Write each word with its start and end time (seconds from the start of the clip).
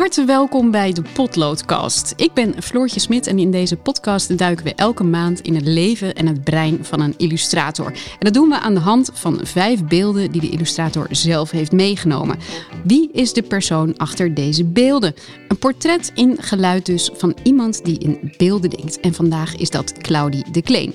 harte 0.00 0.24
welkom 0.24 0.70
bij 0.70 0.92
de 0.92 1.02
Potloodcast. 1.12 2.12
Ik 2.16 2.32
ben 2.32 2.62
Floortje 2.62 3.00
Smit 3.00 3.26
en 3.26 3.38
in 3.38 3.50
deze 3.50 3.76
podcast 3.76 4.38
duiken 4.38 4.64
we 4.64 4.74
elke 4.74 5.04
maand 5.04 5.40
in 5.40 5.54
het 5.54 5.66
leven 5.66 6.14
en 6.14 6.26
het 6.26 6.44
brein 6.44 6.84
van 6.84 7.00
een 7.00 7.14
illustrator. 7.16 7.86
En 7.86 8.18
dat 8.18 8.34
doen 8.34 8.48
we 8.48 8.58
aan 8.58 8.74
de 8.74 8.80
hand 8.80 9.10
van 9.14 9.40
vijf 9.42 9.84
beelden 9.84 10.30
die 10.30 10.40
de 10.40 10.50
illustrator 10.50 11.06
zelf 11.10 11.50
heeft 11.50 11.72
meegenomen. 11.72 12.38
Wie 12.84 13.10
is 13.12 13.32
de 13.32 13.42
persoon 13.42 13.96
achter 13.96 14.34
deze 14.34 14.64
beelden? 14.64 15.14
Een 15.48 15.58
portret 15.58 16.12
in 16.14 16.36
geluid 16.40 16.86
dus 16.86 17.10
van 17.14 17.36
iemand 17.42 17.84
die 17.84 17.98
in 17.98 18.34
beelden 18.36 18.70
denkt. 18.70 19.00
En 19.00 19.14
vandaag 19.14 19.56
is 19.56 19.70
dat 19.70 19.92
Claudie 19.92 20.50
de 20.50 20.62
Kleen. 20.62 20.94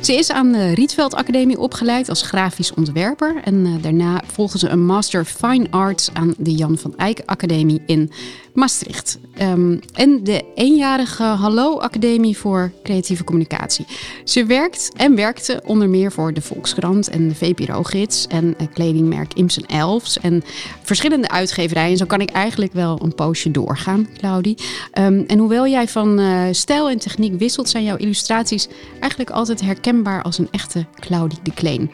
Ze 0.00 0.14
is 0.14 0.30
aan 0.30 0.52
de 0.52 0.74
Rietveld 0.74 1.14
Academie 1.14 1.58
opgeleid 1.58 2.08
als 2.08 2.22
grafisch 2.22 2.74
ontwerper. 2.74 3.40
En 3.44 3.54
uh, 3.54 3.82
daarna 3.82 4.22
volgde 4.26 4.58
ze 4.58 4.68
een 4.68 4.84
Master 4.84 5.24
Fine 5.24 5.66
Arts 5.70 6.10
aan 6.12 6.34
de 6.38 6.54
Jan 6.54 6.78
van 6.78 6.96
Eyck 6.96 7.22
Academie 7.24 7.82
in 7.86 8.10
Maastricht. 8.54 9.18
Um, 9.42 9.80
en 9.94 10.24
de 10.24 10.44
eenjarige 10.54 11.22
Hallo 11.22 11.78
Academie 11.78 12.36
voor 12.36 12.72
Creatieve 12.82 13.24
Communicatie. 13.24 13.86
Ze 14.24 14.44
werkt 14.46 14.92
en 14.96 15.14
werkte 15.14 15.62
onder 15.66 15.88
meer 15.88 16.12
voor 16.12 16.32
de 16.32 16.40
Volkskrant 16.40 17.08
en 17.08 17.28
de 17.28 17.34
VPRO-gids 17.34 18.26
en 18.26 18.56
kledingmerk 18.74 19.34
Imsen 19.34 19.66
Elfs 19.66 20.18
en 20.18 20.42
verschillende 20.82 21.28
uitgeverijen. 21.28 21.96
Zo 21.96 22.06
kan 22.06 22.20
ik 22.20 22.30
eigenlijk 22.30 22.72
wel 22.72 22.98
een 23.02 23.14
poosje 23.14 23.50
doorgaan, 23.50 24.08
Claudie. 24.18 24.56
Um, 24.98 25.24
en 25.26 25.38
hoewel 25.38 25.66
jij 25.66 25.88
van 25.88 26.20
uh, 26.20 26.42
stijl 26.50 26.90
en 26.90 26.98
techniek 26.98 27.38
wisselt, 27.38 27.68
zijn 27.68 27.84
jouw 27.84 27.96
illustraties 27.96 28.68
eigenlijk 29.00 29.30
altijd 29.30 29.60
herkenbaar 29.60 30.22
als 30.22 30.38
een 30.38 30.48
echte 30.50 30.86
Claudie 30.94 31.38
de 31.42 31.52
Kleen. 31.52 31.90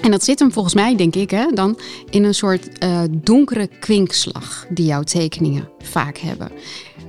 En 0.00 0.10
dat 0.10 0.24
zit 0.24 0.38
hem 0.38 0.52
volgens 0.52 0.74
mij, 0.74 0.96
denk 0.96 1.14
ik, 1.14 1.30
hè, 1.30 1.46
dan 1.54 1.78
in 2.10 2.24
een 2.24 2.34
soort 2.34 2.84
uh, 2.84 3.02
donkere 3.10 3.66
kwinkslag 3.66 4.66
die 4.68 4.86
jouw 4.86 5.02
tekeningen 5.02 5.68
vaak 5.78 6.18
hebben. 6.18 6.50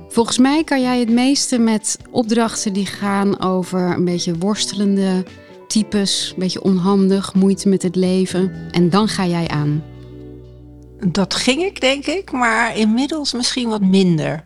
Volgens 0.08 0.38
mij 0.38 0.64
kan 0.64 0.82
jij 0.82 0.98
het 0.98 1.10
meeste 1.10 1.58
met 1.58 1.98
opdrachten 2.10 2.72
die 2.72 2.86
gaan 2.86 3.40
over 3.40 3.80
een 3.80 4.04
beetje 4.04 4.38
worstelende 4.38 5.24
types, 5.68 6.30
een 6.32 6.38
beetje 6.38 6.62
onhandig, 6.62 7.34
moeite 7.34 7.68
met 7.68 7.82
het 7.82 7.96
leven. 7.96 8.68
En 8.70 8.90
dan 8.90 9.08
ga 9.08 9.26
jij 9.26 9.48
aan. 9.48 9.84
Dat 11.06 11.34
ging 11.34 11.62
ik, 11.62 11.80
denk 11.80 12.06
ik, 12.06 12.32
maar 12.32 12.76
inmiddels 12.76 13.32
misschien 13.32 13.68
wat 13.68 13.80
minder. 13.80 14.44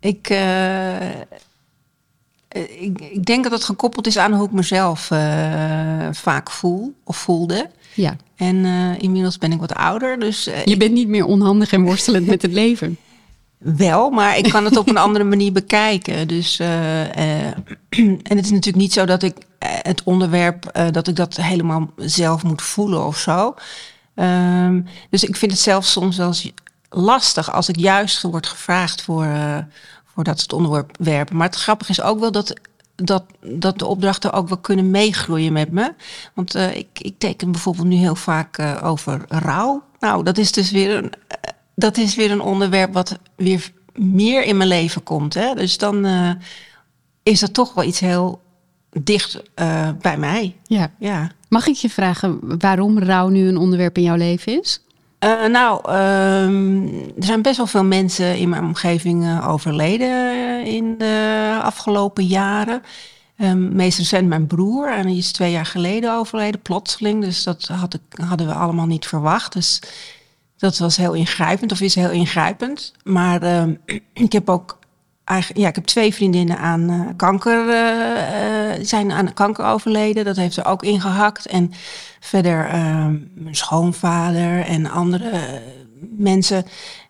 Ik, 0.00 0.30
uh, 0.30 0.96
ik, 2.48 3.00
ik, 3.00 3.24
denk 3.24 3.42
dat 3.42 3.52
het 3.52 3.64
gekoppeld 3.64 4.06
is 4.06 4.18
aan 4.18 4.32
hoe 4.32 4.46
ik 4.46 4.52
mezelf 4.52 5.10
uh, 5.10 5.18
vaak 6.12 6.50
voel 6.50 6.94
of 7.04 7.16
voelde. 7.16 7.70
Ja. 7.94 8.16
En 8.36 8.56
uh, 8.56 8.98
inmiddels 8.98 9.38
ben 9.38 9.52
ik 9.52 9.60
wat 9.60 9.74
ouder, 9.74 10.18
dus... 10.18 10.48
Uh, 10.48 10.64
je 10.64 10.76
bent 10.76 10.92
niet 10.92 11.08
meer 11.08 11.24
onhandig 11.24 11.72
en 11.72 11.82
worstelend 11.82 12.26
met 12.26 12.42
het 12.42 12.52
leven. 12.52 12.98
Wel, 13.58 14.10
maar 14.10 14.38
ik 14.38 14.48
kan 14.48 14.64
het 14.64 14.76
op 14.76 14.88
een 14.88 14.96
andere 14.96 15.24
manier 15.24 15.52
bekijken. 15.52 16.28
Dus, 16.28 16.58
en 16.60 17.36
het 18.22 18.44
is 18.44 18.50
natuurlijk 18.50 18.76
niet 18.76 18.92
zo 18.92 19.04
dat 19.04 19.22
ik 19.22 19.36
het 19.82 20.02
onderwerp, 20.02 20.90
dat 20.90 21.08
ik 21.08 21.16
dat 21.16 21.36
helemaal 21.36 21.90
zelf 21.96 22.42
moet 22.42 22.62
voelen 22.62 23.06
of 23.06 23.18
zo. 23.18 23.54
Um, 24.14 24.86
dus 25.10 25.24
ik 25.24 25.36
vind 25.36 25.52
het 25.52 25.60
zelf 25.60 25.84
soms 25.84 26.16
wel 26.16 26.26
eens 26.26 26.52
lastig 26.88 27.52
als 27.52 27.68
ik 27.68 27.76
juist 27.76 28.22
word 28.22 28.46
gevraagd 28.46 29.02
voor 29.02 29.26
dat 30.24 30.38
soort 30.38 30.52
onderwerpen. 30.52 31.36
Maar 31.36 31.46
het 31.46 31.56
grappige 31.56 31.90
is 31.90 32.02
ook 32.02 32.20
wel 32.20 32.32
dat, 32.32 32.54
dat, 32.94 33.24
dat 33.40 33.78
de 33.78 33.86
opdrachten 33.86 34.32
ook 34.32 34.48
wel 34.48 34.58
kunnen 34.58 34.90
meegroeien 34.90 35.52
met 35.52 35.70
me. 35.70 35.94
Want 36.34 36.56
uh, 36.56 36.76
ik, 36.76 36.88
ik 36.92 37.14
teken 37.18 37.52
bijvoorbeeld 37.52 37.86
nu 37.86 37.96
heel 37.96 38.14
vaak 38.14 38.58
uh, 38.58 38.80
over 38.82 39.24
rouw. 39.28 39.82
Nou, 39.98 40.24
dat 40.24 40.38
is 40.38 40.52
dus 40.52 40.70
weer 40.70 40.96
een, 40.96 41.04
uh, 41.04 41.10
dat 41.74 41.96
is 41.96 42.14
weer 42.14 42.30
een 42.30 42.40
onderwerp 42.40 42.92
wat 42.92 43.18
weer 43.36 43.72
meer 43.92 44.44
in 44.44 44.56
mijn 44.56 44.68
leven 44.68 45.02
komt. 45.02 45.34
Hè? 45.34 45.54
Dus 45.54 45.78
dan 45.78 46.06
is 47.22 47.40
dat 47.40 47.54
toch 47.54 47.74
wel 47.74 47.84
iets 47.84 48.00
heel 48.00 48.40
dicht 48.90 49.42
bij 50.00 50.16
mij. 50.18 50.56
Ja. 50.66 50.90
ja. 50.98 51.30
Mag 51.48 51.66
ik 51.66 51.74
je 51.74 51.90
vragen 51.90 52.58
waarom 52.58 52.98
rouw 52.98 53.28
nu 53.28 53.48
een 53.48 53.56
onderwerp 53.56 53.96
in 53.96 54.02
jouw 54.02 54.16
leven 54.16 54.60
is? 54.60 54.82
Uh, 55.24 55.46
nou, 55.46 55.80
uh, 55.88 57.16
er 57.16 57.24
zijn 57.24 57.42
best 57.42 57.56
wel 57.56 57.66
veel 57.66 57.84
mensen 57.84 58.36
in 58.36 58.48
mijn 58.48 58.64
omgeving 58.64 59.24
uh, 59.24 59.48
overleden 59.48 60.64
in 60.64 60.98
de 60.98 61.58
afgelopen 61.62 62.26
jaren. 62.26 62.82
Um, 63.40 63.74
meest 63.76 63.98
recent 63.98 64.28
mijn 64.28 64.46
broer, 64.46 64.92
en 64.92 65.06
die 65.06 65.16
is 65.16 65.32
twee 65.32 65.50
jaar 65.50 65.66
geleden 65.66 66.12
overleden, 66.12 66.62
plotseling. 66.62 67.24
Dus 67.24 67.42
dat 67.42 67.70
hadden 68.26 68.46
we 68.46 68.52
allemaal 68.52 68.86
niet 68.86 69.06
verwacht. 69.06 69.52
Dus 69.52 69.80
dat 70.56 70.78
was 70.78 70.96
heel 70.96 71.12
ingrijpend, 71.12 71.72
of 71.72 71.80
is 71.80 71.94
heel 71.94 72.10
ingrijpend. 72.10 72.92
Maar 73.04 73.42
ehm, 73.42 73.74
ik 74.12 74.32
heb 74.32 74.48
ook 74.48 74.78
ja, 75.54 75.68
ik 75.68 75.74
heb 75.74 75.84
twee 75.84 76.14
vriendinnen 76.14 76.58
aan 76.58 76.90
uh, 76.90 77.00
kanker, 77.16 77.66
uh, 77.68 78.84
zijn 78.84 79.12
aan 79.12 79.34
kanker 79.34 79.64
overleden. 79.64 80.24
Dat 80.24 80.36
heeft 80.36 80.56
er 80.56 80.66
ook 80.66 80.82
ingehakt. 80.82 81.46
En 81.46 81.72
verder 82.20 82.66
uh, 82.66 83.06
mijn 83.34 83.56
schoonvader 83.56 84.64
en 84.64 84.90
andere 84.90 85.60
mensen 86.16 86.64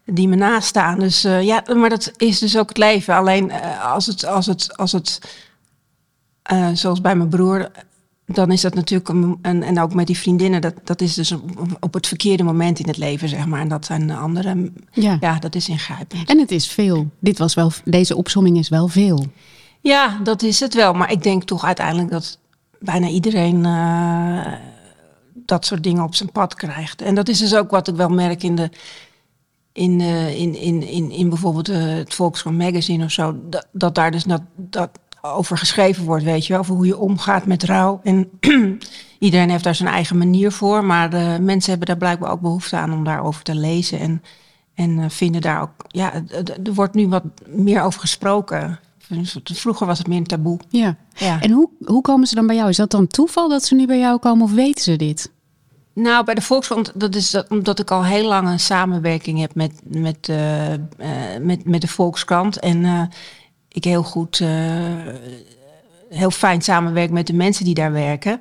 die 0.05 0.29
me 0.29 0.37
nastaan. 0.37 0.99
Dus 0.99 1.23
ja, 1.23 1.63
maar 1.75 1.91
dat 1.91 2.13
is 2.17 2.39
dus 2.39 2.59
ook 2.59 2.69
het 2.69 2.79
leven. 2.79 3.15
Alleen 3.15 3.53
als 3.83 4.07
het, 4.07 4.27
als 4.27 4.47
het, 4.47 4.77
als 4.77 4.93
het 4.93 5.21
zoals 6.73 7.01
bij 7.01 7.17
mijn 7.17 7.29
broer, 7.29 7.71
dan 8.31 8.51
is 8.51 8.61
dat 8.61 8.75
natuurlijk, 8.75 9.09
een, 9.09 9.39
en, 9.43 9.63
en 9.63 9.81
ook 9.81 9.95
met 9.95 10.07
die 10.07 10.19
vriendinnen, 10.19 10.61
dat, 10.61 10.75
dat 10.85 11.01
is 11.01 11.15
dus 11.15 11.35
op 11.81 11.95
het 11.95 12.07
verkeerde 12.07 12.43
moment 12.43 12.79
in 12.79 12.87
het 12.87 12.97
leven, 12.97 13.29
zeg 13.29 13.47
maar. 13.47 13.61
En 13.61 13.69
dat 13.69 13.85
zijn 13.85 14.11
andere, 14.11 14.73
ja, 14.93 15.17
ja 15.21 15.39
dat 15.39 15.55
is 15.55 15.69
ingrijpend. 15.69 16.29
En 16.29 16.39
het 16.39 16.51
is 16.51 16.69
veel. 16.69 17.07
Dit 17.19 17.39
was 17.39 17.55
wel, 17.55 17.73
deze 17.85 18.17
opsomming 18.17 18.59
is 18.59 18.69
wel 18.69 18.89
veel. 18.89 19.27
Ja, 19.81 20.19
dat 20.23 20.43
is 20.43 20.61
het 20.61 20.75
wel. 20.75 20.93
Maar 20.93 21.13
ik 21.13 21.23
denk 21.23 21.45
toch 21.45 21.65
uiteindelijk 21.65 22.11
dat 22.11 22.39
bijna 22.79 23.09
iedereen 23.09 23.65
uh, 23.65 24.53
dat 25.35 25.67
soort 25.67 25.83
dingen 25.83 26.03
op 26.03 26.15
zijn 26.15 26.33
pad 26.33 26.55
krijgt. 26.55 27.03
En 27.03 27.15
dat 27.15 27.29
is 27.29 27.39
dus 27.39 27.55
ook 27.55 27.71
wat 27.71 27.89
ik 27.89 27.95
wel 27.95 28.09
merk 28.09 28.43
in 28.43 28.55
de. 28.55 28.71
In, 29.73 30.01
uh, 30.01 30.41
in, 30.41 30.55
in, 30.55 30.89
in, 30.89 31.11
in 31.11 31.29
bijvoorbeeld 31.29 31.69
uh, 31.69 31.77
het 31.85 32.15
Volkskrant 32.15 32.59
Magazine 32.59 33.05
of 33.05 33.11
zo, 33.11 33.37
dat, 33.49 33.67
dat 33.73 33.95
daar 33.95 34.11
dus 34.11 34.25
dat, 34.25 34.43
dat 34.57 34.91
over 35.35 35.59
geschreven 35.59 36.05
wordt, 36.05 36.25
weet 36.25 36.47
je 36.47 36.53
wel, 36.53 36.63
over 36.63 36.75
hoe 36.75 36.87
je 36.87 36.99
omgaat 36.99 37.47
met 37.47 37.63
rouw. 37.63 38.01
En 38.03 38.31
iedereen 39.19 39.51
heeft 39.51 39.65
daar 39.65 39.75
zijn 39.75 39.89
eigen 39.89 40.19
manier 40.19 40.53
voor, 40.53 40.85
maar 40.85 41.11
de 41.11 41.39
mensen 41.41 41.71
hebben 41.71 41.89
daar 41.89 41.97
blijkbaar 41.97 42.31
ook 42.31 42.41
behoefte 42.41 42.77
aan 42.77 42.93
om 42.93 43.05
daarover 43.05 43.43
te 43.43 43.55
lezen 43.55 43.99
en, 43.99 44.23
en 44.75 45.11
vinden 45.11 45.41
daar 45.41 45.63
ook, 45.63 45.71
ja, 45.89 46.13
er 46.65 46.75
wordt 46.75 46.95
nu 46.95 47.09
wat 47.09 47.25
meer 47.47 47.83
over 47.83 48.01
gesproken. 48.01 48.81
Vroeger 49.45 49.87
was 49.87 49.99
het 49.99 50.07
meer 50.07 50.19
een 50.19 50.27
taboe. 50.27 50.59
Ja. 50.69 50.97
ja. 51.15 51.41
En 51.41 51.51
hoe, 51.51 51.69
hoe 51.85 52.03
komen 52.03 52.27
ze 52.27 52.35
dan 52.35 52.47
bij 52.47 52.57
jou? 52.57 52.69
Is 52.69 52.77
dat 52.77 52.91
dan 52.91 53.07
toeval 53.07 53.49
dat 53.49 53.65
ze 53.65 53.75
nu 53.75 53.87
bij 53.87 53.99
jou 53.99 54.19
komen 54.19 54.45
of 54.45 54.53
weten 54.53 54.83
ze 54.83 54.97
dit? 54.97 55.31
Nou, 55.99 56.25
bij 56.25 56.35
de 56.35 56.43
Volkskrant, 56.43 56.93
dat 56.95 57.15
is 57.15 57.31
dat, 57.31 57.49
omdat 57.49 57.79
ik 57.79 57.91
al 57.91 58.05
heel 58.05 58.29
lang 58.29 58.49
een 58.49 58.61
samenwerking 58.61 59.41
heb 59.41 59.55
met, 59.55 59.73
met, 59.85 60.29
uh, 60.29 60.73
uh, 60.73 60.77
met, 61.41 61.65
met 61.65 61.81
de 61.81 61.89
Volkskrant. 61.89 62.59
En 62.59 62.85
uh, 62.85 63.03
ik 63.69 63.85
heel 63.85 64.03
goed, 64.03 64.41
uh, 64.41 64.49
heel 66.09 66.31
fijn 66.31 66.63
samenwerk 66.63 67.11
met 67.11 67.27
de 67.27 67.33
mensen 67.33 67.65
die 67.65 67.75
daar 67.75 67.93
werken. 67.93 68.41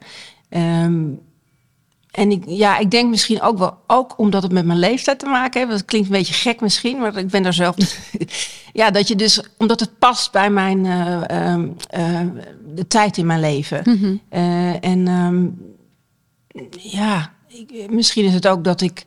Um, 0.50 1.26
en 2.12 2.32
ik, 2.32 2.44
ja, 2.48 2.78
ik 2.78 2.92
denk 2.92 3.10
misschien 3.10 3.42
ook 3.42 3.58
wel, 3.58 3.78
ook 3.88 4.18
omdat 4.18 4.44
het 4.44 4.52
met 4.52 4.66
mijn 4.66 4.80
leeftijd 4.80 5.20
te 5.20 5.26
maken 5.26 5.60
heeft. 5.60 5.72
Dat 5.72 5.86
klinkt 5.86 6.08
een 6.08 6.14
beetje 6.14 6.34
gek 6.34 6.62
misschien, 6.62 6.98
maar 6.98 7.18
ik 7.18 7.28
ben 7.28 7.44
daar 7.44 7.54
zelf. 7.54 7.76
ja, 8.74 8.92
dat 8.92 9.08
je 9.08 9.16
dus, 9.16 9.42
omdat 9.58 9.80
het 9.80 10.00
past 10.00 10.32
bij 10.32 10.50
mijn, 10.50 10.86
uh, 10.86 11.22
uh, 11.32 12.22
de 12.76 12.88
tijd 12.88 13.18
in 13.18 13.26
mijn 13.26 13.40
leven. 13.40 13.82
Mm 13.84 13.98
-hmm. 13.98 14.22
en 14.80 15.08
um, 15.08 15.58
ja, 16.80 17.32
ik, 17.48 17.92
misschien 17.92 18.26
is 18.26 18.34
het 18.34 18.48
ook 18.48 18.64
dat 18.64 18.82
ik 18.82 19.06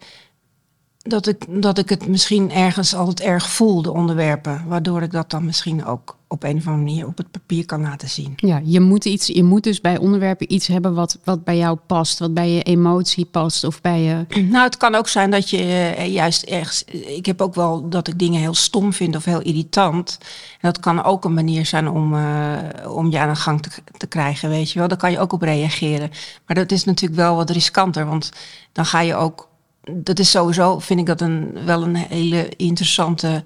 dat 1.03 1.27
ik, 1.27 1.63
dat 1.63 1.79
ik 1.79 1.89
het 1.89 2.07
misschien 2.07 2.53
ergens 2.53 2.95
altijd 2.95 3.21
erg 3.21 3.49
voel, 3.49 3.83
de 3.83 3.93
onderwerpen. 3.93 4.65
Waardoor 4.67 5.03
ik 5.03 5.11
dat 5.11 5.31
dan 5.31 5.45
misschien 5.45 5.85
ook 5.85 6.19
op 6.29 6.43
een 6.43 6.57
of 6.57 6.67
andere 6.67 6.85
manier 6.85 7.07
op 7.07 7.17
het 7.17 7.31
papier 7.31 7.67
kan 7.67 7.81
laten 7.81 8.09
zien. 8.09 8.33
Ja, 8.37 8.61
je 8.65 8.81
moet, 8.81 9.05
iets, 9.05 9.27
je 9.27 9.43
moet 9.43 9.63
dus 9.63 9.81
bij 9.81 9.99
onderwerpen 9.99 10.53
iets 10.53 10.67
hebben 10.67 10.95
wat, 10.95 11.19
wat 11.25 11.45
bij 11.45 11.57
jou 11.57 11.79
past, 11.87 12.19
wat 12.19 12.35
bij 12.35 12.51
je 12.51 12.63
emotie 12.63 13.25
past 13.25 13.65
of 13.65 13.81
bij 13.81 14.01
je. 14.03 14.27
Nou, 14.51 14.65
het 14.65 14.77
kan 14.77 14.95
ook 14.95 15.09
zijn 15.09 15.31
dat 15.31 15.51
je 15.51 15.59
uh, 15.99 16.07
juist 16.07 16.43
ergens. 16.43 16.85
Ik 17.07 17.27
heb 17.27 17.41
ook 17.41 17.55
wel 17.55 17.89
dat 17.89 18.09
ik 18.09 18.19
dingen 18.19 18.41
heel 18.41 18.55
stom 18.55 18.93
vind 18.93 19.17
of 19.17 19.25
heel 19.25 19.41
irritant. 19.43 20.19
En 20.53 20.73
dat 20.73 20.81
kan 20.81 21.05
ook 21.05 21.25
een 21.25 21.35
manier 21.35 21.67
zijn 21.67 21.89
om, 21.89 22.15
uh, 22.15 22.59
om 22.89 23.11
je 23.11 23.19
aan 23.19 23.29
de 23.29 23.37
gang 23.37 23.63
te, 23.63 23.71
te 23.97 24.07
krijgen, 24.07 24.49
weet 24.49 24.71
je 24.71 24.79
wel. 24.79 24.89
Daar 24.89 24.99
kan 24.99 25.11
je 25.11 25.19
ook 25.19 25.33
op 25.33 25.43
reageren. 25.43 26.11
Maar 26.47 26.57
dat 26.57 26.73
is 26.73 26.85
natuurlijk 26.85 27.21
wel 27.21 27.37
wat 27.37 27.51
riskanter, 27.51 28.07
want 28.07 28.33
dan 28.73 28.87
ga 28.87 29.01
je 29.01 29.15
ook 29.15 29.50
dat 29.83 30.19
is 30.19 30.31
sowieso, 30.31 30.79
vind 30.79 31.01
ik 31.01 31.07
dat 31.07 31.21
een, 31.21 31.65
wel 31.65 31.83
een 31.83 31.97
hele 31.97 32.49
interessante 32.57 33.43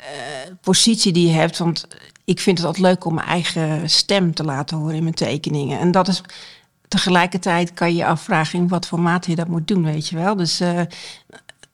uh, 0.00 0.06
positie 0.60 1.12
die 1.12 1.26
je 1.26 1.32
hebt. 1.32 1.58
Want 1.58 1.86
ik 2.24 2.40
vind 2.40 2.58
het 2.58 2.66
altijd 2.66 2.86
leuk 2.86 3.04
om 3.04 3.14
mijn 3.14 3.26
eigen 3.26 3.90
stem 3.90 4.34
te 4.34 4.44
laten 4.44 4.76
horen 4.76 4.94
in 4.94 5.02
mijn 5.02 5.14
tekeningen. 5.14 5.78
En 5.78 5.90
dat 5.90 6.08
is 6.08 6.22
tegelijkertijd 6.88 7.74
kan 7.74 7.88
je 7.88 7.96
je 7.96 8.06
afvragen 8.06 8.58
in 8.58 8.68
wat 8.68 8.86
voor 8.86 9.00
mate 9.00 9.30
je 9.30 9.36
dat 9.36 9.48
moet 9.48 9.68
doen, 9.68 9.84
weet 9.84 10.08
je 10.08 10.16
wel. 10.16 10.36
Dus 10.36 10.60
uh, 10.60 10.80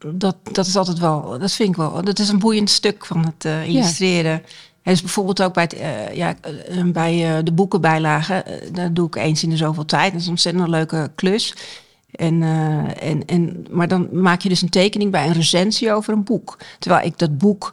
dat, 0.07 0.37
dat 0.53 0.67
is 0.67 0.77
altijd 0.77 0.99
wel, 0.99 1.39
dat 1.39 1.53
vind 1.53 1.69
ik 1.69 1.77
wel, 1.77 2.05
dat 2.05 2.19
is 2.19 2.29
een 2.29 2.39
boeiend 2.39 2.71
stuk 2.71 3.07
van 3.07 3.25
het 3.25 3.45
uh, 3.45 3.69
illustreren. 3.69 4.43
Ja. 4.83 4.91
Dus 4.91 5.01
bijvoorbeeld 5.01 5.43
ook 5.43 5.55
bij, 5.55 5.63
het, 5.63 5.75
uh, 5.75 6.15
ja, 6.15 6.35
bij 6.85 7.43
de 7.43 7.53
boekenbijlagen, 7.53 8.45
dat 8.73 8.95
doe 8.95 9.07
ik 9.07 9.17
eens 9.17 9.43
in 9.43 9.51
de 9.51 9.57
zoveel 9.57 9.85
tijd. 9.85 10.13
Dat 10.13 10.21
is 10.21 10.27
een 10.27 10.33
ontzettend 10.33 10.69
leuke 10.69 11.11
klus. 11.15 11.55
En, 12.13 12.43
en, 13.01 13.25
en, 13.25 13.67
maar 13.71 13.89
dan 13.89 14.09
maak 14.13 14.41
je 14.41 14.49
dus 14.49 14.63
een 14.63 14.69
tekening 14.69 15.11
bij 15.11 15.27
een 15.27 15.33
recensie 15.33 15.93
over 15.93 16.13
een 16.13 16.25
boek. 16.25 16.59
Terwijl 16.79 17.07
ik 17.07 17.19
dat 17.19 17.39
boek 17.39 17.73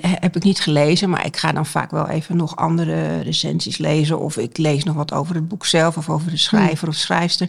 heb 0.00 0.36
ik 0.36 0.42
niet 0.42 0.60
gelezen, 0.60 1.10
maar 1.10 1.26
ik 1.26 1.36
ga 1.36 1.52
dan 1.52 1.66
vaak 1.66 1.90
wel 1.90 2.08
even 2.08 2.36
nog 2.36 2.56
andere 2.56 3.20
recensies 3.20 3.78
lezen. 3.78 4.18
Of 4.18 4.36
ik 4.36 4.56
lees 4.56 4.84
nog 4.84 4.94
wat 4.94 5.12
over 5.12 5.34
het 5.34 5.48
boek 5.48 5.66
zelf 5.66 5.96
of 5.96 6.10
over 6.10 6.30
de 6.30 6.36
schrijver 6.36 6.78
hmm. 6.78 6.88
of 6.88 6.94
schrijfster. 6.94 7.48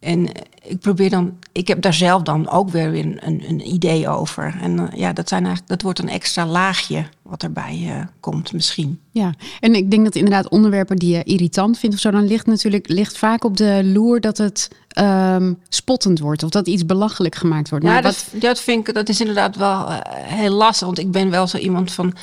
En 0.00 0.28
ik 0.62 0.78
probeer 0.78 1.10
dan, 1.10 1.38
ik 1.52 1.68
heb 1.68 1.82
daar 1.82 1.94
zelf 1.94 2.22
dan 2.22 2.48
ook 2.48 2.70
weer 2.70 2.86
een, 2.86 3.18
een, 3.20 3.44
een 3.48 3.72
idee 3.72 4.08
over. 4.08 4.58
En 4.60 4.78
uh, 4.78 4.86
ja, 4.94 5.12
dat, 5.12 5.28
zijn 5.28 5.40
eigenlijk, 5.40 5.70
dat 5.70 5.82
wordt 5.82 5.98
een 5.98 6.08
extra 6.08 6.46
laagje 6.46 7.04
wat 7.22 7.42
erbij 7.42 7.78
uh, 7.84 8.00
komt 8.20 8.52
misschien. 8.52 9.00
Ja, 9.10 9.34
en 9.60 9.74
ik 9.74 9.90
denk 9.90 10.04
dat 10.04 10.14
inderdaad 10.14 10.48
onderwerpen 10.48 10.96
die 10.96 11.16
je 11.16 11.22
irritant 11.22 11.78
vindt 11.78 11.94
of 11.94 12.00
zo, 12.00 12.10
dan 12.10 12.26
ligt 12.26 12.46
natuurlijk 12.46 12.88
ligt 12.88 13.18
vaak 13.18 13.44
op 13.44 13.56
de 13.56 13.80
loer 13.84 14.20
dat 14.20 14.38
het 14.38 14.70
um, 14.98 15.58
spottend 15.68 16.18
wordt 16.18 16.42
of 16.42 16.50
dat 16.50 16.66
iets 16.66 16.86
belachelijk 16.86 17.34
gemaakt 17.34 17.70
wordt. 17.70 17.84
Ja, 17.84 17.92
maar 17.92 18.02
dat, 18.02 18.28
wat... 18.32 18.40
dat 18.40 18.60
vind 18.60 18.88
ik, 18.88 18.94
dat 18.94 19.08
is 19.08 19.20
inderdaad 19.20 19.56
wel 19.56 19.90
uh, 19.90 19.98
heel 20.12 20.54
lastig, 20.54 20.86
want 20.86 20.98
ik 20.98 21.10
ben 21.10 21.30
wel 21.30 21.46
zo 21.46 21.56
iemand 21.56 21.92
van, 21.92 22.14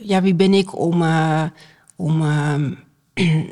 ja, 0.00 0.22
wie 0.22 0.34
ben 0.34 0.54
ik 0.54 0.78
om, 0.78 1.02
om 1.96 2.22
ehm, 2.22 2.72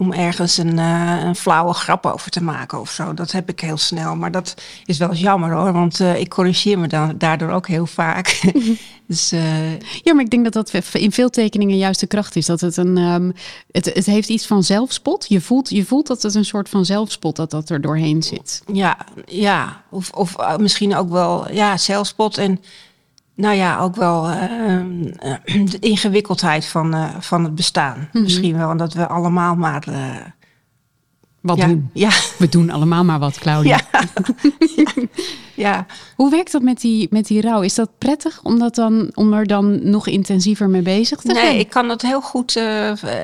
om 0.00 0.12
ergens 0.12 0.56
een, 0.56 0.78
uh, 0.78 1.22
een, 1.24 1.36
flauwe 1.36 1.72
grap 1.72 2.06
over 2.06 2.30
te 2.30 2.42
maken 2.42 2.80
of 2.80 2.90
zo. 2.90 3.14
Dat 3.14 3.32
heb 3.32 3.48
ik 3.48 3.60
heel 3.60 3.76
snel. 3.76 4.16
Maar 4.16 4.30
dat 4.30 4.54
is 4.84 4.98
wel 4.98 5.14
jammer 5.14 5.52
hoor, 5.52 5.72
want 5.72 6.00
uh, 6.00 6.20
ik 6.20 6.28
corrigeer 6.28 6.78
me 6.78 6.86
dan, 6.86 7.14
daardoor 7.18 7.50
ook 7.50 7.66
heel 7.66 7.86
vaak. 7.86 8.40
dus, 9.06 9.32
uh... 9.32 9.72
Ja, 9.78 10.14
maar 10.14 10.24
ik 10.24 10.30
denk 10.30 10.44
dat 10.44 10.52
dat 10.52 10.92
in 10.92 11.12
veel 11.12 11.30
tekeningen 11.30 11.76
juist 11.76 12.00
de 12.00 12.06
kracht 12.06 12.36
is. 12.36 12.46
Dat 12.46 12.60
het 12.60 12.76
een. 12.76 12.96
Um, 12.96 13.32
het, 13.72 13.94
het 13.94 14.06
heeft 14.06 14.28
iets 14.28 14.46
van 14.46 14.62
zelfspot. 14.62 15.26
Je 15.28 15.40
voelt, 15.40 15.70
je 15.70 15.84
voelt 15.84 16.06
dat 16.06 16.22
het 16.22 16.34
een 16.34 16.44
soort 16.44 16.68
van 16.68 16.84
zelfspot 16.84 17.36
dat 17.36 17.50
dat 17.50 17.70
er 17.70 17.80
doorheen 17.80 18.22
zit. 18.22 18.62
Ja, 18.72 18.96
ja. 19.26 19.82
Of, 19.90 20.10
of 20.10 20.36
misschien 20.58 20.96
ook 20.96 21.10
wel 21.10 21.52
ja, 21.52 21.76
zelfspot 21.76 22.38
en 22.38 22.60
nou 23.40 23.54
ja, 23.54 23.78
ook 23.78 23.96
wel 23.96 24.30
uh, 24.30 24.36
de 25.70 25.78
ingewikkeldheid 25.80 26.66
van, 26.66 26.94
uh, 26.94 27.14
van 27.18 27.44
het 27.44 27.54
bestaan. 27.54 28.08
Mhm. 28.12 28.22
Misschien 28.22 28.56
wel, 28.56 28.70
omdat 28.70 28.92
we 28.92 29.06
allemaal 29.06 29.54
maar. 29.54 29.84
Uh, 29.88 30.16
wat 31.40 31.58
doen? 31.60 31.90
Ja. 31.92 32.10
We 32.38 32.48
doen 32.48 32.70
allemaal 32.70 33.04
maar 33.04 33.18
wat, 33.18 33.38
Claudia. 33.38 33.80
Ja. 33.92 34.04
ja. 35.66 35.86
Hoe 36.16 36.30
werkt 36.30 36.52
dat 36.52 36.62
met 36.62 36.80
die, 36.80 37.06
met 37.10 37.26
die 37.26 37.40
rouw? 37.40 37.60
Is 37.62 37.74
dat 37.74 37.90
prettig 37.98 38.40
om, 38.42 38.58
dat 38.58 38.74
dan, 38.74 39.10
om 39.14 39.32
er 39.32 39.46
dan 39.46 39.90
nog 39.90 40.06
intensiever 40.06 40.68
mee 40.68 40.82
bezig 40.82 41.20
te 41.20 41.34
zijn? 41.34 41.46
Nee, 41.46 41.58
ik 41.58 41.70
kan 41.70 41.88
dat 41.88 42.02
heel 42.02 42.20
goed. 42.20 42.60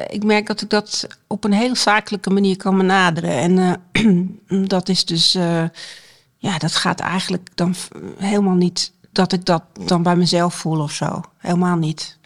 ik 0.08 0.24
merk 0.24 0.46
dat 0.46 0.60
ik 0.60 0.70
dat 0.70 1.06
op 1.26 1.44
een 1.44 1.52
heel 1.52 1.76
zakelijke 1.76 2.30
manier 2.30 2.56
kan 2.56 2.76
benaderen. 2.76 3.30
En 3.30 3.80
dat 4.68 4.88
is 4.88 5.04
dus. 5.04 5.32
ja, 6.36 6.58
dat 6.58 6.74
gaat 6.74 7.00
eigenlijk 7.00 7.48
dan 7.54 7.74
helemaal 8.18 8.54
niet 8.54 8.92
dat 9.16 9.32
ik 9.32 9.44
dat 9.44 9.62
dan 9.84 10.02
bij 10.02 10.16
mezelf 10.16 10.54
voel 10.54 10.80
of 10.80 10.92
zo. 10.92 11.20
Helemaal 11.38 11.76
niet. 11.76 12.18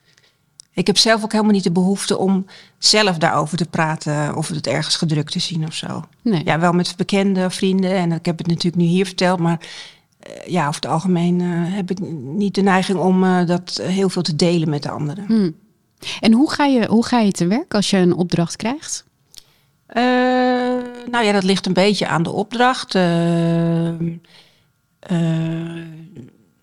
Ik 0.73 0.87
heb 0.87 0.99
zelf 0.99 1.25
ook 1.25 1.33
helemaal 1.33 1.53
niet 1.53 1.65
de 1.65 1.73
behoefte 1.73 2.19
om 2.19 2.47
zelf 2.79 3.19
daarover 3.19 3.57
te 3.57 3.67
praten 3.67 4.37
of 4.37 4.49
het 4.49 4.67
ergens 4.67 4.97
gedrukt 4.97 5.33
te 5.33 5.39
zien 5.39 5.67
of 5.67 5.75
zo. 5.75 6.05
Nee. 6.23 6.43
Ja, 6.45 6.59
wel 6.59 6.73
met 6.73 6.95
bekende 6.97 7.51
vrienden 7.51 7.91
en 7.91 8.13
ik 8.13 8.27
heb 8.27 8.39
het 8.39 8.47
natuurlijk 8.47 8.83
nu 8.83 8.85
hier 8.85 9.07
verteld, 9.07 9.39
maar 9.39 9.61
uh, 9.61 10.47
ja, 10.47 10.69
over 10.69 10.81
het 10.81 10.91
algemeen 10.91 11.41
uh, 11.41 11.75
heb 11.75 11.91
ik 11.91 12.01
niet 12.23 12.55
de 12.55 12.63
neiging 12.63 12.99
om 12.99 13.25
uh, 13.25 13.47
dat 13.47 13.81
heel 13.83 14.09
veel 14.09 14.23
te 14.23 14.37
delen 14.37 14.71
met 14.71 14.83
de 14.83 14.91
anderen. 14.91 15.25
Hmm. 15.27 15.55
En 16.21 16.33
hoe 16.33 16.51
ga, 16.51 16.65
je, 16.65 16.87
hoe 16.87 17.05
ga 17.05 17.19
je 17.19 17.33
te 17.33 17.47
werk 17.47 17.75
als 17.75 17.91
je 17.91 17.97
een 17.97 18.15
opdracht 18.15 18.57
krijgt? 18.57 19.09
nou 21.11 21.25
ja, 21.25 21.33
dat 21.33 21.43
ligt 21.43 21.67
een 21.67 21.73
beetje 21.73 22.07
aan 22.07 22.23
de 22.23 22.31
opdracht 22.31 22.95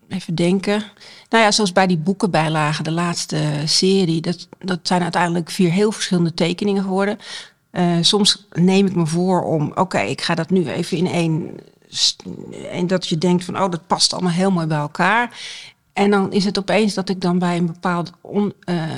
even 0.08 0.34
denken. 0.34 0.82
Nou 1.28 1.44
ja, 1.44 1.50
zoals 1.50 1.72
bij 1.72 1.86
die 1.86 1.98
boekenbijlagen, 1.98 2.84
de 2.84 2.90
laatste 2.90 3.62
serie, 3.64 4.20
dat, 4.20 4.48
dat 4.58 4.78
zijn 4.82 5.02
uiteindelijk 5.02 5.50
vier 5.50 5.70
heel 5.70 5.92
verschillende 5.92 6.34
tekeningen 6.34 6.82
geworden. 6.82 7.18
Uh, 7.72 7.96
soms 8.00 8.46
neem 8.52 8.86
ik 8.86 8.94
me 8.94 9.06
voor 9.06 9.42
om, 9.42 9.72
oké, 9.74 10.00
ik 10.00 10.20
ga 10.20 10.34
dat 10.34 10.50
nu 10.50 10.68
even 10.68 10.96
in 10.96 11.06
één. 11.06 11.60
En 12.70 12.86
dat 12.86 13.06
je 13.06 13.18
denkt 13.18 13.44
van, 13.44 13.62
oh, 13.62 13.70
dat 13.70 13.86
past 13.86 14.12
allemaal 14.12 14.32
heel 14.32 14.50
mooi 14.50 14.66
bij 14.66 14.78
elkaar. 14.78 15.40
En 15.92 16.10
dan 16.10 16.32
is 16.32 16.44
het 16.44 16.58
opeens 16.58 16.94
dat 16.94 17.08
ik 17.08 17.20
dan 17.20 17.38
bij 17.38 17.56
een 17.56 17.66
bepaald 17.66 18.12
uh, 18.32 18.52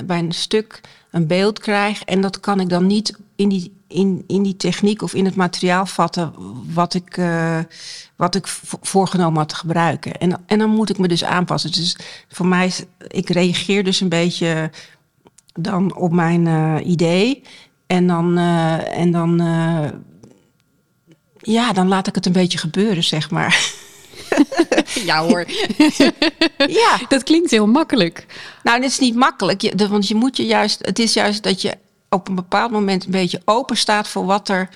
bij 0.05 0.19
een 0.19 0.31
stuk 0.31 0.81
een 1.11 1.27
beeld 1.27 1.59
krijg. 1.59 2.03
En 2.03 2.21
dat 2.21 2.39
kan 2.39 2.59
ik 2.59 2.69
dan 2.69 2.87
niet 2.87 3.17
in 3.41 3.49
die, 3.49 3.73
in, 3.87 4.23
in 4.27 4.43
die 4.43 4.55
techniek 4.55 5.01
of 5.01 5.13
in 5.13 5.25
het 5.25 5.35
materiaal 5.35 5.85
vatten 5.85 6.33
wat 6.73 6.93
ik, 6.93 7.17
uh, 7.17 7.59
wat 8.15 8.35
ik 8.35 8.47
voorgenomen 8.81 9.39
had 9.39 9.49
te 9.49 9.55
gebruiken. 9.55 10.17
En, 10.17 10.43
en 10.45 10.59
dan 10.59 10.69
moet 10.69 10.89
ik 10.89 10.97
me 10.97 11.07
dus 11.07 11.23
aanpassen. 11.23 11.71
Dus 11.71 11.97
voor 12.29 12.45
mij, 12.45 12.71
ik 13.07 13.29
reageer 13.29 13.83
dus 13.83 14.01
een 14.01 14.09
beetje 14.09 14.71
dan 15.53 15.95
op 15.95 16.11
mijn 16.11 16.45
uh, 16.45 16.75
idee. 16.83 17.43
En 17.87 18.07
dan, 18.07 18.37
uh, 18.37 18.97
en 18.97 19.11
dan, 19.11 19.37
ja, 21.37 21.73
dan 21.73 21.87
laat 21.87 22.07
ik 22.07 22.15
het 22.15 22.25
een 22.25 22.31
beetje 22.31 22.57
gebeuren, 22.57 23.03
zeg 23.03 23.31
maar. 23.31 23.69
ja 25.09 25.23
hoor. 25.23 25.45
ja. 26.81 26.99
Dat 27.07 27.23
klinkt 27.23 27.51
heel 27.51 27.67
makkelijk. 27.67 28.25
Nou, 28.63 28.81
het 28.81 28.91
is 28.91 28.99
niet 28.99 29.15
makkelijk. 29.15 29.73
want 29.89 30.07
je 30.07 30.15
moet 30.15 30.37
je 30.37 30.45
juist. 30.45 30.79
Het 30.85 30.99
is 30.99 31.13
juist 31.13 31.43
dat 31.43 31.61
je 31.61 31.77
op 32.15 32.27
een 32.27 32.35
bepaald 32.35 32.71
moment 32.71 33.05
een 33.05 33.11
beetje 33.11 33.41
open 33.45 33.77
staat 33.77 34.07
voor 34.07 34.25
wat 34.25 34.49
er, 34.49 34.69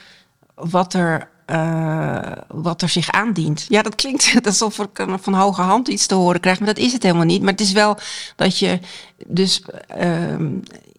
wat 0.55 0.93
er, 0.93 1.29
uh, 1.51 2.31
wat 2.47 2.81
er 2.81 2.89
zich 2.89 3.11
aandient. 3.11 3.65
Ja, 3.69 3.81
dat 3.81 3.95
klinkt 3.95 4.39
alsof 4.45 4.79
ik 4.79 5.05
van 5.21 5.33
hoge 5.33 5.61
hand 5.61 5.87
iets 5.87 6.05
te 6.05 6.15
horen 6.15 6.39
krijg, 6.39 6.59
maar 6.59 6.67
dat 6.67 6.83
is 6.83 6.93
het 6.93 7.03
helemaal 7.03 7.25
niet. 7.25 7.41
Maar 7.41 7.51
het 7.51 7.61
is 7.61 7.71
wel 7.71 7.97
dat 8.35 8.59
je 8.59 8.79
dus 9.27 9.63
uh, 9.97 10.39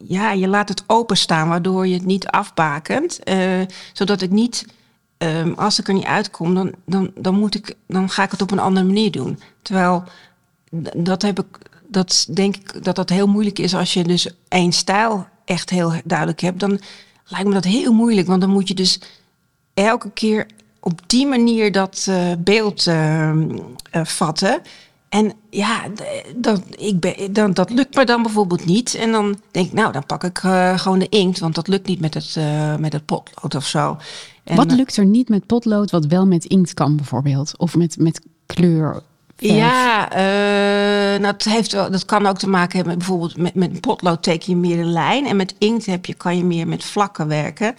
ja, 0.04 0.32
je 0.32 0.48
laat 0.48 0.68
het 0.68 0.84
openstaan, 0.86 1.48
waardoor 1.48 1.86
je 1.86 1.94
het 1.94 2.04
niet 2.04 2.26
afbakent, 2.26 3.18
uh, 3.28 3.60
zodat 3.92 4.22
ik 4.22 4.30
niet 4.30 4.66
um, 5.18 5.54
als 5.54 5.78
ik 5.78 5.88
er 5.88 5.94
niet 5.94 6.04
uitkom, 6.04 6.54
dan, 6.54 6.72
dan, 6.86 7.10
dan, 7.14 7.34
moet 7.34 7.54
ik, 7.54 7.74
dan 7.86 8.10
ga 8.10 8.22
ik 8.22 8.30
het 8.30 8.42
op 8.42 8.50
een 8.50 8.58
andere 8.58 8.86
manier 8.86 9.10
doen. 9.10 9.40
Terwijl 9.62 10.04
dat 10.96 11.22
heb 11.22 11.38
ik, 11.38 11.58
dat 11.88 12.26
denk 12.34 12.56
ik 12.56 12.84
dat 12.84 12.96
dat 12.96 13.08
heel 13.08 13.26
moeilijk 13.26 13.58
is 13.58 13.74
als 13.74 13.92
je 13.94 14.04
dus 14.04 14.28
één 14.48 14.72
stijl 14.72 15.26
echt 15.46 15.70
heel 15.70 15.92
duidelijk 16.04 16.40
hebt. 16.40 16.60
Dan 16.60 16.80
lijkt 17.24 17.46
me 17.46 17.54
dat 17.54 17.64
heel 17.64 17.92
moeilijk, 17.92 18.26
want 18.26 18.40
dan 18.40 18.50
moet 18.50 18.68
je 18.68 18.74
dus 18.74 19.00
elke 19.74 20.10
keer 20.10 20.46
op 20.80 21.00
die 21.06 21.26
manier 21.26 21.72
dat 21.72 22.06
uh, 22.08 22.32
beeld 22.38 22.86
uh, 22.86 23.30
uh, 23.32 24.04
vatten. 24.04 24.60
En 25.08 25.32
ja, 25.50 25.82
dat, 26.36 26.62
ik 26.76 27.00
ben, 27.00 27.32
dan, 27.32 27.52
dat 27.52 27.70
lukt 27.70 27.94
me 27.94 28.04
dan 28.04 28.22
bijvoorbeeld 28.22 28.64
niet. 28.64 28.94
En 28.94 29.12
dan 29.12 29.38
denk 29.50 29.66
ik, 29.66 29.72
nou, 29.72 29.92
dan 29.92 30.06
pak 30.06 30.24
ik 30.24 30.38
gewoon 30.76 30.98
de 30.98 31.08
inkt, 31.08 31.38
want 31.38 31.54
dat 31.54 31.68
lukt 31.68 31.86
niet 31.86 32.00
met 32.00 32.14
het, 32.14 32.36
met 32.78 32.92
het 32.92 33.04
potlood 33.04 33.54
of 33.54 33.66
zo 33.66 33.96
wat 34.54 34.72
lukt 34.72 34.96
er 34.96 35.04
niet 35.04 35.28
met 35.28 35.46
potlood, 35.46 35.90
wat 35.90 36.06
wel 36.06 36.26
met 36.26 36.44
inkt 36.44 36.74
kan 36.74 36.96
bijvoorbeeld? 36.96 37.58
Of 37.58 37.76
met, 37.76 37.96
met 37.98 38.20
kleur? 38.46 39.02
Ja, 39.36 40.08
uh, 41.16 41.22
dat, 41.22 41.42
heeft, 41.42 41.70
dat 41.70 42.04
kan 42.04 42.26
ook 42.26 42.38
te 42.38 42.48
maken 42.48 42.76
hebben 42.76 42.96
met 42.96 43.06
bijvoorbeeld 43.06 43.36
met, 43.36 43.54
met 43.54 43.80
potlood 43.80 44.22
teken 44.22 44.50
je 44.50 44.56
meer 44.56 44.78
een 44.78 44.92
lijn. 44.92 45.26
En 45.26 45.36
met 45.36 45.54
inkt 45.58 45.86
heb 45.86 46.06
je, 46.06 46.14
kan 46.14 46.36
je 46.36 46.44
meer 46.44 46.68
met 46.68 46.84
vlakken 46.84 47.28
werken. 47.28 47.74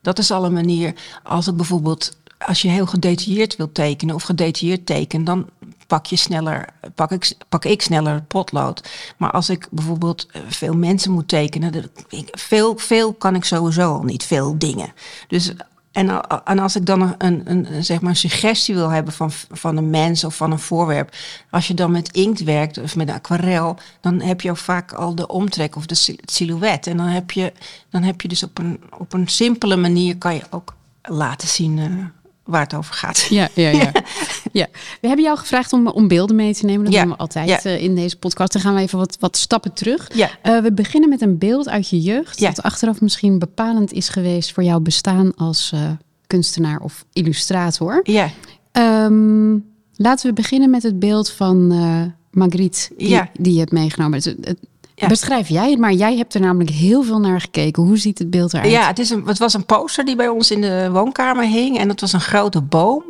Dat 0.00 0.18
is 0.18 0.30
al 0.30 0.44
een 0.44 0.52
manier. 0.52 0.94
Als 1.22 1.46
ik 1.46 1.56
bijvoorbeeld, 1.56 2.16
als 2.38 2.62
je 2.62 2.68
heel 2.68 2.86
gedetailleerd 2.86 3.56
wilt 3.56 3.74
tekenen 3.74 4.14
of 4.14 4.22
gedetailleerd 4.22 4.86
teken, 4.86 5.24
dan 5.24 5.48
pak 5.86 6.06
je 6.06 6.16
sneller, 6.16 6.68
pak 6.94 7.10
ik, 7.10 7.32
pak 7.48 7.64
ik 7.64 7.82
sneller 7.82 8.22
potlood. 8.22 8.88
Maar 9.16 9.30
als 9.30 9.48
ik 9.48 9.68
bijvoorbeeld 9.70 10.26
eh, 10.26 10.40
veel 10.48 10.74
mensen 10.74 11.12
moet 11.12 11.28
tekenen, 11.28 11.90
veel, 12.30 12.76
veel 12.76 13.12
kan 13.12 13.34
ik 13.34 13.44
sowieso 13.44 13.92
al 13.92 14.02
niet, 14.02 14.24
veel 14.24 14.58
dingen. 14.58 14.92
Dus 15.28 15.52
en, 15.92 16.20
en 16.44 16.58
als 16.58 16.76
ik 16.76 16.86
dan 16.86 17.02
een, 17.02 17.14
een, 17.18 17.74
een, 17.74 17.84
zeg 17.84 18.00
maar 18.00 18.10
een 18.10 18.16
suggestie 18.16 18.74
wil 18.74 18.88
hebben 18.88 19.12
van, 19.12 19.30
van 19.50 19.76
een 19.76 19.90
mens 19.90 20.24
of 20.24 20.36
van 20.36 20.50
een 20.52 20.58
voorwerp. 20.58 21.14
Als 21.50 21.68
je 21.68 21.74
dan 21.74 21.90
met 21.90 22.12
inkt 22.12 22.42
werkt 22.42 22.78
of 22.78 22.96
met 22.96 23.10
aquarel, 23.10 23.78
dan 24.00 24.20
heb 24.20 24.40
je 24.40 24.50
ook 24.50 24.56
vaak 24.56 24.92
al 24.92 25.14
de 25.14 25.26
omtrek 25.26 25.76
of 25.76 25.86
de 25.86 26.16
silhouet. 26.24 26.86
En 26.86 26.96
dan 26.96 27.06
heb 27.06 27.30
je, 27.30 27.52
dan 27.90 28.02
heb 28.02 28.20
je 28.20 28.28
dus 28.28 28.42
op 28.42 28.58
een, 28.58 28.80
op 28.98 29.12
een 29.12 29.28
simpele 29.28 29.76
manier 29.76 30.16
kan 30.16 30.34
je 30.34 30.42
ook 30.50 30.74
laten 31.02 31.48
zien 31.48 31.76
uh, 31.76 32.04
waar 32.44 32.62
het 32.62 32.74
over 32.74 32.94
gaat. 32.94 33.26
Ja, 33.30 33.48
ja, 33.54 33.68
ja. 33.68 33.92
ja. 34.52 34.66
We 35.00 35.06
hebben 35.06 35.24
jou 35.24 35.38
gevraagd 35.38 35.72
om, 35.72 35.86
om 35.88 36.08
beelden 36.08 36.36
mee 36.36 36.54
te 36.54 36.64
nemen. 36.66 36.84
Dat 36.84 36.92
Ja, 36.94 37.00
doen 37.02 37.10
we 37.10 37.16
altijd 37.16 37.48
ja. 37.48 37.62
eh, 37.62 37.82
in 37.82 37.94
deze 37.94 38.16
podcast. 38.16 38.52
Dan 38.52 38.62
gaan 38.62 38.74
we 38.74 38.80
even 38.80 38.98
wat, 38.98 39.16
wat 39.20 39.36
stappen 39.36 39.72
terug. 39.72 40.10
Ja. 40.14 40.30
Eh, 40.42 40.58
we 40.58 40.72
beginnen 40.72 41.08
met 41.08 41.20
een 41.20 41.38
beeld 41.38 41.68
uit 41.68 41.88
je 41.88 42.00
jeugd. 42.00 42.40
Dat 42.40 42.62
achteraf 42.62 43.00
misschien 43.00 43.38
bepalend 43.38 43.92
is 43.92 44.08
geweest 44.08 44.52
voor 44.52 44.62
jouw 44.62 44.80
bestaan 44.80 45.34
als 45.36 45.70
eh, 45.74 45.80
kunstenaar 46.26 46.80
of 46.80 47.04
illustrator. 47.12 48.00
Ja, 48.02 48.30
Ehm, 48.72 49.52
laten 49.96 50.26
we 50.28 50.32
beginnen 50.32 50.70
met 50.70 50.82
het 50.82 50.98
beeld 50.98 51.30
van 51.30 51.72
eh 51.72 52.02
Margriet 52.30 52.90
die, 52.96 53.52
je 53.52 53.58
hebt 53.58 53.72
meegenomen. 53.72 54.18
Het- 54.18 54.36
het- 54.40 54.58
Ja. 54.94 55.08
Beschrijf 55.08 55.48
jij 55.48 55.70
het, 55.70 55.78
maar 55.78 55.92
jij 55.92 56.16
hebt 56.16 56.34
er 56.34 56.40
namelijk 56.40 56.70
heel 56.70 57.02
veel 57.02 57.18
naar 57.20 57.40
gekeken. 57.40 57.82
Hoe 57.82 57.96
ziet 57.98 58.18
het 58.18 58.30
beeld 58.30 58.52
eruit? 58.54 58.70
ja 58.70 58.86
het, 58.86 58.98
is 58.98 59.10
een, 59.10 59.26
het 59.26 59.38
was 59.38 59.54
een 59.54 59.64
poster 59.66 60.04
die 60.04 60.16
bij 60.16 60.28
ons 60.28 60.50
in 60.50 60.60
de 60.60 60.88
woonkamer 60.92 61.44
hing. 61.44 61.78
En 61.78 61.88
dat 61.88 62.00
was 62.00 62.12
een 62.12 62.20
grote 62.20 62.60
boom. 62.60 63.02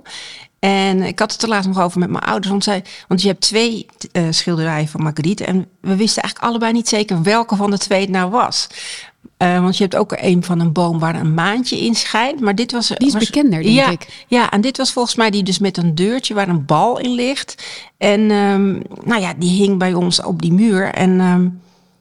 En 0.64 1.02
ik 1.02 1.18
had 1.18 1.32
het 1.32 1.42
er 1.42 1.48
laatst 1.48 1.68
nog 1.68 1.80
over 1.80 1.98
met 1.98 2.10
mijn 2.10 2.24
ouders. 2.24 2.48
Want, 2.48 2.64
zij, 2.64 2.84
want 3.08 3.22
je 3.22 3.28
hebt 3.28 3.40
twee 3.40 3.86
eh, 4.12 4.22
schilderijen 4.30 4.88
van 4.88 5.02
Marguerite. 5.02 5.44
En 5.44 5.66
we 5.80 5.96
wisten 5.96 6.22
eigenlijk 6.22 6.52
allebei 6.52 6.72
niet 6.72 6.88
zeker 6.88 7.22
welke 7.22 7.56
van 7.56 7.70
de 7.70 7.78
twee 7.78 8.00
het 8.00 8.10
nou 8.10 8.30
was. 8.30 8.66
Eh, 9.36 9.60
want 9.60 9.76
je 9.76 9.82
hebt 9.82 9.96
ook 9.96 10.12
een 10.16 10.44
van 10.44 10.60
een 10.60 10.72
boom 10.72 10.98
waar 10.98 11.14
een 11.14 11.34
maantje 11.34 11.80
in 11.80 11.94
schijnt. 11.94 12.40
Maar 12.40 12.54
dit 12.54 12.72
was... 12.72 12.88
Die 12.88 13.06
is 13.06 13.12
was- 13.12 13.24
bekender, 13.24 13.62
denk 13.62 13.74
ja, 13.74 13.90
ik. 13.90 14.24
Ja, 14.26 14.50
en 14.50 14.60
dit 14.60 14.76
was 14.76 14.92
volgens 14.92 15.14
mij 15.14 15.30
die 15.30 15.42
dus 15.42 15.58
met 15.58 15.76
een 15.76 15.94
deurtje 15.94 16.34
waar 16.34 16.48
een 16.48 16.64
bal 16.64 16.98
in 16.98 17.10
ligt. 17.10 17.64
En 17.96 18.30
ehm, 18.30 18.72
nou 19.04 19.20
ja, 19.20 19.34
die 19.34 19.62
hing 19.62 19.78
bij 19.78 19.94
ons 19.94 20.22
op 20.22 20.42
die 20.42 20.52
muur. 20.52 20.94
En 20.94 21.20
ehm, 21.20 21.48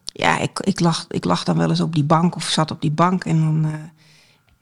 ja, 0.05 0.39
ik, 0.39 0.59
ik, 0.59 0.79
lag, 0.79 1.05
ik 1.09 1.25
lag 1.25 1.43
dan 1.43 1.57
wel 1.57 1.69
eens 1.69 1.81
op 1.81 1.95
die 1.95 2.03
bank 2.03 2.35
of 2.35 2.43
zat 2.43 2.71
op 2.71 2.81
die 2.81 2.91
bank. 2.91 3.23
En 3.25 3.39
dan, 3.39 3.65
eh, 3.65 3.79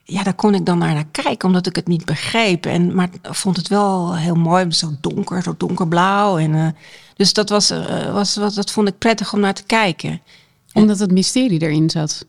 ja, 0.10 0.24
daar 0.24 0.34
kon 0.34 0.54
ik 0.54 0.66
dan 0.66 0.78
naar, 0.78 0.94
naar 0.94 1.08
kijken, 1.12 1.48
omdat 1.48 1.66
ik 1.66 1.76
het 1.76 1.88
niet 1.88 2.06
begreep. 2.06 2.66
En, 2.66 2.96
maar 2.96 3.10
vond 3.22 3.58
het 3.58 3.68
wel 3.68 4.16
heel 4.16 4.36
mooi, 4.36 4.72
zo 4.72 4.92
donker, 5.02 5.44
zo 5.44 5.54
donkerblauw. 5.58 6.38
En, 6.38 6.56
eh, 6.56 6.68
dus 7.16 7.34
dat, 7.34 7.50
was, 7.50 7.70
eh, 7.70 8.14
was, 8.14 8.36
was, 8.36 8.56
dat 8.56 8.72
vond 8.72 8.88
ik 8.88 8.98
prettig 8.98 9.34
om 9.34 9.40
naar 9.40 9.54
te 9.54 9.64
kijken. 9.64 10.22
Omdat 10.74 11.00
het 11.00 11.12
mysterie 11.12 11.62
erin 11.62 11.90
zat. 11.90 12.26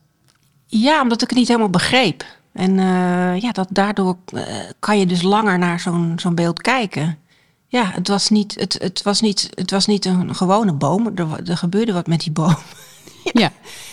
Ja, 0.66 1.02
omdat 1.02 1.22
ik 1.22 1.28
het 1.28 1.38
niet 1.38 1.48
helemaal 1.48 1.70
begreep. 1.70 2.24
En 2.52 2.78
eh, 2.78 3.40
ja, 3.40 3.52
dat, 3.52 3.68
daardoor 3.70 4.16
kan 4.78 4.98
je 4.98 5.06
dus 5.06 5.22
langer 5.22 5.58
naar 5.58 5.80
zo'n 5.80 6.12
zo'n 6.16 6.34
beeld 6.34 6.60
kijken. 6.60 7.18
Ja, 7.66 7.90
het 7.94 8.08
was 8.08 8.28
niet, 8.28 8.54
het, 8.54 8.76
het 8.82 9.02
was 9.02 9.20
niet, 9.20 9.50
het 9.54 9.70
was 9.70 9.86
niet 9.86 10.04
een 10.04 10.34
gewone 10.34 10.72
boom. 10.72 11.10
Er, 11.14 11.48
er 11.50 11.56
gebeurde 11.56 11.92
wat 11.92 12.06
met 12.06 12.20
die 12.20 12.32
boom. 12.32 12.56
Ja. 13.32 13.52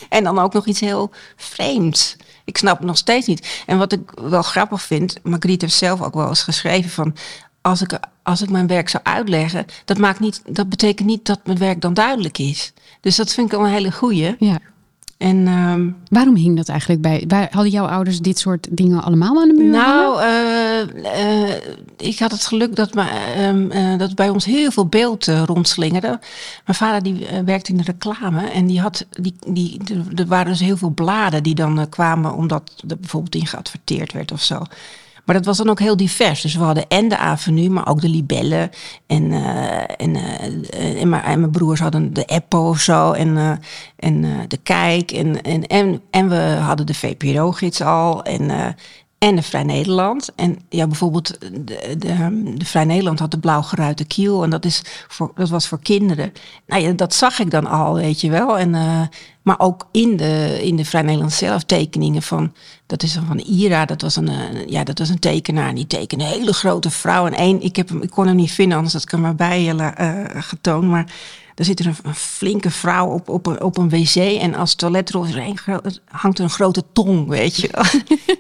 En 0.10 0.24
dan 0.24 0.40
ook 0.40 0.54
nog 0.54 0.66
iets 0.66 0.80
heel 0.80 1.12
vreemds. 1.36 2.16
Ik 2.48 2.58
snap 2.58 2.78
het 2.78 2.88
nog 2.88 2.98
steeds 2.98 3.28
niet. 3.28 3.64
En 3.66 3.78
wat 3.78 3.92
ik 3.92 4.12
wel 4.16 4.42
grappig 4.42 4.82
vind, 4.82 5.18
Margriet 5.24 5.62
heeft 5.62 5.74
zelf 5.74 6.02
ook 6.02 6.14
wel 6.14 6.28
eens 6.28 6.44
geschreven 6.44 6.90
van... 6.90 7.16
Als 7.62 7.82
ik, 7.82 8.00
als 8.24 8.42
ik 8.42 8.50
mijn 8.50 8.68
werk 8.68 8.90
zou 8.90 9.04
uitleggen, 9.04 9.66
dat, 9.86 9.98
maakt 9.98 10.20
niet, 10.20 10.42
dat 10.46 10.70
betekent 10.70 11.08
niet 11.08 11.26
dat 11.26 11.40
mijn 11.46 11.58
werk 11.58 11.82
dan 11.82 11.94
duidelijk 11.94 12.38
is. 12.38 12.74
Dus 13.02 13.16
dat 13.16 13.34
vind 13.34 13.52
ik 13.52 13.58
wel 13.58 13.68
een 13.68 13.74
hele 13.74 13.92
goeie. 13.92 14.36
ja. 14.40 14.60
En 15.18 15.48
ehm, 15.48 15.90
Waarom 16.10 16.36
hing 16.36 16.56
dat 16.58 16.70
eigenlijk 16.70 17.02
bij? 17.02 17.24
bij? 17.28 17.48
Hadden 17.52 17.72
jouw 17.72 17.86
ouders 17.88 18.20
dit 18.20 18.40
soort 18.40 18.68
dingen 18.72 19.04
allemaal 19.04 19.42
aan 19.42 19.48
de 19.48 19.54
muur? 19.54 19.70
Nou, 19.72 20.22
eh, 20.22 20.82
eh, 21.52 21.56
ik 21.98 22.20
had 22.20 22.32
het 22.32 22.46
geluk 22.46 22.76
dat, 22.76 22.94
me, 22.94 23.04
ehm, 23.36 23.72
eh, 23.72 23.98
dat 23.98 24.16
bij 24.16 24.30
ons 24.30 24.46
heel 24.46 24.72
veel 24.72 24.86
beeld 24.88 25.28
eh, 25.28 25.44
rondslingerde. 25.46 26.08
Mijn 26.66 26.78
vader 26.78 27.04
die 27.04 27.26
werkte 27.46 27.72
in 27.72 27.78
de 27.78 27.84
reclame 27.84 28.50
en 28.50 28.66
die 28.66 28.82
had, 28.82 29.06
die, 29.10 29.36
die, 29.48 29.82
er- 30.16 30.26
waren 30.26 30.52
dus 30.52 30.60
heel 30.60 30.78
veel 30.78 30.90
bladen 30.90 31.44
die 31.44 31.56
dan 31.56 31.90
kwamen 31.90 32.34
omdat 32.34 32.84
er 32.88 32.98
bijvoorbeeld 33.00 33.36
in 33.36 33.46
geadverteerd 33.48 34.14
werd 34.14 34.32
of 34.32 34.42
zo. 34.42 34.62
Maar 35.28 35.36
dat 35.36 35.46
was 35.46 35.58
dan 35.58 35.70
ook 35.70 35.80
heel 35.80 35.98
divers. 35.98 36.42
Dus 36.42 36.56
we 36.56 36.64
hadden 36.64 36.88
en 36.88 37.08
de 37.08 37.18
avenue, 37.18 37.70
maar 37.70 37.88
ook 37.88 38.02
de 38.02 38.10
libellen. 38.10 38.70
En, 39.08 39.32
eh, 39.32 39.84
en, 39.98 40.16
eh, 40.16 41.02
en, 41.02 41.10
mijn, 41.10 41.52
broers 41.52 41.80
hadden 41.80 42.14
de 42.14 42.24
Eppo 42.26 42.70
of 42.70 42.80
zo. 42.80 43.12
En, 43.12 43.38
eh, 43.38 43.52
en 43.96 44.46
de 44.48 44.58
Kijk. 44.58 45.12
En, 45.12 45.42
en, 45.42 45.68
en, 45.68 46.02
en 46.12 46.30
we 46.30 46.58
hadden 46.60 46.86
de 46.86 46.94
VPRO-gids 46.94 47.82
al. 47.82 48.24
En, 48.24 48.76
en 49.18 49.36
de 49.36 49.42
Vrij 49.42 49.64
Nederland. 49.64 50.30
En 50.36 50.60
ja, 50.70 50.88
bijvoorbeeld 50.88 51.40
de, 51.40 51.96
de, 51.98 52.54
de 52.58 52.66
Vrij 52.66 52.86
Nederland 52.86 53.20
had 53.20 53.32
de 53.32 53.40
blauw 53.40 53.62
geruite 53.62 54.06
kiel. 54.06 54.44
En 54.44 54.50
dat, 54.50 54.66
is 54.66 54.82
voor, 55.08 55.32
dat 55.36 55.50
was 55.50 55.68
voor 55.68 55.80
kinderen. 55.80 56.34
Nou 56.68 56.82
ja, 56.82 56.92
dat 56.92 57.14
zag 57.14 57.40
ik 57.40 57.52
dan 57.52 57.66
al, 57.66 57.94
weet 57.94 58.22
je 58.22 58.30
wel. 58.30 58.58
En, 58.58 58.76
eh, 58.76 59.02
maar 59.42 59.60
ook 59.60 59.88
in 59.92 60.18
de, 60.18 60.60
in 60.62 60.76
de 60.76 60.86
Vrij 60.86 61.02
Nederland 61.02 61.34
zelf 61.34 61.64
tekeningen 61.64 62.22
van... 62.22 62.54
Dat 62.86 63.04
is 63.04 63.14
dan 63.14 63.26
van 63.26 63.40
Ira, 63.40 63.86
dat 63.86 64.02
was 64.02 64.16
een, 64.16 64.28
eh, 64.28 64.68
ja, 64.68 64.84
dat 64.84 65.00
was 65.00 65.10
een 65.10 65.20
tekenaar. 65.20 65.70
En 65.70 65.76
die 65.76 65.88
tekende 65.88 66.24
een 66.24 66.30
hele 66.30 66.54
grote 66.54 66.90
vrouw. 66.90 67.26
En 67.26 67.34
één, 67.34 67.62
ik, 67.62 67.76
heb 67.76 67.90
hem, 67.90 68.02
ik 68.02 68.10
kon 68.10 68.28
hem 68.28 68.36
niet 68.36 68.52
vinden, 68.52 68.76
anders 68.76 68.94
had 68.94 69.04
ik 69.04 69.12
hem 69.12 69.22
maar 69.22 69.36
bij 69.36 69.70
eh, 69.70 69.88
eh, 69.96 70.44
getoond. 70.44 70.88
Maar 70.88 71.14
er 71.58 71.66
zit 71.66 71.80
er 71.80 71.86
een, 71.86 71.96
een 72.04 72.16
flinke 72.16 72.72
vrouw 72.72 73.08
op, 73.08 73.30
op, 73.30 73.46
een, 73.46 73.62
op 73.64 73.78
een 73.78 73.90
wc. 73.90 74.16
En 74.16 74.56
als 74.56 74.76
toiletrol 74.76 75.26
hangt 76.06 76.38
er 76.38 76.44
een 76.44 76.50
grote 76.50 76.84
tong, 76.94 77.28
weet 77.28 77.56
je 77.56 77.70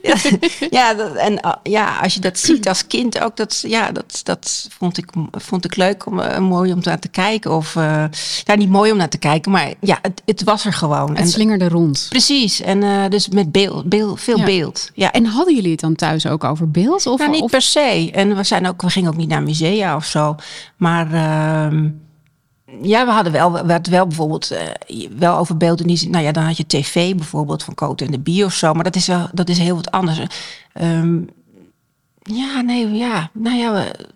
ja, 0.01 0.15
ja, 0.69 0.93
dat, 0.93 1.15
en 1.15 1.41
ah, 1.41 1.55
ja, 1.63 1.99
als 1.99 2.13
je 2.13 2.19
dat 2.19 2.39
ziet 2.39 2.67
als 2.67 2.87
kind 2.87 3.19
ook, 3.21 3.37
dat, 3.37 3.63
ja, 3.67 3.91
dat, 3.91 4.19
dat 4.23 4.67
vond, 4.77 4.97
ik, 4.97 5.09
vond 5.31 5.65
ik 5.65 5.75
leuk 5.75 6.05
om 6.05 6.19
eh, 6.19 6.39
mooi 6.39 6.73
om 6.73 6.79
naar 6.83 6.99
te 6.99 7.07
kijken. 7.07 7.55
Of, 7.55 7.75
eh 7.75 8.03
nou, 8.45 8.59
niet 8.59 8.69
mooi 8.69 8.91
om 8.91 8.97
naar 8.97 9.09
te 9.09 9.17
kijken, 9.17 9.51
maar 9.51 9.73
ja, 9.79 9.99
het, 10.01 10.21
het 10.25 10.43
was 10.43 10.65
er 10.65 10.73
gewoon. 10.73 11.09
Het 11.09 11.17
En, 11.19 11.27
slingerde 11.27 11.69
rond. 11.69 12.05
precies, 12.09 12.61
en 12.61 12.83
eh, 12.83 13.09
dus 13.09 13.27
met 13.29 13.51
beeld, 13.51 13.89
beeld 13.89 14.21
veel 14.21 14.37
Ja. 14.37 14.45
beeld. 14.45 14.89
Ja, 14.93 15.11
En 15.11 15.25
hadden 15.25 15.55
jullie 15.55 15.71
het 15.71 15.79
dan 15.79 15.95
thuis 15.95 16.27
ook 16.27 16.43
over 16.43 16.71
beeld? 16.71 17.05
Of, 17.07 17.19
nou, 17.19 17.31
niet 17.31 17.41
of 17.41 17.51
per 17.51 17.61
se. 17.61 18.09
En 18.13 18.35
we, 18.35 18.43
zijn 18.43 18.67
ook, 18.67 18.81
we 18.81 18.89
gingen 18.89 19.09
ook 19.09 19.17
niet 19.17 19.29
naar 19.29 19.43
musea 19.43 19.95
of 19.95 20.05
zo. 20.05 20.35
Maar 20.77 21.13
ehm, 21.13 21.89
ja, 22.81 23.05
we 23.05 23.11
hadden 23.11 23.31
wel, 23.33 23.51
we 23.51 23.71
hadden 23.71 23.91
wel 23.91 24.07
bijvoorbeeld 24.07 24.51
eh, 24.51 25.09
wel 25.17 25.37
over 25.37 25.57
beelden. 25.57 25.87
Die, 25.87 26.09
nou 26.09 26.23
ja, 26.23 26.31
dan 26.31 26.43
had 26.43 26.57
je 26.57 26.65
tv 26.67 27.15
bijvoorbeeld 27.15 27.63
van 27.63 27.73
Cote 27.73 28.05
en 28.05 28.11
de 28.11 28.19
Bier 28.19 28.45
of 28.45 28.53
zo. 28.53 28.73
Maar 28.73 28.83
dat 28.83 28.95
is 28.95 29.07
wel, 29.07 29.27
dat 29.33 29.49
is 29.49 29.57
heel 29.57 29.75
wat 29.75 29.91
anders. 29.91 30.19
Ehm, 30.73 31.19
ja, 32.23 32.61
nee, 32.61 32.91
ja. 32.91 33.29
Nou 33.33 33.55
ja, 33.57 33.73
we- 33.73 34.09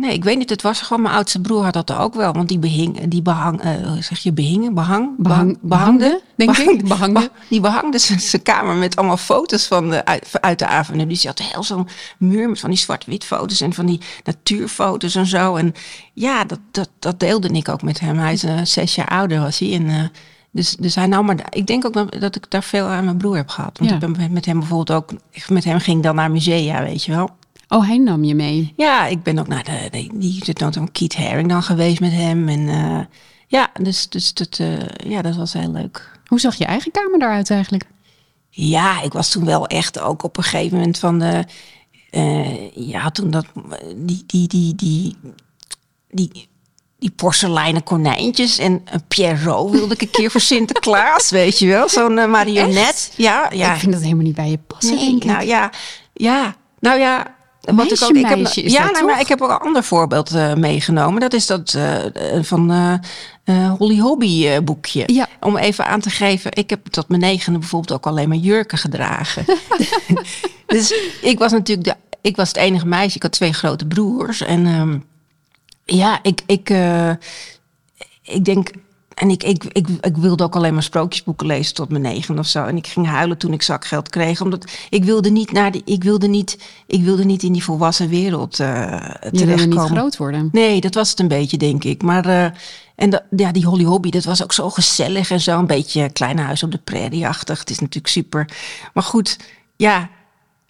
nee, 0.00 0.12
ik 0.12 0.24
weet 0.24 0.38
niet. 0.38 0.50
Het 0.50 0.62
was 0.62 0.80
gewoon 0.80 1.02
mijn 1.02 1.14
oudste 1.14 1.40
broer 1.40 1.64
had 1.64 1.72
dat 1.72 1.92
ook 1.92 2.14
wel. 2.14 2.32
Want 2.32 2.48
die 2.48 2.58
behing, 2.58 3.08
die 3.08 3.22
behang, 3.22 3.60
eh, 3.60 3.72
zeg 4.00 4.18
je 4.18 4.32
behingen, 4.32 4.74
behang, 4.74 5.08
Behang- 5.18 5.58
behangde, 5.60 6.20
denk 6.36 6.56
ik. 6.58 6.88
Behangde. 6.88 7.12
Bah- 7.20 7.28
die 7.48 7.60
behangde 7.60 7.98
zijn 7.98 8.42
kamer 8.42 8.74
met 8.74 8.96
allemaal 8.96 9.16
foto's 9.16 9.66
van 9.66 9.90
de, 9.90 10.04
uit, 10.04 10.28
uit 10.40 10.58
de 10.58 10.66
avenue. 10.66 11.06
Dus 11.06 11.20
die 11.20 11.28
had 11.30 11.38
heel 11.38 11.62
zo'n 11.62 11.88
muur 12.18 12.48
met 12.48 12.60
van 12.60 12.70
die 12.70 12.78
zwart-wit 12.78 13.24
foto's 13.24 13.60
en 13.60 13.72
van 13.74 13.86
die 13.86 14.00
natuurfoto's 14.24 15.14
en 15.14 15.26
zo. 15.26 15.56
En 15.56 15.74
ja, 16.12 16.44
dat, 16.44 16.58
dat, 16.70 16.88
dat 16.98 17.20
deelde 17.20 17.48
ik 17.48 17.68
ook 17.68 17.82
met 17.82 18.00
hem. 18.00 18.18
Hij 18.18 18.32
is 18.32 18.44
eh, 18.44 18.60
zes 18.64 18.94
jaar 18.94 19.08
ouder 19.08 19.40
was 19.40 19.58
hij. 19.58 19.72
En, 19.74 19.88
eh, 19.88 20.04
dus, 20.52 20.76
dus 20.76 20.94
hij 20.94 21.06
nou 21.06 21.24
maar, 21.24 21.36
ik 21.50 21.66
denk 21.66 21.84
ook 21.86 21.92
dat, 21.92 22.16
dat 22.20 22.36
ik 22.36 22.44
daar 22.48 22.62
veel 22.62 22.86
aan 22.86 23.04
mijn 23.04 23.16
broer 23.16 23.36
heb 23.36 23.48
gehad. 23.48 23.78
Want 23.78 23.90
Ja. 23.90 23.96
ik 24.06 24.16
ben 24.16 24.32
met 24.32 24.44
hem 24.44 24.58
bijvoorbeeld 24.58 24.98
ook, 25.02 25.10
met 25.48 25.64
hem 25.64 25.78
ging 25.78 25.96
ik 25.96 26.02
dan 26.02 26.14
naar 26.14 26.30
musea, 26.30 26.82
weet 26.82 27.04
je 27.04 27.12
wel. 27.12 27.30
Oh, 27.72 27.86
hij 27.86 27.98
nam 27.98 28.24
je 28.24 28.34
mee. 28.34 28.72
Ja, 28.76 29.06
ik 29.06 29.22
ben 29.22 29.38
ook 29.38 29.48
naar 29.48 29.64
de, 29.64 29.88
de 29.90 30.08
die 30.12 30.54
dan 30.54 30.72
zo'n 30.72 30.92
Keith 30.92 31.16
Haring 31.16 31.48
dan 31.48 31.62
geweest 31.62 32.00
met 32.00 32.12
hem. 32.12 32.48
En 32.48 32.68
eh, 32.68 33.00
ja, 33.46 33.70
dus, 33.82 34.08
dus 34.08 34.34
dat, 34.34 34.58
eh, 34.58 35.10
ja, 35.10 35.22
dat 35.22 35.36
was 35.36 35.52
heel 35.52 35.70
leuk. 35.72 36.10
Hoe 36.26 36.40
zag 36.40 36.54
je 36.54 36.64
eigen 36.64 36.90
kamer 36.90 37.22
eruit 37.22 37.50
eigenlijk? 37.50 37.84
Ja, 38.48 39.02
ik 39.02 39.12
was 39.12 39.30
toen 39.30 39.44
wel 39.44 39.66
echt 39.66 40.00
ook 40.00 40.22
op 40.22 40.36
een 40.36 40.42
gegeven 40.42 40.76
moment 40.76 40.98
van 40.98 41.18
de. 41.18 41.44
eh, 42.10 42.70
ja, 42.76 43.10
toen 43.10 43.30
dat. 43.30 43.46
Die, 43.96 44.24
die, 44.26 44.48
die, 44.48 44.74
die, 44.74 45.16
die, 46.10 46.48
die 46.98 47.10
porseleinen 47.10 47.82
konijntjes 47.82 48.58
en 48.58 48.82
een 48.84 49.04
Pierrot 49.08 49.70
wilde 49.70 49.94
ik 49.94 50.02
een 50.02 50.10
keer 50.10 50.30
voor 50.30 50.40
Sinterklaas, 50.40 51.30
weet 51.40 51.58
je 51.58 51.66
wel? 51.66 51.88
Zo'n 51.88 52.18
eh, 52.18 52.30
marionet. 52.30 53.12
Ja, 53.16 53.50
ja. 53.52 53.72
Ik 53.74 53.80
vind 53.80 53.92
dat 53.92 54.02
helemaal 54.02 54.24
niet 54.24 54.34
bij 54.34 54.50
je 54.50 54.58
passen, 54.58 54.94
Nee, 54.96 55.04
denk 55.08 55.22
ik. 55.22 55.28
nou 55.30 55.44
ja, 55.46 55.70
ja, 56.14 56.56
nou 56.80 56.98
ja. 56.98 57.38
Wat 57.76 57.88
Meisje, 57.88 58.04
ik 58.04 58.10
ook, 58.10 58.16
ik 58.16 58.26
heb, 58.26 58.38
meisje 58.38 58.62
is 58.62 58.72
ja, 58.72 58.82
dat 58.82 58.92
nou, 58.92 59.06
maar 59.06 59.20
ik 59.20 59.28
heb 59.28 59.40
ook 59.40 59.50
een 59.50 59.56
ander 59.56 59.82
voorbeeld 59.84 60.30
eh, 60.30 60.54
meegenomen. 60.54 61.20
Dat 61.20 61.32
is 61.32 61.46
dat 61.46 61.74
eh, 61.74 61.96
van 62.42 62.70
eh, 63.44 63.72
Holly 63.72 63.98
Hobby 63.98 64.60
boekje. 64.60 65.02
Ja. 65.06 65.28
Om 65.40 65.56
even 65.56 65.86
aan 65.86 66.00
te 66.00 66.10
geven, 66.10 66.50
ik 66.52 66.70
heb 66.70 66.86
tot 66.86 67.08
mijn 67.08 67.20
negende 67.20 67.58
bijvoorbeeld 67.58 67.92
ook 67.92 68.06
alleen 68.06 68.28
maar 68.28 68.36
jurken 68.36 68.78
gedragen. 68.78 69.44
dus 70.66 70.94
ik 71.22 71.38
was 71.38 71.52
natuurlijk 71.52 71.88
de, 71.88 72.16
ik 72.20 72.36
was 72.36 72.48
het 72.48 72.56
enige 72.56 72.86
meisje. 72.86 73.16
Ik 73.16 73.22
had 73.22 73.32
twee 73.32 73.52
grote 73.52 73.86
broers. 73.86 74.40
En 74.40 74.66
ehm, 74.66 74.98
ja, 75.84 76.18
ik, 76.22 76.40
ik, 76.46 76.72
ik 78.22 78.44
denk. 78.44 78.70
En 79.20 79.30
ik, 79.30 79.42
ik, 79.42 79.64
ik, 79.64 79.88
ik 80.00 80.16
wilde 80.16 80.44
ook 80.44 80.56
alleen 80.56 80.72
maar 80.74 80.82
sprookjesboeken 80.82 81.46
lezen 81.46 81.74
tot 81.74 81.88
mijn 81.88 82.02
negen 82.02 82.38
of 82.38 82.46
zo. 82.46 82.64
En 82.64 82.76
ik 82.76 82.86
ging 82.86 83.06
huilen 83.06 83.38
toen 83.38 83.52
ik 83.52 83.62
zakgeld 83.62 84.08
kreeg. 84.08 84.40
Omdat 84.40 84.70
ik 84.90 85.04
wilde 85.04 85.30
niet, 85.30 85.52
naar 85.52 85.70
de, 85.72 85.82
ik 85.84 86.02
wilde 86.04 86.28
niet, 86.28 86.58
ik 86.86 87.02
wilde 87.02 87.24
niet 87.24 87.42
in 87.42 87.52
die 87.52 87.64
volwassen 87.64 88.08
wereld 88.08 88.60
eh 88.60 88.66
je 88.68 89.18
wilde 89.20 89.36
terechtkomen. 89.38 89.68
niet 89.82 89.98
groot 89.98 90.16
worden. 90.16 90.48
Nee, 90.52 90.80
dat 90.80 90.94
was 90.94 91.10
het 91.10 91.20
een 91.20 91.28
beetje, 91.28 91.56
denk 91.56 91.84
ik. 91.84 92.02
Maar 92.02 92.26
eh, 92.26 92.44
en 92.94 93.10
dat- 93.10 93.22
ja, 93.36 93.52
die 93.52 93.64
Holly 93.66 93.84
Hobby, 93.84 94.10
dat 94.10 94.24
was 94.24 94.42
ook 94.42 94.52
zo 94.52 94.70
gezellig 94.70 95.30
en 95.30 95.40
zo. 95.40 95.58
Een 95.58 95.66
beetje 95.66 96.10
klein 96.12 96.38
huis 96.38 96.62
op 96.62 96.70
de 96.72 96.80
prairie-achtig. 96.84 97.58
Het 97.58 97.70
is 97.70 97.78
natuurlijk 97.78 98.12
super. 98.12 98.48
Maar 98.94 99.04
goed, 99.04 99.38
ja. 99.76 100.08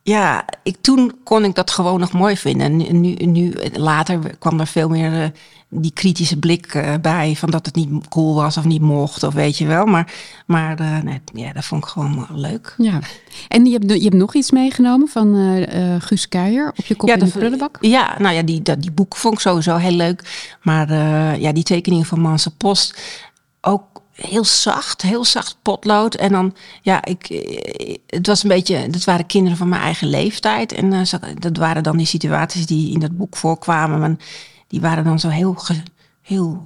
Ja, 0.02 0.44
ik, 0.62 0.76
toen 0.80 1.12
kon 1.24 1.44
ik 1.44 1.54
dat 1.54 1.70
gewoon 1.70 2.00
nog 2.00 2.12
mooi 2.12 2.36
vinden. 2.36 2.86
En 2.86 3.00
nu, 3.00 3.14
nu 3.14 3.54
later 3.72 4.36
kwam 4.38 4.60
er 4.60 4.66
veel 4.66 4.88
meer 4.88 5.12
uh, 5.12 5.28
die 5.68 5.92
kritische 5.92 6.38
blik 6.38 6.74
uh, 6.74 6.94
bij. 7.00 7.34
Van 7.36 7.50
dat 7.50 7.66
het 7.66 7.74
niet 7.74 8.08
cool 8.08 8.34
was 8.34 8.56
of 8.56 8.64
niet 8.64 8.80
mocht. 8.80 9.22
Of 9.22 9.34
weet 9.34 9.58
je 9.58 9.66
wel. 9.66 9.86
Maar, 9.86 10.12
maar 10.46 10.80
uh, 10.80 11.02
nee, 11.02 11.20
ja, 11.34 11.52
dat 11.52 11.64
vond 11.64 11.84
ik 11.84 11.90
gewoon 11.90 12.26
leuk. 12.30 12.74
Ja. 12.78 12.98
En 13.48 13.66
je 13.66 13.72
hebt, 13.72 13.92
je 13.92 14.02
hebt 14.02 14.14
nog 14.14 14.34
iets 14.34 14.50
meegenomen 14.50 15.08
van 15.08 15.34
Guus 15.98 16.28
Kuijer 16.28 16.72
op 16.76 16.84
je 16.84 16.94
kop 16.94 17.08
ja, 17.08 17.14
in 17.14 17.24
de 17.24 17.30
prullenbak? 17.30 17.78
Ja, 17.80 18.16
nou 18.18 18.34
ja, 18.34 18.42
die, 18.42 18.62
dat, 18.62 18.82
die 18.82 18.92
boek 18.92 19.16
vond 19.16 19.34
ik 19.34 19.40
sowieso 19.40 19.76
heel 19.76 19.96
leuk. 19.96 20.56
Maar 20.62 20.94
ja, 21.40 21.52
die 21.52 21.64
tekeningen 21.64 22.06
van 22.06 22.20
Manse 22.20 22.54
Post 22.56 23.00
ook 23.60 24.02
heel 24.20 24.44
zacht, 24.44 25.02
heel 25.02 25.24
zacht 25.24 25.56
potlood. 25.62 26.14
En 26.14 26.32
dan, 26.32 26.54
ja, 26.82 27.04
ik, 27.04 27.26
het 28.06 28.26
was 28.26 28.42
een 28.42 28.48
beetje, 28.48 28.90
dat 28.90 29.04
waren 29.04 29.26
kinderen 29.26 29.58
van 29.58 29.68
mijn 29.68 29.82
eigen 29.82 30.08
leeftijd. 30.08 30.72
En 30.72 30.92
uh, 30.92 31.02
dat 31.38 31.56
waren 31.56 31.82
dan 31.82 31.96
die 31.96 32.06
situaties 32.06 32.66
die 32.66 32.92
in 32.92 33.00
dat 33.00 33.16
boek 33.16 33.36
voorkwamen. 33.36 34.18
Die 34.68 34.80
waren 34.80 35.04
dan 35.04 35.18
zo 35.18 35.28
heel, 35.28 35.56
heel, 36.22 36.64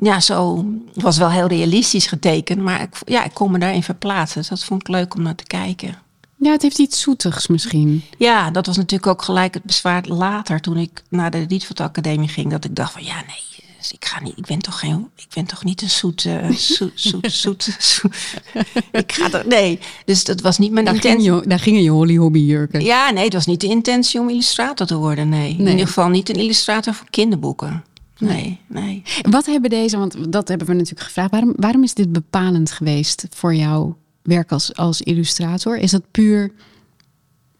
ja, 0.00 0.20
zo, 0.20 0.64
het 0.94 1.02
was 1.02 1.18
wel 1.18 1.30
heel 1.30 1.46
realistisch 1.46 2.06
getekend. 2.06 2.62
Maar 2.62 2.82
ik, 2.82 2.96
ja, 3.04 3.24
ik 3.24 3.34
kon 3.34 3.50
me 3.50 3.58
daarin 3.58 3.82
verplaatsen. 3.82 4.40
Dus 4.40 4.48
dat 4.48 4.64
vond 4.64 4.80
ik 4.80 4.88
leuk 4.88 5.14
om 5.14 5.22
naar 5.22 5.34
te 5.34 5.44
kijken. 5.44 5.94
Ja, 6.40 6.50
het 6.50 6.62
heeft 6.62 6.78
iets 6.78 7.00
zoetigs 7.00 7.46
misschien. 7.46 8.04
Ja, 8.18 8.50
dat 8.50 8.66
was 8.66 8.76
natuurlijk 8.76 9.10
ook 9.10 9.22
gelijk 9.22 9.54
het 9.54 9.62
bezwaar 9.62 10.06
later 10.06 10.60
toen 10.60 10.76
ik 10.76 11.02
naar 11.08 11.30
de 11.30 11.44
Rietveld 11.48 11.80
Academie 11.80 12.28
ging. 12.28 12.50
Dat 12.50 12.64
ik 12.64 12.76
dacht 12.76 12.92
van 12.92 13.04
ja, 13.04 13.14
nee, 13.26 13.57
dus 13.88 13.98
ik 13.98 14.04
ga 14.04 14.22
niet, 14.22 14.38
ik 14.38 14.46
ben 14.46 14.58
toch 14.58 14.78
geen, 14.78 15.08
ik 15.16 15.26
ben 15.34 15.44
toch 15.44 15.64
niet 15.64 15.82
een 15.82 15.90
zoet, 15.90 16.24
uh, 16.24 16.50
zoet, 16.76 16.92
zoet, 16.94 17.32
zoet, 17.32 17.76
zoet, 17.78 18.14
Ik 18.92 19.12
ga 19.12 19.32
er, 19.32 19.46
nee. 19.46 19.78
Dus 20.04 20.24
dat 20.24 20.40
was 20.40 20.58
niet 20.58 20.72
mijn 20.72 20.84
daar 20.84 20.94
intentie. 20.94 21.30
Ging 21.30 21.42
je, 21.42 21.48
daar 21.48 21.58
gingen 21.58 21.82
je 21.82 21.90
Holly 21.90 22.16
Hobby 22.16 22.38
jurken. 22.38 22.84
Ja, 22.84 23.10
nee, 23.10 23.24
het 23.24 23.32
was 23.32 23.46
niet 23.46 23.60
de 23.60 23.66
intentie 23.66 24.20
om 24.20 24.28
illustrator 24.28 24.86
te 24.86 24.96
worden, 24.96 25.28
nee. 25.28 25.54
nee. 25.54 25.58
In 25.58 25.70
ieder 25.70 25.86
geval 25.86 26.08
niet 26.08 26.28
een 26.28 26.34
illustrator 26.34 26.94
voor 26.94 27.10
kinderboeken. 27.10 27.84
Nee, 28.18 28.60
nee. 28.66 29.02
Wat 29.30 29.46
hebben 29.46 29.70
deze, 29.70 29.98
want 29.98 30.32
dat 30.32 30.48
hebben 30.48 30.66
we 30.66 30.72
natuurlijk 30.72 31.02
gevraagd. 31.02 31.30
Waarom, 31.30 31.52
waarom 31.56 31.82
is 31.82 31.94
dit 31.94 32.12
bepalend 32.12 32.70
geweest 32.70 33.26
voor 33.30 33.54
jouw 33.54 33.96
werk 34.22 34.52
als, 34.52 34.74
als 34.74 35.02
illustrator? 35.02 35.76
Is 35.76 35.90
dat 35.90 36.10
puur 36.10 36.52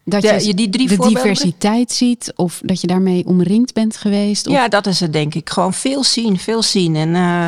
dat 0.09 0.23
je, 0.23 0.47
je 0.47 0.55
die 0.55 0.69
drie 0.69 0.89
de 0.89 0.97
diversiteit 0.97 1.93
ziet 1.93 2.33
of 2.37 2.61
dat 2.65 2.81
je 2.81 2.87
daarmee 2.87 3.27
omringd 3.27 3.75
bent 3.75 3.97
geweest? 3.97 4.47
Of? 4.47 4.53
Ja, 4.53 4.69
dat 4.69 4.87
is 4.87 5.01
het 5.01 5.13
denk 5.13 5.35
ik. 5.35 5.51
Gewoon 5.51 5.73
veel 5.73 6.05
zien, 6.05 6.39
veel 6.39 6.63
zien. 6.63 6.97
En 6.97 7.09
uh, 7.09 7.47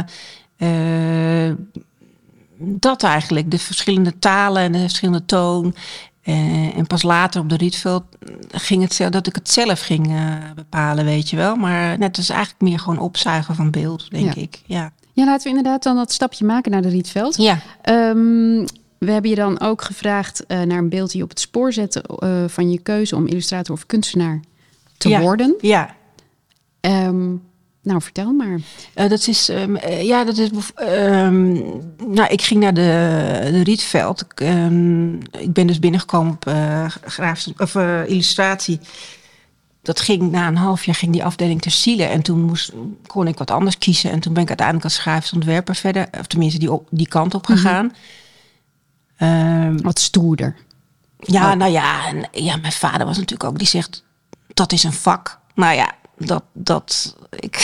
uh, 1.49 1.55
dat 2.59 3.03
eigenlijk, 3.03 3.51
de 3.51 3.59
verschillende 3.59 4.19
talen 4.19 4.63
en 4.63 4.73
de 4.73 4.79
verschillende 4.79 5.25
toon. 5.25 5.75
Uh, 6.25 6.77
en 6.77 6.87
pas 6.87 7.03
later 7.03 7.41
op 7.41 7.49
de 7.49 7.57
Rietveld 7.57 8.05
ging 8.51 8.83
het 8.83 8.95
zo 8.95 9.09
dat 9.09 9.27
ik 9.27 9.35
het 9.35 9.51
zelf 9.51 9.81
ging 9.81 10.15
bepalen, 10.55 11.05
weet 11.05 11.31
je 11.31 11.37
wel. 11.37 11.57
Maar 11.57 11.99
net 11.99 12.19
is 12.19 12.29
eigenlijk 12.29 12.61
meer 12.61 12.79
gewoon 12.79 12.99
opzuigen 12.99 13.55
van 13.55 13.71
beeld, 13.71 14.11
denk 14.11 14.35
ik. 14.35 14.63
Ja. 14.67 14.93
ja, 15.13 15.25
laten 15.25 15.43
we 15.43 15.57
inderdaad 15.57 15.83
dan 15.83 15.97
dat 15.97 16.13
stapje 16.13 16.45
maken 16.45 16.71
naar 16.71 16.83
de 16.83 16.89
Rietveld. 16.89 17.37
Ja. 17.37 17.59
Um, 17.85 18.67
we 19.01 19.11
hebben 19.11 19.31
je 19.31 19.37
dan 19.37 19.61
ook 19.61 19.83
gevraagd 19.83 20.45
uh, 20.49 20.63
naar 20.63 20.79
een 20.79 20.89
beeld 20.89 21.09
die 21.09 21.19
je 21.19 21.25
op 21.25 21.31
het 21.31 21.41
spoor 21.41 21.73
zet 21.73 22.01
uh, 22.19 22.45
van 22.47 22.71
je 22.71 22.79
keuze 22.79 23.17
om 23.17 23.27
illustrator 23.27 23.75
of 23.75 23.87
kunstenaar 23.87 24.41
te 24.97 25.09
ja, 25.09 25.21
worden. 25.21 25.55
Ja. 25.61 25.95
Um, 26.81 27.43
nou, 27.83 28.03
vertel 28.03 28.33
maar. 28.33 28.61
Uh, 28.95 29.09
dat 29.09 29.27
is, 29.27 29.49
um, 29.49 29.79
ja, 29.87 30.25
dat 30.25 30.37
is. 30.37 30.51
Um, 30.77 31.53
nou, 32.07 32.29
ik 32.29 32.43
ging 32.43 32.61
naar 32.61 32.75
de, 32.75 33.49
de 33.51 33.63
Rietveld. 33.63 34.21
Ik, 34.21 34.41
ik 35.31 35.53
ben 35.53 35.67
dus 35.67 35.79
binnengekomen 35.79 36.33
op 36.33 36.53
graaf, 37.05 37.47
of, 37.57 37.75
illustratie. 38.07 38.81
Dat 39.83 40.01
ging 40.01 40.31
na 40.31 40.47
een 40.47 40.57
half 40.57 40.85
jaar 40.85 40.95
ging 40.95 41.13
die 41.13 41.25
afdeling 41.25 41.63
ter 41.63 41.71
ziele. 41.71 42.05
En 42.05 42.23
toen 42.23 42.41
moest, 42.41 42.73
kon 43.07 43.27
ik 43.27 43.39
wat 43.39 43.51
anders 43.51 43.79
kiezen. 43.79 44.11
En 44.11 44.21
toen 44.21 44.33
ben 44.33 44.43
ik 44.43 44.49
uiteindelijk 44.49 44.87
als 44.87 44.99
grafisch 44.99 45.33
ontwerper 45.33 45.75
verder, 45.75 46.09
of 46.19 46.27
tenminste 46.27 46.59
die, 46.59 46.73
op, 46.73 46.87
die 46.91 47.09
kant 47.09 47.35
op 47.35 47.47
gegaan. 47.47 47.85
Mm 47.85 47.91
-hmm. 47.91 48.19
Um, 49.23 49.83
Wat 49.83 49.99
stoerder. 49.99 50.57
Ja, 51.19 51.51
oh. 51.51 51.57
nou 51.57 51.73
ja, 51.73 52.07
en, 52.07 52.29
ja, 52.33 52.57
mijn 52.57 52.73
vader 52.73 53.07
was 53.07 53.17
natuurlijk 53.17 53.51
ook, 53.51 53.59
die 53.59 53.67
zegt, 53.67 54.05
dat 54.55 54.73
is 54.73 54.85
een 54.85 54.93
vak. 54.93 55.39
Nou 55.55 55.75
ja, 55.75 55.93
dat, 56.19 56.43
dat, 56.53 57.17
ik... 57.31 57.57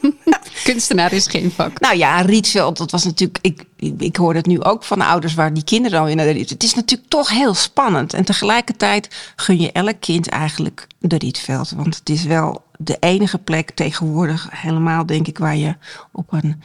Kunstenaar 0.64 1.12
is 1.12 1.26
geen 1.26 1.50
vak. 1.50 1.80
Nou 1.80 1.96
ja, 1.96 2.20
Rietveld, 2.20 2.76
dat 2.76 2.90
was 2.90 3.04
natuurlijk, 3.04 3.38
ik, 3.40 3.64
ik 3.98 4.16
hoor 4.16 4.34
het 4.34 4.46
nu 4.46 4.62
ook 4.62 4.84
van 4.84 5.00
ouders 5.00 5.34
waar 5.34 5.54
die 5.54 5.64
kinderen 5.64 6.00
al 6.00 6.08
in 6.08 6.16
naar 6.16 6.26
de 6.26 6.32
Rietveld. 6.32 6.62
Het 6.62 6.70
is 6.70 6.74
natuurlijk 6.74 7.10
toch 7.10 7.30
heel 7.30 7.54
spannend. 7.54 8.14
En 8.14 8.24
tegelijkertijd 8.24 9.32
gun 9.36 9.60
je 9.60 9.72
elk 9.72 10.00
kind 10.00 10.28
eigenlijk 10.28 10.86
de 10.98 11.18
Rietveld. 11.18 11.70
Want 11.70 11.96
het 11.96 12.08
is 12.08 12.24
wel 12.24 12.62
de 12.78 12.96
enige 13.00 13.38
plek 13.38 13.70
tegenwoordig, 13.70 14.48
helemaal 14.50 15.06
denk 15.06 15.26
ik, 15.26 15.38
waar 15.38 15.56
je 15.56 15.76
op 16.12 16.32
een 16.32 16.62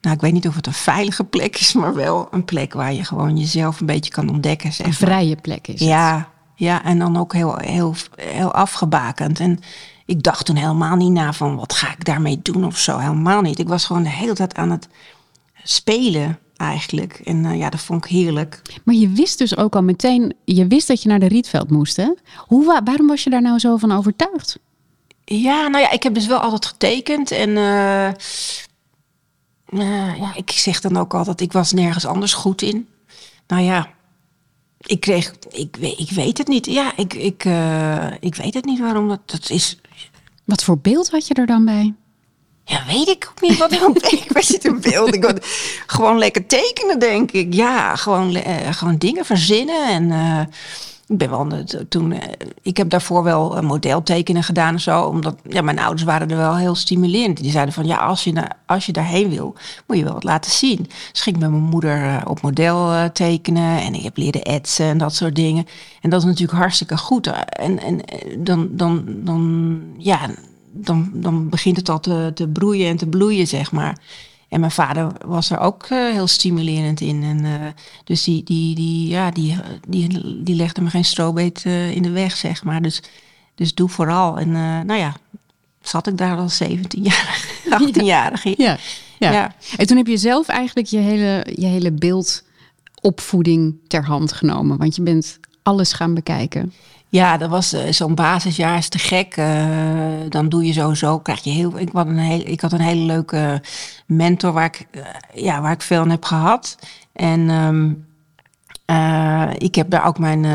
nou, 0.00 0.14
ik 0.14 0.20
weet 0.20 0.32
niet 0.32 0.48
of 0.48 0.54
het 0.54 0.66
een 0.66 0.72
veilige 0.72 1.24
plek 1.24 1.56
is, 1.58 1.72
maar 1.72 1.94
wel 1.94 2.28
een 2.30 2.44
plek 2.44 2.72
waar 2.72 2.92
je 2.92 3.04
gewoon 3.04 3.38
jezelf 3.38 3.80
een 3.80 3.86
beetje 3.86 4.10
kan 4.12 4.30
ontdekken. 4.30 4.72
Zeg 4.72 4.86
een 4.86 4.92
vrije 4.92 5.36
plek 5.36 5.68
is 5.68 5.80
ja. 5.80 6.28
Ja, 6.54 6.84
en 6.84 6.98
dan 6.98 7.16
ook 7.16 7.32
heel, 7.32 7.56
heel, 7.56 7.94
heel 8.16 8.52
afgebakend. 8.52 9.40
En 9.40 9.60
ik 10.06 10.22
dacht 10.22 10.46
toen 10.46 10.56
helemaal 10.56 10.96
niet 10.96 11.12
na 11.12 11.32
van 11.32 11.56
wat 11.56 11.72
ga 11.72 11.92
ik 11.92 12.04
daarmee 12.04 12.40
doen 12.42 12.64
of 12.64 12.78
zo. 12.78 12.98
Helemaal 12.98 13.40
niet. 13.40 13.58
Ik 13.58 13.68
was 13.68 13.84
gewoon 13.84 14.02
de 14.02 14.08
hele 14.08 14.34
tijd 14.34 14.54
aan 14.54 14.70
het 14.70 14.88
spelen 15.62 16.38
eigenlijk. 16.56 17.20
En 17.24 17.44
uh, 17.44 17.58
ja, 17.58 17.70
dat 17.70 17.80
vond 17.80 18.04
ik 18.04 18.10
heerlijk. 18.10 18.62
Maar 18.84 18.94
je 18.94 19.08
wist 19.08 19.38
dus 19.38 19.56
ook 19.56 19.74
al 19.74 19.82
meteen, 19.82 20.34
je 20.44 20.66
wist 20.66 20.88
dat 20.88 21.02
je 21.02 21.08
naar 21.08 21.18
de 21.18 21.28
Rietveld 21.28 21.70
moest, 21.70 21.96
hè? 21.96 22.12
Hoe, 22.36 22.80
waarom 22.84 23.06
was 23.06 23.24
je 23.24 23.30
daar 23.30 23.42
nou 23.42 23.58
zo 23.58 23.76
van 23.76 23.92
overtuigd? 23.92 24.58
Ja, 25.24 25.68
nou 25.68 25.84
ja, 25.84 25.90
ik 25.90 26.02
heb 26.02 26.14
dus 26.14 26.26
wel 26.26 26.38
altijd 26.38 26.66
getekend. 26.66 27.30
En 27.30 27.48
uh, 27.48 28.08
uh, 29.68 30.18
ja, 30.18 30.34
ik 30.34 30.50
zeg 30.50 30.80
dan 30.80 30.96
ook 30.96 31.14
altijd, 31.14 31.40
ik 31.40 31.52
was 31.52 31.72
nergens 31.72 32.06
anders 32.06 32.34
goed 32.34 32.62
in. 32.62 32.88
Nou 33.46 33.62
ja, 33.62 33.90
ik 34.78 35.00
kreeg, 35.00 35.34
ik, 35.50 35.76
ik 35.76 36.10
weet 36.10 36.38
het 36.38 36.48
niet. 36.48 36.66
Ja, 36.66 36.92
ik, 36.96 37.14
ik, 37.14 37.44
uh, 37.44 38.06
ik 38.20 38.34
weet 38.34 38.54
het 38.54 38.64
niet 38.64 38.80
waarom 38.80 39.08
dat, 39.08 39.20
dat 39.24 39.50
is. 39.50 39.80
Wat 40.44 40.64
voor 40.64 40.78
beeld 40.78 41.10
had 41.10 41.26
je 41.26 41.34
er 41.34 41.46
dan 41.46 41.64
bij? 41.64 41.94
Ja, 42.64 42.84
weet 42.86 43.08
ik 43.08 43.28
ook 43.30 43.40
niet 43.40 43.58
wat 43.58 43.72
ik 44.12 44.32
was 44.32 44.48
het 44.48 44.64
een 44.64 44.80
beeld. 44.80 45.14
Ik 45.14 45.24
had, 45.24 45.46
gewoon 45.86 46.18
lekker 46.18 46.46
tekenen, 46.46 46.98
denk 46.98 47.30
ik. 47.30 47.54
Ja, 47.54 47.96
gewoon, 47.96 48.36
uh, 48.36 48.72
gewoon 48.72 48.98
dingen 48.98 49.24
verzinnen 49.24 49.88
en 49.88 50.10
ik 51.08 51.18
ben 51.18 51.30
wel 51.30 51.64
toen. 51.88 52.12
Eh, 52.12 52.46
ik 52.62 52.76
heb 52.76 52.90
daarvoor 52.90 53.22
wel 53.22 53.62
modeltekenen 53.62 54.42
gedaan 54.42 54.74
en 54.74 54.80
zo. 54.80 55.02
Omdat 55.02 55.36
ja, 55.48 55.62
mijn 55.62 55.78
ouders 55.78 56.02
waren 56.02 56.30
er 56.30 56.36
wel 56.36 56.56
heel 56.56 56.74
stimulerend. 56.74 57.42
Die 57.42 57.50
zeiden 57.50 57.74
van 57.74 57.86
ja, 57.86 57.96
als 57.96 58.24
je, 58.24 58.42
als 58.66 58.86
je 58.86 58.92
daarheen 58.92 59.28
wil, 59.28 59.54
moet 59.86 59.96
je 59.96 60.04
wel 60.04 60.12
wat 60.12 60.24
laten 60.24 60.50
zien. 60.50 60.86
Dus 61.12 61.20
ging 61.20 61.38
met 61.38 61.50
mijn 61.50 61.62
moeder 61.62 62.04
eh, 62.04 62.22
op 62.24 62.40
model 62.40 62.92
eh, 62.92 63.04
tekenen. 63.04 63.80
En 63.80 63.94
ik 63.94 64.02
heb 64.02 64.16
leren 64.16 64.42
etsen 64.42 64.86
en 64.86 64.98
dat 64.98 65.14
soort 65.14 65.34
dingen. 65.34 65.66
En 66.00 66.10
dat 66.10 66.20
is 66.20 66.26
natuurlijk 66.26 66.58
hartstikke 66.58 66.96
goed. 66.96 67.26
En, 67.26 67.78
en 67.82 68.00
dan, 68.38 68.68
dan, 68.70 69.04
dan, 69.06 69.80
ja, 69.96 70.30
dan, 70.70 71.10
dan 71.12 71.48
begint 71.48 71.76
het 71.76 71.88
al 71.88 72.00
te, 72.00 72.30
te 72.34 72.48
broeien 72.48 72.88
en 72.88 72.96
te 72.96 73.06
bloeien, 73.06 73.46
zeg 73.46 73.72
maar. 73.72 73.98
En 74.48 74.60
mijn 74.60 74.72
vader 74.72 75.12
was 75.26 75.50
er 75.50 75.58
ook 75.58 75.86
uh, 75.90 76.12
heel 76.12 76.26
stimulerend 76.26 77.00
in. 77.00 77.22
En, 77.22 77.44
uh, 77.44 77.66
dus 78.04 78.24
die, 78.24 78.44
die, 78.44 78.74
die, 78.74 79.08
ja, 79.08 79.30
die, 79.30 79.56
die, 79.88 80.42
die 80.42 80.54
legde 80.54 80.80
me 80.80 80.90
geen 80.90 81.04
strobeet 81.04 81.64
uh, 81.66 81.90
in 81.90 82.02
de 82.02 82.10
weg, 82.10 82.36
zeg 82.36 82.64
maar. 82.64 82.82
Dus, 82.82 83.02
dus 83.54 83.74
doe 83.74 83.88
vooral. 83.88 84.38
En 84.38 84.50
nou 84.86 84.94
ja, 84.94 85.16
zat 85.82 86.06
ik 86.06 86.16
daar 86.18 86.36
al 86.36 86.48
17 86.48 87.02
jaar, 87.02 87.44
18 87.70 88.04
jaar. 88.04 88.40
Ja. 88.44 88.54
Ja, 88.56 88.78
ja. 89.18 89.32
ja. 89.32 89.54
En 89.76 89.86
toen 89.86 89.96
heb 89.96 90.06
je 90.06 90.16
zelf 90.16 90.48
eigenlijk 90.48 90.88
je 90.88 90.98
hele, 90.98 91.46
je 91.54 91.66
hele 91.66 91.92
beeldopvoeding 91.92 93.76
ter 93.86 94.04
hand 94.04 94.32
genomen. 94.32 94.78
Want 94.78 94.96
je 94.96 95.02
bent 95.02 95.38
alles 95.62 95.92
gaan 95.92 96.14
bekijken. 96.14 96.72
Ja, 97.08 97.36
dat 97.36 97.50
was 97.50 97.74
uh, 97.74 97.80
zo'n 97.90 98.14
basisjaar 98.14 98.78
is 98.78 98.88
te 98.88 98.98
gek. 98.98 99.36
Uh, 99.36 99.46
dan 100.28 100.48
doe 100.48 100.66
je 100.66 100.72
sowieso, 100.72 101.18
krijg 101.18 101.44
je 101.44 101.50
heel. 101.50 101.78
Ik 101.78 101.88
had 101.92 102.06
een, 102.06 102.18
heel, 102.18 102.42
ik 102.44 102.60
had 102.60 102.72
een 102.72 102.80
hele 102.80 103.04
leuke 103.04 103.62
mentor 104.06 104.52
waar 104.52 104.64
ik, 104.64 104.86
uh, 104.90 105.02
ja, 105.34 105.60
waar 105.60 105.72
ik 105.72 105.82
veel 105.82 106.00
aan 106.00 106.10
heb 106.10 106.24
gehad. 106.24 106.78
En 107.12 107.50
um, 107.50 108.06
ik 109.58 109.74
heb 109.74 109.90
daar 109.90 110.06
ook 110.06 110.18
mijn 110.18 110.46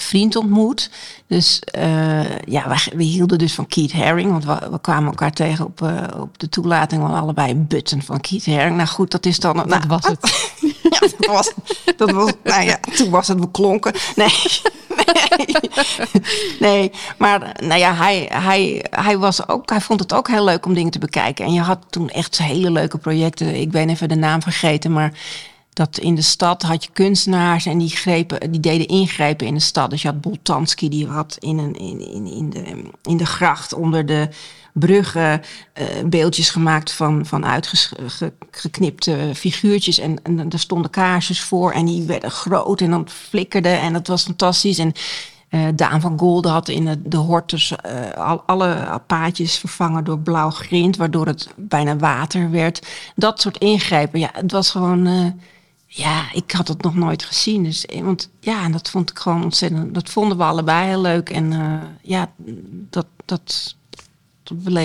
vriend 0.00 0.36
ontmoet. 0.36 0.90
Dus 1.26 1.62
ja, 2.44 2.68
we, 2.68 2.90
we, 2.96 3.02
hielden 3.02 3.38
dus 3.38 3.54
van 3.54 3.66
Keith 3.66 3.92
Haring. 3.92 4.30
Want 4.30 4.44
we, 4.44 4.68
we 4.70 4.80
kwamen 4.80 5.08
elkaar 5.08 5.32
tegen 5.32 5.64
op, 5.64 5.82
op 6.16 6.38
de 6.38 6.48
toelating. 6.48 7.02
We 7.02 7.08
allebei 7.08 7.50
een 7.50 7.66
button 7.66 8.02
van 8.02 8.20
Keith 8.20 8.46
Haring. 8.46 8.76
Nou 8.76 8.88
goed, 8.88 9.10
dat 9.10 9.26
is 9.26 9.38
dan. 9.38 9.56
Dat 9.56 9.66
nou, 9.66 9.82
was 9.86 10.06
het. 10.06 10.50
ja, 10.90 10.98
dat 11.00 11.26
was, 11.26 11.52
dat 11.96 12.10
was. 12.10 12.32
Nou 12.44 12.64
ja, 12.64 12.78
toen 12.96 13.10
was 13.10 13.28
het 13.28 13.40
beklonken. 13.40 13.92
Nee. 14.16 14.32
nee, 16.60 16.90
maar 17.18 17.56
nou 17.62 17.80
ja, 17.80 17.94
hij, 17.94 18.28
hij, 18.32 18.84
hij, 18.90 19.18
was 19.18 19.48
ook, 19.48 19.70
hij 19.70 19.80
vond 19.80 20.00
het 20.00 20.12
ook 20.12 20.28
heel 20.28 20.44
leuk 20.44 20.66
om 20.66 20.74
dingen 20.74 20.90
te 20.90 20.98
bekijken. 20.98 21.44
En 21.44 21.52
je 21.52 21.60
had 21.60 21.78
toen 21.90 22.08
echt 22.08 22.38
hele 22.38 22.70
leuke 22.70 22.98
projecten. 22.98 23.54
Ik 23.60 23.70
ben 23.70 23.88
even 23.88 24.08
de 24.08 24.14
naam 24.14 24.42
vergeten, 24.42 24.92
maar 24.92 25.12
dat 25.72 25.98
in 25.98 26.14
de 26.14 26.22
stad 26.22 26.62
had 26.62 26.84
je 26.84 26.90
kunstenaars 26.92 27.66
en 27.66 27.78
die, 27.78 27.90
grepen, 27.90 28.50
die 28.50 28.60
deden 28.60 28.88
ingrepen 28.88 29.46
in 29.46 29.54
de 29.54 29.60
stad. 29.60 29.90
Dus 29.90 30.02
je 30.02 30.08
had 30.08 30.20
Boltanski, 30.20 30.88
die 30.88 31.06
had 31.06 31.36
in, 31.38 31.58
een, 31.58 31.74
in, 31.74 32.00
in, 32.00 32.26
in, 32.26 32.50
de, 32.50 32.82
in 33.02 33.16
de 33.16 33.26
gracht 33.26 33.72
onder 33.72 34.06
de 34.06 34.28
bruggen 34.72 35.42
uh, 35.80 35.86
beeldjes 36.06 36.50
gemaakt 36.50 36.92
van, 36.92 37.26
van 37.26 37.46
uitgeknipte 37.46 39.30
figuurtjes. 39.34 39.98
En, 39.98 40.22
en 40.22 40.50
er 40.50 40.58
stonden 40.58 40.90
kaarsjes 40.90 41.40
voor 41.40 41.72
en 41.72 41.84
die 41.84 42.02
werden 42.02 42.30
groot 42.30 42.80
en 42.80 42.90
dan 42.90 43.08
flikkerden 43.08 43.80
en 43.80 43.92
dat 43.92 44.06
was 44.06 44.22
fantastisch. 44.22 44.78
En 44.78 44.92
uh, 45.50 45.68
Daan 45.74 46.00
van 46.00 46.18
Golden 46.18 46.52
had 46.52 46.68
in 46.68 46.84
de, 46.84 47.02
de 47.02 47.16
hortus 47.16 47.72
uh, 47.86 48.10
al, 48.10 48.42
alle 48.46 49.00
paadjes 49.06 49.58
vervangen 49.58 50.04
door 50.04 50.18
blauw 50.18 50.50
grind, 50.50 50.96
waardoor 50.96 51.26
het 51.26 51.48
bijna 51.56 51.96
water 51.96 52.50
werd. 52.50 52.86
Dat 53.14 53.40
soort 53.40 53.58
ingrepen. 53.58 54.20
Ja, 54.20 54.30
het 54.32 54.52
was 54.52 54.70
gewoon. 54.70 55.08
Ja, 55.92 56.32
ik 56.32 56.50
had 56.50 56.68
het 56.68 56.82
nog 56.82 56.94
nooit 56.94 57.24
gezien. 57.24 57.62
Dus, 57.62 57.86
want 58.02 58.30
ja, 58.40 58.68
dat 58.68 58.90
vond 58.90 59.10
ik 59.10 59.18
gewoon 59.18 59.42
ontzettend. 59.42 59.94
Dat 59.94 60.10
vonden 60.10 60.36
we 60.36 60.42
allebei 60.42 60.88
heel 60.88 61.00
leuk. 61.00 61.30
En 61.30 61.52
ja, 62.02 62.32
dat, 62.90 63.06
dat, 63.24 63.76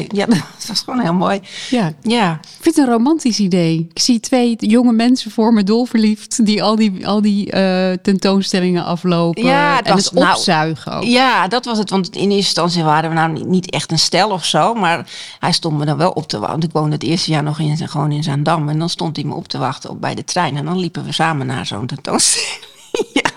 ja, 0.07 0.25
dat 0.25 0.65
was 0.67 0.81
gewoon 0.81 0.99
heel 0.99 1.13
mooi. 1.13 1.39
Ja. 1.69 1.93
ja. 2.01 2.33
Ik 2.33 2.47
vind 2.61 2.75
het 2.75 2.87
een 2.87 2.93
romantisch 2.93 3.39
idee. 3.39 3.87
Ik 3.93 3.99
zie 3.99 4.19
twee 4.19 4.55
jonge 4.59 4.91
mensen 4.91 5.31
voor 5.31 5.53
me 5.53 5.63
dolverliefd 5.63 6.45
die 6.45 6.63
al 6.63 6.75
die, 6.75 7.07
al 7.07 7.21
die 7.21 7.55
uh, 7.55 7.91
tentoonstellingen 7.91 8.85
aflopen 8.85 9.43
ja, 9.43 9.83
en 9.83 9.95
het 9.95 10.11
nou, 10.11 10.31
opzuigen. 10.31 10.91
Ook. 10.91 11.03
Ja, 11.03 11.47
dat 11.47 11.65
was 11.65 11.77
het. 11.77 11.89
Want 11.89 12.15
in 12.15 12.21
eerste 12.21 12.35
instantie 12.35 12.83
waren 12.83 13.09
we 13.09 13.15
nou 13.15 13.45
niet 13.47 13.69
echt 13.69 13.91
een 13.91 13.99
stel 13.99 14.29
of 14.29 14.45
zo, 14.45 14.73
maar 14.73 15.09
hij 15.39 15.51
stond 15.51 15.77
me 15.77 15.85
dan 15.85 15.97
wel 15.97 16.11
op 16.11 16.27
te 16.27 16.37
wachten. 16.39 16.59
Want 16.59 16.63
ik 16.63 16.71
woonde 16.71 16.93
het 16.93 17.03
eerste 17.03 17.31
jaar 17.31 17.43
nog 17.43 17.59
in, 17.59 17.87
gewoon 17.87 18.11
in 18.11 18.23
Zaandam 18.23 18.69
en 18.69 18.79
dan 18.79 18.89
stond 18.89 19.15
hij 19.15 19.25
me 19.25 19.33
op 19.33 19.47
te 19.47 19.57
wachten 19.57 19.89
op, 19.89 20.01
bij 20.01 20.15
de 20.15 20.23
trein 20.23 20.57
en 20.57 20.65
dan 20.65 20.77
liepen 20.77 21.05
we 21.05 21.11
samen 21.11 21.47
naar 21.47 21.65
zo'n 21.65 21.85
tentoonstelling. 21.85 22.65
ja. 23.13 23.34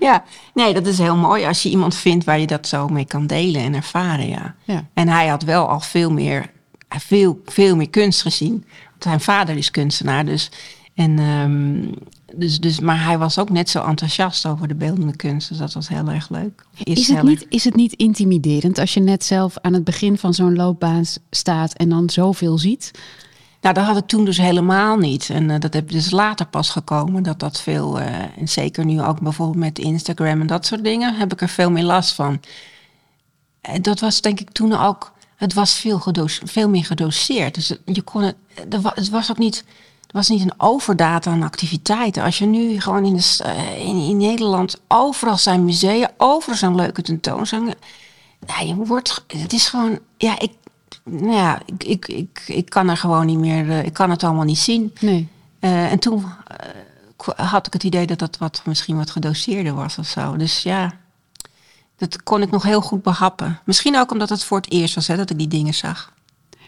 Ja, 0.00 0.24
nee, 0.54 0.74
dat 0.74 0.86
is 0.86 0.98
heel 0.98 1.16
mooi 1.16 1.44
als 1.44 1.62
je 1.62 1.70
iemand 1.70 1.94
vindt 1.94 2.24
waar 2.24 2.40
je 2.40 2.46
dat 2.46 2.66
zo 2.66 2.88
mee 2.88 3.06
kan 3.06 3.26
delen 3.26 3.62
en 3.62 3.74
ervaren. 3.74 4.28
Ja. 4.28 4.54
ja. 4.64 4.88
En 4.94 5.08
hij 5.08 5.26
had 5.26 5.42
wel 5.42 5.68
al 5.68 5.80
veel 5.80 6.12
meer, 6.12 6.50
veel, 6.88 7.40
veel 7.44 7.76
meer 7.76 7.90
kunst 7.90 8.22
gezien. 8.22 8.64
Want 8.90 9.02
zijn 9.02 9.20
vader 9.20 9.56
is 9.56 9.70
kunstenaar, 9.70 10.24
dus. 10.24 10.50
En, 10.94 11.18
um, 11.18 11.94
dus, 12.34 12.60
dus, 12.60 12.80
maar 12.80 13.04
hij 13.04 13.18
was 13.18 13.38
ook 13.38 13.50
net 13.50 13.70
zo 13.70 13.84
enthousiast 13.84 14.46
over 14.46 14.68
de 14.68 14.74
beeldende 14.74 15.16
kunst. 15.16 15.48
Dus 15.48 15.58
dat 15.58 15.72
was 15.72 15.88
heel 15.88 16.08
erg 16.08 16.28
leuk. 16.30 16.64
Is, 16.84 16.98
is 16.98 17.08
het, 17.08 17.22
niet, 17.22 17.46
is 17.48 17.64
het 17.64 17.74
niet 17.74 17.92
intimiderend 17.92 18.78
als 18.78 18.94
je 18.94 19.00
net 19.00 19.24
zelf 19.24 19.58
aan 19.58 19.72
het 19.72 19.84
begin 19.84 20.18
van 20.18 20.34
zo'n 20.34 20.56
loopbaan 20.56 21.04
staat 21.30 21.72
en 21.72 21.88
dan 21.88 22.10
zoveel 22.10 22.58
ziet? 22.58 22.90
Nou, 23.60 23.74
dat 23.74 23.84
had 23.84 23.96
ik 23.96 24.06
toen 24.06 24.24
dus 24.24 24.36
helemaal 24.36 24.96
niet. 24.96 25.30
En 25.30 25.48
uh, 25.48 25.58
dat 25.58 25.74
heb 25.74 25.90
dus 25.90 26.10
later 26.10 26.46
pas 26.46 26.70
gekomen, 26.70 27.22
dat 27.22 27.40
dat 27.40 27.60
veel, 27.60 28.00
uh, 28.00 28.06
en 28.38 28.48
zeker 28.48 28.84
nu 28.84 29.02
ook 29.02 29.20
bijvoorbeeld 29.20 29.58
met 29.58 29.78
Instagram 29.78 30.40
en 30.40 30.46
dat 30.46 30.66
soort 30.66 30.84
dingen, 30.84 31.14
heb 31.14 31.32
ik 31.32 31.40
er 31.40 31.48
veel 31.48 31.70
meer 31.70 31.84
last 31.84 32.12
van. 32.14 32.40
En 33.60 33.82
dat 33.82 34.00
was 34.00 34.20
denk 34.20 34.40
ik 34.40 34.50
toen 34.50 34.72
ook, 34.72 35.12
het 35.36 35.54
was 35.54 35.74
veel, 35.74 36.02
veel 36.44 36.68
meer 36.68 36.84
gedoseerd. 36.84 37.54
Dus 37.54 37.72
je 37.84 38.02
kon 38.02 38.22
het, 38.22 38.36
het 38.94 39.10
was 39.10 39.30
ook 39.30 39.38
niet, 39.38 39.64
was 40.10 40.28
niet 40.28 40.42
een 40.42 40.60
overdata 40.60 41.30
aan 41.30 41.42
activiteiten. 41.42 42.22
Als 42.22 42.38
je 42.38 42.46
nu 42.46 42.80
gewoon 42.80 43.04
in, 43.04 43.16
de, 43.16 43.38
uh, 43.46 43.78
in, 43.78 44.08
in, 44.08 44.16
Nederland, 44.16 44.80
overal 44.88 45.36
zijn 45.36 45.64
musea, 45.64 46.10
overal 46.16 46.56
zijn 46.56 46.74
leuke 46.74 47.02
tentoonstellingen. 47.02 47.76
Ja, 48.46 48.60
je 48.60 48.74
wordt, 48.74 49.24
het 49.26 49.52
is 49.52 49.68
gewoon, 49.68 49.98
ja, 50.16 50.38
ik, 50.38 50.52
nou 51.04 51.32
ja, 51.32 51.60
ik, 51.66 51.84
ik, 51.84 52.08
ik, 52.08 52.42
ik 52.46 52.70
kan 52.70 52.88
er 52.88 52.96
gewoon 52.96 53.26
niet 53.26 53.38
meer, 53.38 53.66
uh, 53.66 53.84
ik 53.84 53.92
kan 53.92 54.10
het 54.10 54.24
allemaal 54.24 54.44
niet 54.44 54.58
zien. 54.58 54.94
Nee. 55.00 55.28
Uh, 55.60 55.92
en 55.92 55.98
toen 55.98 56.18
uh, 56.18 57.48
had 57.50 57.66
ik 57.66 57.72
het 57.72 57.84
idee 57.84 58.06
dat 58.06 58.18
dat 58.18 58.38
wat, 58.38 58.62
misschien 58.64 58.96
wat 58.96 59.10
gedoseerder 59.10 59.74
was 59.74 59.98
of 59.98 60.06
zo. 60.06 60.36
Dus 60.36 60.62
ja, 60.62 60.92
dat 61.96 62.22
kon 62.22 62.42
ik 62.42 62.50
nog 62.50 62.62
heel 62.62 62.80
goed 62.80 63.02
behappen. 63.02 63.60
Misschien 63.64 63.96
ook 63.98 64.12
omdat 64.12 64.28
het 64.28 64.44
voor 64.44 64.56
het 64.56 64.70
eerst 64.70 64.94
was 64.94 65.06
hè, 65.06 65.16
dat 65.16 65.30
ik 65.30 65.38
die 65.38 65.48
dingen 65.48 65.74
zag. 65.74 66.12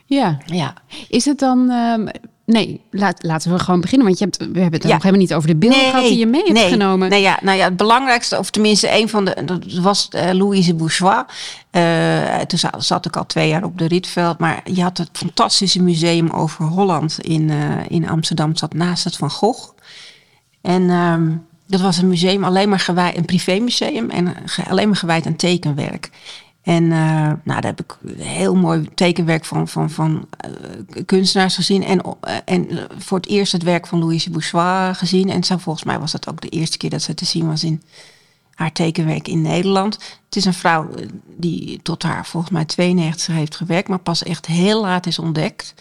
Ja. 0.04 0.38
ja. 0.46 0.74
Is 1.08 1.24
het 1.24 1.38
dan, 1.38 1.70
um, 1.70 2.08
Nee, 2.50 2.80
laat, 2.90 3.22
laten 3.22 3.52
we 3.52 3.58
gewoon 3.58 3.80
beginnen. 3.80 4.06
Want 4.06 4.18
je 4.18 4.24
hebt, 4.24 4.36
we 4.36 4.60
hebben 4.60 4.80
het 4.80 4.90
nog 4.90 5.02
helemaal 5.02 5.20
niet 5.20 5.34
over 5.34 5.48
de 5.48 5.56
beelden 5.56 5.80
gehad 5.80 6.02
die 6.02 6.18
je 6.18 6.26
mee 6.26 6.42
hebt 6.42 6.52
nee, 6.52 6.68
genomen. 6.68 7.08
Nee, 7.08 7.20
ja, 7.20 7.38
nou 7.42 7.58
ja, 7.58 7.64
het 7.64 7.76
belangrijkste, 7.76 8.38
of 8.38 8.50
tenminste 8.50 8.98
een 8.98 9.08
van 9.08 9.24
de, 9.24 9.42
dat 9.44 9.64
was 9.64 10.08
uh, 10.14 10.30
Louise 10.32 10.74
Bourgeois. 10.74 11.24
Uh, 11.72 12.38
toen 12.38 12.58
zat 12.78 13.06
ik 13.06 13.16
al 13.16 13.26
twee 13.26 13.48
jaar 13.48 13.64
op 13.64 13.78
de 13.78 13.86
Rietveld. 13.86 14.38
Maar 14.38 14.60
je 14.64 14.82
had 14.82 14.98
het 14.98 15.08
fantastische 15.12 15.82
museum 15.82 16.30
over 16.30 16.64
Holland 16.64 17.20
in, 17.20 17.48
uh, 17.48 17.56
in 17.88 18.08
Amsterdam. 18.08 18.56
zat 18.56 18.74
naast 18.74 19.04
het 19.04 19.16
Van 19.16 19.30
Gogh. 19.30 19.70
En 20.60 20.90
um, 20.90 21.46
dat 21.66 21.80
was 21.80 21.96
een 21.96 22.08
museum 22.08 22.44
alleen 22.44 22.68
maar 22.68 22.78
gewijd, 22.78 23.16
een 23.16 23.24
privémuseum. 23.24 24.10
En 24.10 24.34
alleen 24.68 24.88
maar 24.88 24.96
gewijd 24.96 25.26
aan 25.26 25.36
tekenwerk. 25.36 26.10
En 26.62 26.84
uh, 26.84 26.90
nou, 26.90 27.40
daar 27.44 27.64
heb 27.64 27.80
ik 27.80 27.96
heel 28.16 28.56
mooi 28.56 28.88
tekenwerk 28.94 29.44
van, 29.44 29.68
van, 29.68 29.90
van 29.90 30.28
uh, 30.46 31.04
kunstenaars 31.06 31.54
gezien. 31.54 31.84
En, 31.84 32.02
uh, 32.24 32.34
en 32.44 32.86
voor 32.98 33.18
het 33.18 33.28
eerst 33.28 33.52
het 33.52 33.62
werk 33.62 33.86
van 33.86 33.98
Louise 33.98 34.30
Bourgeois 34.30 34.98
gezien. 34.98 35.30
En 35.30 35.44
zo, 35.44 35.56
volgens 35.56 35.84
mij 35.84 35.98
was 35.98 36.12
dat 36.12 36.28
ook 36.28 36.40
de 36.40 36.48
eerste 36.48 36.76
keer 36.76 36.90
dat 36.90 37.02
ze 37.02 37.14
te 37.14 37.24
zien 37.24 37.46
was 37.46 37.64
in 37.64 37.82
haar 38.54 38.72
tekenwerk 38.72 39.28
in 39.28 39.42
Nederland. 39.42 39.94
Het 40.24 40.36
is 40.36 40.44
een 40.44 40.54
vrouw 40.54 40.90
die 41.36 41.80
tot 41.82 42.02
haar 42.02 42.26
volgens 42.26 42.52
mij 42.52 42.64
92 42.64 43.34
heeft 43.34 43.56
gewerkt, 43.56 43.88
maar 43.88 43.98
pas 43.98 44.22
echt 44.22 44.46
heel 44.46 44.80
laat 44.80 45.06
is 45.06 45.18
ontdekt. 45.18 45.74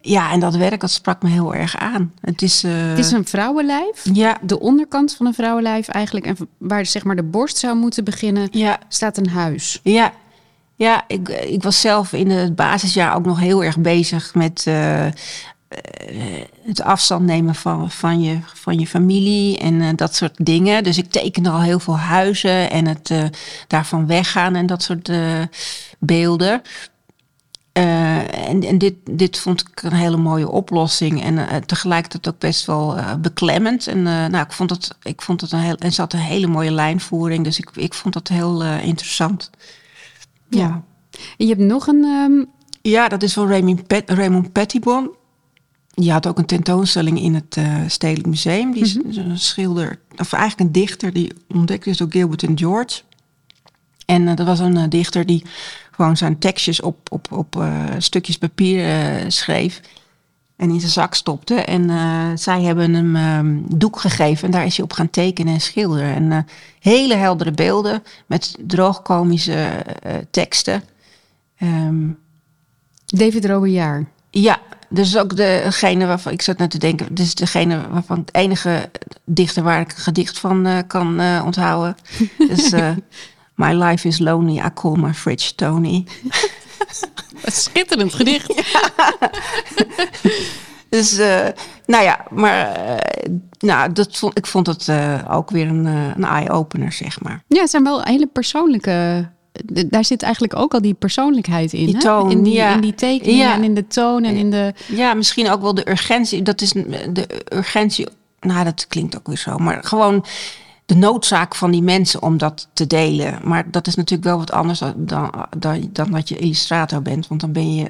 Ja, 0.00 0.30
en 0.32 0.40
dat 0.40 0.56
werk 0.56 0.80
dat 0.80 0.90
sprak 0.90 1.22
me 1.22 1.28
heel 1.28 1.54
erg 1.54 1.76
aan. 1.76 2.12
Het 2.20 2.42
is, 2.42 2.64
uh... 2.64 2.72
het 2.88 2.98
is 2.98 3.10
een 3.10 3.26
vrouwenlijf. 3.26 4.04
Ja. 4.12 4.38
De 4.42 4.60
onderkant 4.60 5.14
van 5.14 5.26
een 5.26 5.34
vrouwenlijf 5.34 5.88
eigenlijk. 5.88 6.26
En 6.26 6.36
waar 6.58 6.86
zeg 6.86 7.04
maar 7.04 7.16
de 7.16 7.22
borst 7.22 7.56
zou 7.56 7.76
moeten 7.76 8.04
beginnen, 8.04 8.48
ja. 8.50 8.78
staat 8.88 9.16
een 9.16 9.28
huis. 9.28 9.80
Ja, 9.82 10.12
ja 10.76 11.04
ik, 11.06 11.28
ik 11.28 11.62
was 11.62 11.80
zelf 11.80 12.12
in 12.12 12.30
het 12.30 12.54
basisjaar 12.54 13.16
ook 13.16 13.24
nog 13.24 13.38
heel 13.38 13.64
erg 13.64 13.78
bezig 13.78 14.34
met 14.34 14.64
uh, 14.68 15.06
het 16.62 16.82
afstand 16.82 17.24
nemen 17.24 17.54
van, 17.54 17.90
van, 17.90 18.22
je, 18.22 18.38
van 18.54 18.78
je 18.78 18.86
familie 18.86 19.58
en 19.58 19.74
uh, 19.74 19.88
dat 19.94 20.14
soort 20.14 20.44
dingen. 20.44 20.82
Dus 20.82 20.98
ik 20.98 21.10
tekende 21.10 21.50
al 21.50 21.62
heel 21.62 21.80
veel 21.80 21.98
huizen 21.98 22.70
en 22.70 22.86
het 22.86 23.12
daarvan 23.66 24.06
weggaan 24.06 24.54
en 24.54 24.66
dat 24.66 24.82
soort 24.82 25.10
beelden. 25.98 26.62
Uh, 27.78 28.48
en, 28.48 28.62
en 28.62 28.78
dit, 28.78 28.94
dit 29.10 29.38
vond 29.38 29.60
ik 29.60 29.82
een 29.82 29.92
hele 29.92 30.16
mooie 30.16 30.50
oplossing. 30.50 31.22
En 31.22 31.34
uh, 31.34 31.56
tegelijkertijd 31.56 32.28
ook 32.28 32.40
best 32.40 32.66
wel 32.66 32.96
uh, 32.96 33.14
beklemmend. 33.14 33.86
En 33.86 34.02
nou, 34.02 34.38
ik 34.38 34.52
vond 34.52 34.70
het, 34.70 34.96
ik 35.02 35.22
vond 35.22 35.40
het 35.40 35.52
een 35.52 35.58
heel. 35.58 35.76
En 35.76 35.92
zat 35.92 36.12
een 36.12 36.18
hele 36.18 36.46
mooie 36.46 36.70
lijnvoering. 36.70 37.44
Dus 37.44 37.58
ik, 37.58 37.70
ik 37.74 37.94
vond 37.94 38.14
dat 38.14 38.28
heel 38.28 38.64
interessant. 38.64 39.50
Ja. 40.48 40.58
ja. 40.58 40.82
En 41.10 41.46
je 41.46 41.54
hebt 41.54 41.60
nog 41.60 41.86
een. 41.86 42.04
Um... 42.04 42.46
Ja, 42.82 43.08
dat 43.08 43.22
is 43.22 43.32
van 43.32 43.48
Raymond, 43.48 43.86
Pet, 43.86 44.10
Raymond 44.10 44.52
Pettibon. 44.52 45.10
Die 45.94 46.12
had 46.12 46.26
ook 46.26 46.38
een 46.38 46.46
tentoonstelling 46.46 47.20
in 47.20 47.34
het 47.34 47.58
Stedelijk 47.86 48.26
Museum. 48.26 48.72
Die 48.72 48.82
is 48.82 48.94
mm 48.94 49.10
-hmm. 49.10 49.30
een 49.30 49.38
schilder, 49.38 49.98
of 50.16 50.32
eigenlijk 50.32 50.60
een 50.60 50.80
dichter, 50.82 51.12
die 51.12 51.32
ontdekt 51.48 51.86
is 51.86 51.96
door 51.96 52.10
Gilbert 52.10 52.42
en 52.42 52.58
George. 52.58 53.00
En 54.06 54.36
dat 54.36 54.46
was 54.46 54.58
een 54.58 54.90
dichter 54.90 55.26
die 55.26 55.44
gewoon 55.98 56.16
zijn 56.16 56.38
tekstjes 56.38 56.80
op, 56.80 56.98
op, 57.10 57.32
op 57.32 57.56
uh, 57.56 57.84
stukjes 57.98 58.38
papier 58.38 58.86
uh, 58.86 59.24
schreef. 59.28 59.80
En 60.56 60.70
in 60.70 60.80
zijn 60.80 60.92
zak 60.92 61.14
stopte. 61.14 61.54
En 61.54 61.82
uh, 61.82 62.26
zij 62.34 62.62
hebben 62.62 62.94
hem 62.94 63.16
um, 63.16 63.64
doek 63.68 64.00
gegeven. 64.00 64.44
En 64.44 64.50
daar 64.50 64.64
is 64.64 64.76
hij 64.76 64.84
op 64.84 64.92
gaan 64.92 65.10
tekenen 65.10 65.54
en 65.54 65.60
schilderen. 65.60 66.14
En 66.14 66.46
hele 66.80 67.14
heldere 67.14 67.50
beelden 67.50 68.02
met 68.26 68.56
droogkomische 68.60 69.84
teksten. 70.30 70.82
Um, 71.62 72.18
David 73.06 73.44
Robillard. 73.44 74.06
Ja, 74.30 74.58
dus 74.88 75.16
ook 75.16 75.36
degene 75.36 76.06
waarvan 76.06 76.32
ik 76.32 76.42
zat 76.42 76.58
net 76.58 76.70
te 76.70 76.78
denken. 76.78 77.14
Dit 77.14 77.26
is 77.26 77.34
degene 77.34 77.88
waarvan 77.88 78.18
het 78.18 78.34
enige 78.34 78.90
dichter 79.24 79.62
waar 79.62 79.80
ik 79.80 79.90
een 79.90 80.02
gedicht 80.02 80.38
van 80.38 80.84
kan 80.86 81.20
onthouden. 81.44 81.96
dus 82.50 82.72
My 83.58 83.72
life 83.72 84.08
is 84.08 84.18
lonely, 84.18 84.58
I 84.58 84.70
call 84.74 84.96
my 84.96 85.12
fridge 85.12 85.54
Tony. 85.54 86.04
Wat 87.44 87.54
schitterend 87.54 88.14
gedicht. 88.14 88.54
dus, 90.88 91.18
uh, 91.18 91.46
nou 91.86 92.04
ja, 92.04 92.24
maar 92.30 92.80
uh, 92.88 93.34
nou, 93.58 93.92
dat 93.92 94.16
vond, 94.16 94.38
ik 94.38 94.46
vond 94.46 94.66
het 94.66 94.86
uh, 94.88 95.18
ook 95.30 95.50
weer 95.50 95.66
een, 95.66 95.84
een 95.84 96.24
eye-opener, 96.24 96.92
zeg 96.92 97.20
maar. 97.20 97.42
Ja, 97.46 97.60
het 97.60 97.70
zijn 97.70 97.84
wel 97.84 98.02
hele 98.02 98.26
persoonlijke... 98.26 99.28
Daar 99.64 100.04
zit 100.04 100.22
eigenlijk 100.22 100.56
ook 100.56 100.74
al 100.74 100.80
die 100.80 100.94
persoonlijkheid 100.94 101.72
in. 101.72 101.86
Die 101.86 101.96
toon, 101.96 102.30
in, 102.30 102.42
die, 102.42 102.54
ja. 102.54 102.74
in 102.74 102.80
die 102.80 102.94
tekeningen 102.94 103.46
ja. 103.46 103.54
en 103.54 103.64
in 103.64 103.74
de 103.74 103.86
toon 103.86 104.24
en 104.24 104.36
in 104.36 104.50
de... 104.50 104.74
Ja, 104.86 105.14
misschien 105.14 105.50
ook 105.50 105.60
wel 105.60 105.74
de 105.74 105.90
urgentie. 105.90 106.42
Dat 106.42 106.60
is 106.60 106.72
de 107.12 107.26
urgentie... 107.52 108.06
Nou, 108.40 108.64
dat 108.64 108.86
klinkt 108.86 109.16
ook 109.16 109.26
weer 109.26 109.36
zo. 109.36 109.56
Maar 109.56 109.84
gewoon 109.84 110.24
de 110.88 110.94
noodzaak 110.96 111.54
van 111.54 111.70
die 111.70 111.82
mensen 111.82 112.22
om 112.22 112.36
dat 112.38 112.68
te 112.72 112.86
delen. 112.86 113.38
Maar 113.44 113.70
dat 113.70 113.86
is 113.86 113.94
natuurlijk 113.94 114.28
wel 114.28 114.38
wat 114.38 114.52
anders 114.52 114.78
dan, 114.78 114.94
dan, 115.56 115.88
dan 115.90 116.10
dat 116.10 116.28
je 116.28 116.38
illustrator 116.38 117.02
bent. 117.02 117.26
Want 117.26 117.40
dan 117.40 117.52
ben 117.52 117.74
je, 117.74 117.86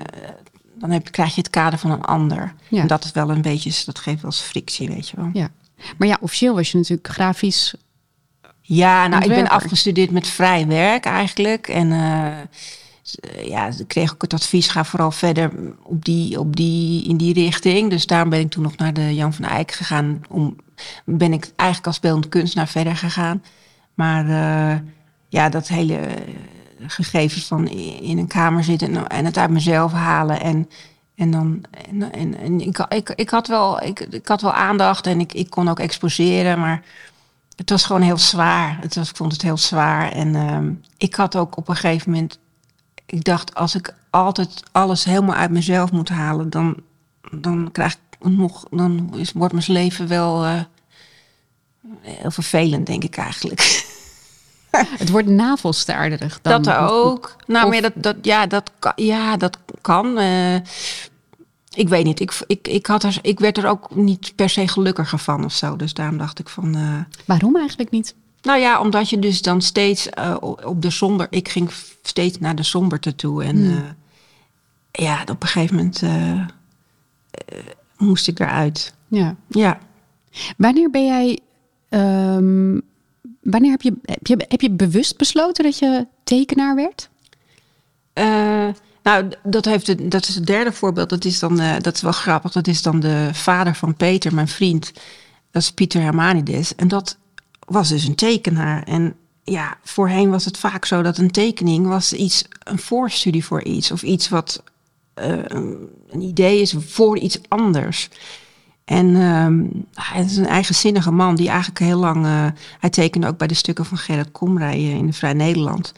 dan 0.74 0.90
heb, 0.90 1.10
krijg 1.10 1.34
je 1.34 1.40
het 1.40 1.50
kader 1.50 1.78
van 1.78 1.90
een 1.90 2.02
ander. 2.04 2.54
Ja. 2.68 2.80
En 2.80 2.86
dat 2.86 3.04
is 3.04 3.12
wel 3.12 3.30
een 3.30 3.42
beetje, 3.42 3.82
dat 3.84 3.98
geeft 3.98 4.22
wel 4.22 4.30
eens 4.30 4.40
frictie, 4.40 4.88
weet 4.88 5.08
je 5.08 5.16
wel. 5.16 5.30
Ja. 5.32 5.48
Maar 5.98 6.08
ja, 6.08 6.16
officieel 6.20 6.54
was 6.54 6.70
je 6.70 6.76
natuurlijk 6.78 7.08
grafisch. 7.08 7.74
Ja, 8.60 9.06
nou, 9.06 9.22
ik 9.22 9.28
ben 9.28 9.48
afgestudeerd 9.48 10.10
met 10.10 10.26
vrij 10.26 10.66
werk 10.66 11.04
eigenlijk. 11.04 11.68
En 11.68 11.92
eh, 11.92 12.36
s- 13.02 13.16
ja, 13.44 13.66
ik 13.78 13.88
kreeg 13.88 14.12
ook 14.12 14.22
het 14.22 14.34
advies, 14.34 14.68
ga 14.68 14.84
vooral 14.84 15.10
verder 15.10 15.52
op 15.82 16.04
die, 16.04 16.38
op 16.40 16.56
die, 16.56 17.04
in 17.08 17.16
die 17.16 17.34
richting. 17.34 17.90
Dus 17.90 18.06
daarom 18.06 18.30
ben 18.30 18.40
ik 18.40 18.50
toen 18.50 18.62
nog 18.62 18.76
naar 18.76 18.92
de 18.92 19.14
Jan 19.14 19.32
van 19.34 19.44
Eyck 19.44 19.72
gegaan. 19.72 20.20
Om, 20.28 20.56
ben 21.04 21.32
ik 21.32 21.52
eigenlijk 21.56 21.86
als 21.86 22.00
beeldend 22.00 22.28
kunstenaar 22.28 22.68
verder 22.68 22.96
gegaan. 22.96 23.42
Maar 23.94 24.28
eh, 24.28 24.78
ja, 25.28 25.48
dat 25.48 25.68
hele 25.68 25.98
gegeven 26.86 27.42
van 27.42 27.68
in 27.68 28.18
een 28.18 28.26
kamer 28.26 28.64
zitten 28.64 29.08
en, 29.08 29.24
het 29.24 29.38
uit 29.38 29.50
mezelf 29.50 29.92
halen. 29.92 30.40
En, 30.40 30.68
en 31.14 31.30
dan, 31.30 31.64
en, 32.12 32.60
ik, 32.88 33.08
ik, 33.14 33.30
had 33.30 33.46
wel, 33.46 33.82
ik, 33.82 34.00
ik 34.00 34.28
had 34.28 34.40
wel 34.40 34.52
aandacht 34.52 35.06
en 35.06 35.20
ik, 35.20 35.32
ik 35.32 35.50
kon 35.50 35.68
ook 35.68 35.78
exposeren, 35.78 36.58
maar 36.58 36.82
het 37.56 37.70
was 37.70 37.84
gewoon 37.84 38.02
heel 38.02 38.18
zwaar. 38.18 38.78
Het 38.80 38.94
was, 38.94 39.10
ik 39.10 39.16
vond 39.16 39.32
het 39.32 39.42
heel 39.42 39.56
zwaar. 39.56 40.12
En 40.12 40.34
ehm, 40.34 40.72
ik 40.96 41.14
had 41.14 41.36
ook 41.36 41.56
op 41.56 41.68
een 41.68 41.76
gegeven 41.76 42.10
moment. 42.10 42.38
Ik 43.06 43.24
dacht, 43.24 43.54
als 43.54 43.74
ik 43.74 43.94
altijd 44.10 44.62
alles 44.72 45.04
helemaal 45.04 45.34
uit 45.34 45.50
mezelf 45.50 45.92
moet 45.92 46.08
halen, 46.08 46.50
dan, 46.50 46.76
dan 47.30 47.68
krijg 47.72 47.92
ik 47.92 47.98
nog. 48.20 48.64
Dan 48.70 49.10
is, 49.16 49.32
wordt 49.32 49.52
mijn 49.52 49.64
leven 49.68 50.08
wel 50.08 50.44
eh, 50.44 50.60
heel 52.00 52.30
vervelend, 52.30 52.86
denk 52.86 53.04
ik 53.04 53.16
eigenlijk. 53.16 53.60
Het 54.70 55.10
wordt 55.10 55.28
navelstaarderig 55.28 56.40
dan. 56.42 56.62
dat 56.62 56.74
ook. 56.76 57.36
Nou, 57.46 57.64
of- 57.66 57.72
maar 57.72 57.80
dat, 57.82 57.92
dat, 57.94 58.16
ja, 58.22 58.46
dat 58.46 58.70
kan. 58.78 58.92
Ja, 58.96 59.36
dat 59.36 59.58
kan. 59.80 60.18
eh, 60.18 60.54
ik 61.74 61.88
weet 61.88 62.04
niet. 62.04 62.20
Ik, 62.20 62.40
ik, 62.46 62.68
ik, 62.68 62.86
had 62.86 63.02
er, 63.02 63.18
ik 63.22 63.38
werd 63.40 63.58
er 63.58 63.66
ook 63.66 63.94
niet 63.94 64.32
per 64.36 64.48
se 64.50 64.68
gelukkiger 64.68 65.18
van 65.18 65.44
of 65.44 65.52
zo. 65.52 65.76
Dus 65.76 65.94
daarom 65.94 66.18
dacht 66.18 66.38
ik 66.38 66.48
van. 66.48 66.74
eh, 66.74 67.00
Waarom 67.26 67.56
eigenlijk 67.56 67.90
niet? 67.90 68.14
Nou 68.42 68.58
ja, 68.60 68.80
omdat 68.80 69.10
je 69.10 69.18
dus 69.18 69.42
dan 69.42 69.62
steeds 69.62 70.08
op 70.64 70.82
de 70.82 70.90
somber... 70.90 71.26
Ik 71.30 71.48
ging 71.48 71.70
steeds 72.02 72.38
naar 72.38 72.54
de 72.54 72.62
somberte 72.62 73.14
toe. 73.14 73.44
En 73.44 73.56
Hmm. 73.56 73.96
ja, 74.92 75.20
op 75.30 75.42
een 75.42 75.48
gegeven 75.48 75.76
moment 75.76 76.02
moest 77.98 78.28
ik 78.28 78.40
eruit. 78.40 78.94
Ja. 79.08 79.36
Ja. 79.48 79.78
Wanneer 80.56 80.90
ben 80.90 81.06
jij. 81.06 81.38
ehm, 81.88 82.78
wanneer 83.42 83.70
heb 83.70 83.82
je, 83.82 83.94
heb, 84.02 84.26
je, 84.26 84.44
heb 84.48 84.60
je 84.60 84.70
bewust 84.70 85.16
besloten 85.16 85.64
dat 85.64 85.78
je 85.78 86.06
tekenaar 86.24 86.74
werd? 86.74 87.08
Eh, 88.12 88.68
nou, 89.02 89.28
dat, 89.42 89.64
heeft 89.64 89.86
het, 89.86 90.10
dat 90.10 90.28
is 90.28 90.34
het 90.34 90.46
derde 90.46 90.72
voorbeeld. 90.72 91.08
Dat 91.08 91.24
is 91.24 91.38
dan, 91.38 91.60
eh, 91.60 91.76
dat 91.80 91.94
is 91.94 92.02
wel 92.02 92.12
grappig. 92.12 92.52
Dat 92.52 92.66
is 92.66 92.82
dan 92.82 93.00
de 93.00 93.28
vader 93.32 93.74
van 93.74 93.94
Peter, 93.94 94.34
mijn 94.34 94.48
vriend. 94.48 94.92
Dat 95.50 95.62
is 95.62 95.72
Pieter 95.72 96.02
Hermanides. 96.02 96.74
En 96.74 96.88
dat 96.88 97.16
was 97.66 97.88
dus 97.88 98.04
een 98.06 98.14
tekenaar. 98.14 98.82
En 98.82 99.14
ja, 99.44 99.76
voorheen 99.82 100.30
was 100.30 100.44
het 100.44 100.58
vaak 100.58 100.84
zo 100.84 101.02
dat 101.02 101.18
een 101.18 101.30
tekening 101.30 101.86
was 101.86 102.12
iets, 102.12 102.44
een 102.64 102.78
voorstudie 102.78 103.44
voor 103.44 103.62
iets. 103.62 103.90
Of 103.90 104.02
iets 104.02 104.28
wat 104.28 104.62
eh, 105.18 105.60
een 106.08 106.20
idee 106.20 106.60
is 106.60 106.74
voor 106.78 107.18
iets 107.18 107.40
anders. 107.48 108.08
En 108.84 109.16
ehm, 109.16 109.66
hij 109.94 110.24
is 110.24 110.36
een 110.36 110.46
eigenzinnige 110.46 111.10
man 111.10 111.34
die 111.34 111.48
eigenlijk 111.48 111.78
heel 111.78 111.98
lang... 111.98 112.24
eh, 112.24 112.46
hij 112.78 112.90
tekende 112.90 113.26
ook 113.26 113.38
bij 113.38 113.46
de 113.46 113.54
stukken 113.54 113.84
van 113.84 113.98
Gerrit 113.98 114.32
Komrij 114.32 114.74
eh, 114.74 114.94
in 114.94 115.06
de 115.06 115.12
Vrij 115.12 115.32
Nederland. 115.32 115.92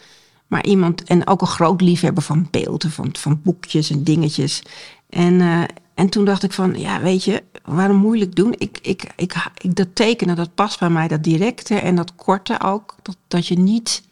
Maar 0.47 0.65
iemand, 0.65 1.03
en 1.05 1.27
ook 1.27 1.41
een 1.41 1.47
groot 1.47 1.81
liefhebber 1.81 2.23
van 2.23 2.49
beelden, 2.51 2.91
van, 2.91 3.09
van 3.13 3.41
boekjes 3.43 3.91
en 3.91 4.05
dingetjes. 4.05 4.63
En, 5.09 5.67
en 5.95 6.09
toen 6.09 6.25
dacht 6.25 6.43
ik 6.43 6.53
van, 6.53 6.79
ja, 6.79 7.01
weet 7.01 7.25
je, 7.25 7.43
waarom 7.65 7.97
moeilijk 7.97 8.35
doen? 8.35 8.55
Ik, 8.59 8.79
ik, 8.83 9.05
ik, 9.17 9.35
ik, 9.59 9.75
dat 9.75 9.95
tekenen, 9.95 10.37
dat 10.37 10.55
past 10.55 10.79
bij 10.79 10.91
mij, 10.91 11.09
dat 11.09 11.23
directe 11.23 11.75
en 11.75 11.95
dat 11.95 12.15
korte 12.15 12.61
ook. 12.61 12.97
Dat, 13.03 13.17
dat 13.29 13.47
je 13.47 13.59
niet, 13.59 14.03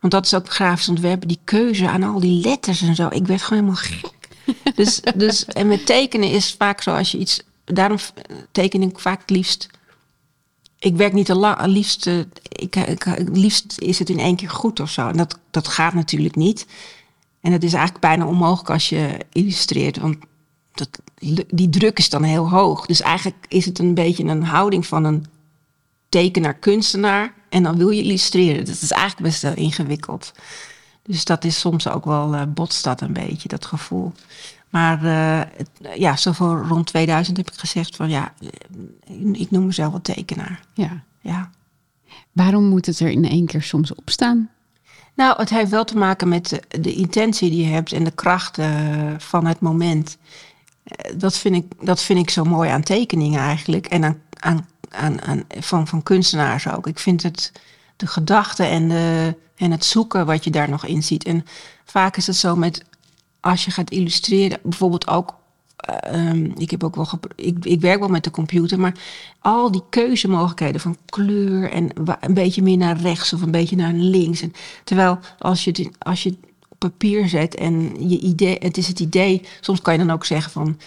want 0.00 0.12
dat 0.12 0.24
is 0.24 0.34
ook 0.34 0.48
grafisch 0.48 0.88
ontwerpen, 0.88 1.28
die 1.28 1.40
keuze 1.44 1.88
aan 1.88 2.02
al 2.02 2.20
die 2.20 2.44
letters 2.44 2.82
en 2.82 2.94
zo. 2.94 3.08
Ik 3.10 3.26
werd 3.26 3.42
gewoon 3.42 3.62
helemaal 3.62 3.82
gek. 3.82 4.19
Dus, 4.74 5.00
dus, 5.16 5.44
en 5.44 5.66
met 5.66 5.86
tekenen 5.86 6.30
is 6.30 6.54
vaak 6.58 6.82
zo 6.82 6.90
als 6.90 7.10
je 7.10 7.18
iets, 7.18 7.42
daarom 7.64 7.98
teken 8.52 8.82
ik 8.82 8.98
vaak 8.98 9.20
het 9.20 9.30
liefst 9.30 9.68
ik 10.80 10.96
werk 10.96 11.12
niet 11.12 11.26
te 11.26 11.34
lang. 11.34 11.66
Liefst, 11.66 12.06
eh, 12.06 12.18
ik, 12.48 12.76
ik, 12.76 13.06
liefst 13.32 13.80
is 13.80 13.98
het 13.98 14.10
in 14.10 14.18
één 14.18 14.36
keer 14.36 14.50
goed 14.50 14.80
of 14.80 14.90
zo. 14.90 15.08
En 15.08 15.16
dat, 15.16 15.38
dat 15.50 15.68
gaat 15.68 15.94
natuurlijk 15.94 16.36
niet. 16.36 16.66
En 17.40 17.52
het 17.52 17.64
is 17.64 17.72
eigenlijk 17.72 18.04
bijna 18.04 18.26
onmogelijk 18.26 18.70
als 18.70 18.88
je 18.88 19.18
illustreert. 19.32 19.98
Want 19.98 20.16
dat, 20.72 20.88
die 21.48 21.68
druk 21.68 21.98
is 21.98 22.08
dan 22.10 22.22
heel 22.22 22.50
hoog. 22.50 22.86
Dus 22.86 23.00
eigenlijk 23.00 23.44
is 23.48 23.64
het 23.64 23.78
een 23.78 23.94
beetje 23.94 24.24
een 24.24 24.42
houding 24.42 24.86
van 24.86 25.04
een 25.04 25.26
tekenaar-kunstenaar. 26.08 27.34
En 27.48 27.62
dan 27.62 27.76
wil 27.76 27.90
je 27.90 28.02
illustreren. 28.02 28.64
Dat 28.64 28.80
is 28.82 28.90
eigenlijk 28.90 29.22
best 29.22 29.42
wel 29.42 29.54
ingewikkeld. 29.54 30.32
Dus 31.10 31.24
dat 31.24 31.44
is 31.44 31.60
soms 31.60 31.88
ook 31.88 32.04
wel, 32.04 32.34
eh 32.34 32.42
botst 32.48 32.84
dat 32.84 33.00
een 33.00 33.12
beetje, 33.12 33.48
dat 33.48 33.64
gevoel. 33.64 34.12
Maar 34.68 35.04
eh, 35.04 35.46
het- 35.56 35.98
ja, 36.00 36.16
zo 36.16 36.32
voor 36.32 36.66
rond 36.68 36.86
2000 36.86 37.36
heb 37.36 37.50
ik 37.50 37.58
gezegd 37.58 37.96
van 37.96 38.08
ja, 38.10 38.32
eh, 38.40 39.32
ik 39.32 39.50
noem 39.50 39.66
mezelf 39.66 39.90
wel 39.90 40.02
tekenaar. 40.02 40.60
Ja. 40.74 41.02
Ja. 41.20 41.50
Waarom 42.32 42.64
moet 42.64 42.86
het 42.86 42.98
er 43.00 43.08
in 43.08 43.24
één 43.28 43.46
keer 43.46 43.62
soms 43.62 43.94
op 43.94 44.10
staan? 44.10 44.50
Nou, 45.14 45.36
het 45.36 45.50
heeft 45.50 45.70
wel 45.70 45.84
te 45.84 45.96
maken 45.96 46.28
met 46.28 46.48
de, 46.48 46.80
de 46.80 46.92
intentie 46.94 47.50
die 47.50 47.64
je 47.66 47.72
hebt 47.72 47.92
en 47.92 48.04
de 48.04 48.10
kracht 48.10 48.58
eh, 48.58 48.68
van 49.18 49.46
het 49.46 49.60
moment. 49.60 50.16
Eh, 50.84 51.12
dat, 51.18 51.36
vind 51.38 51.54
ik, 51.56 51.86
dat 51.86 52.02
vind 52.02 52.18
ik 52.18 52.30
zo 52.30 52.44
mooi 52.44 52.70
aan 52.70 52.82
tekeningen 52.82 53.40
eigenlijk. 53.40 53.86
En 53.86 54.04
aan, 54.04 54.18
aan, 54.38 54.66
aan, 54.88 55.22
aan, 55.22 55.44
van, 55.58 55.86
van 55.86 56.02
kunstenaars 56.02 56.68
ook. 56.68 56.86
Ik 56.86 56.98
vind 56.98 57.22
het 57.22 57.52
de 58.00 58.06
gedachten 58.06 58.68
en, 58.68 58.88
de, 58.88 59.34
en 59.56 59.70
het 59.70 59.84
zoeken 59.84 60.26
wat 60.26 60.44
je 60.44 60.50
daar 60.50 60.68
nog 60.68 60.86
in 60.86 61.02
ziet. 61.02 61.24
En 61.24 61.44
vaak 61.84 62.16
is 62.16 62.26
het 62.26 62.36
zo 62.36 62.56
met 62.56 62.84
als 63.40 63.64
je 63.64 63.70
gaat 63.70 63.90
illustreren, 63.90 64.58
bijvoorbeeld 64.62 65.08
ook. 65.08 65.34
eh, 65.76 66.28
ehm, 66.28 66.44
ik, 66.56 66.70
heb 66.70 66.84
ook 66.84 66.94
wel 66.94 67.08
ik, 67.36 67.64
ik 67.64 67.80
werk 67.80 67.98
wel 67.98 68.08
met 68.08 68.24
de 68.24 68.30
computer, 68.30 68.80
maar 68.80 68.94
al 69.40 69.70
die 69.70 69.82
keuzemogelijkheden 69.90 70.80
van 70.80 70.96
kleur 71.06 71.70
en 71.70 71.88
een 72.20 72.34
beetje 72.34 72.62
meer 72.62 72.76
naar 72.76 73.00
rechts 73.00 73.32
of 73.32 73.42
een 73.42 73.50
beetje 73.50 73.76
naar 73.76 73.92
links. 73.92 74.40
En, 74.42 74.52
terwijl 74.84 75.18
als 75.38 75.64
je, 75.64 75.70
het 75.70 75.88
als 75.98 76.22
je 76.22 76.36
op 76.68 76.78
papier 76.78 77.28
zet 77.28 77.54
en 77.54 78.08
je 78.08 78.18
idee, 78.18 78.56
het 78.58 78.76
is 78.76 78.86
het 78.88 79.00
idee, 79.00 79.42
soms 79.60 79.80
kan 79.80 79.92
je 79.92 79.98
dan 79.98 80.10
ook 80.10 80.24
zeggen 80.24 80.52
van 80.52 80.78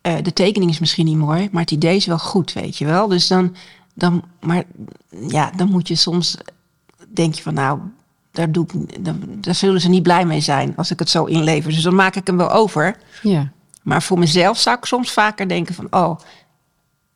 eh, 0.00 0.16
de 0.22 0.32
tekening 0.32 0.70
is 0.70 0.78
misschien 0.78 1.06
niet 1.06 1.16
mooi, 1.16 1.48
maar 1.52 1.62
het 1.62 1.70
idee 1.70 1.96
is 1.96 2.06
wel 2.06 2.18
goed, 2.18 2.52
weet 2.52 2.78
je 2.78 2.84
wel. 2.84 3.08
Dus 3.08 3.26
dan, 3.26 3.56
dan, 4.00 4.24
maar 4.40 4.64
ja, 5.28 5.50
dan 5.56 5.70
moet 5.70 5.88
je 5.88 5.94
soms 5.94 6.36
denk 7.08 7.34
je 7.34 7.42
van 7.42 7.54
nou, 7.54 7.78
daar, 8.30 8.52
doe 8.52 8.66
ik, 8.66 9.04
dan, 9.04 9.20
daar 9.40 9.54
zullen 9.54 9.80
ze 9.80 9.88
niet 9.88 10.02
blij 10.02 10.24
mee 10.26 10.40
zijn 10.40 10.76
als 10.76 10.90
ik 10.90 10.98
het 10.98 11.10
zo 11.10 11.24
inlever. 11.24 11.70
Dus 11.70 11.82
dan 11.82 11.94
maak 11.94 12.16
ik 12.16 12.26
hem 12.26 12.36
wel 12.36 12.50
over. 12.50 12.96
Ja. 13.22 13.52
Maar 13.82 14.02
voor 14.02 14.18
mezelf 14.18 14.58
zou 14.58 14.76
ik 14.76 14.84
soms 14.84 15.10
vaker 15.10 15.48
denken 15.48 15.74
van 15.74 15.86
oh, 15.90 16.18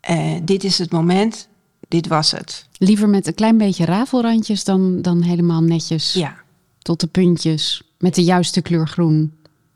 eh, 0.00 0.32
dit 0.42 0.64
is 0.64 0.78
het 0.78 0.90
moment, 0.92 1.48
dit 1.88 2.06
was 2.06 2.30
het. 2.30 2.66
Liever 2.78 3.08
met 3.08 3.26
een 3.26 3.34
klein 3.34 3.58
beetje 3.58 3.84
rafelrandjes 3.84 4.64
dan, 4.64 5.02
dan 5.02 5.22
helemaal 5.22 5.62
netjes 5.62 6.12
Ja, 6.12 6.36
tot 6.78 7.00
de 7.00 7.06
puntjes. 7.06 7.82
Met 7.98 8.14
de 8.14 8.24
juiste 8.24 8.62
kleur 8.62 8.88
groen. 8.88 9.32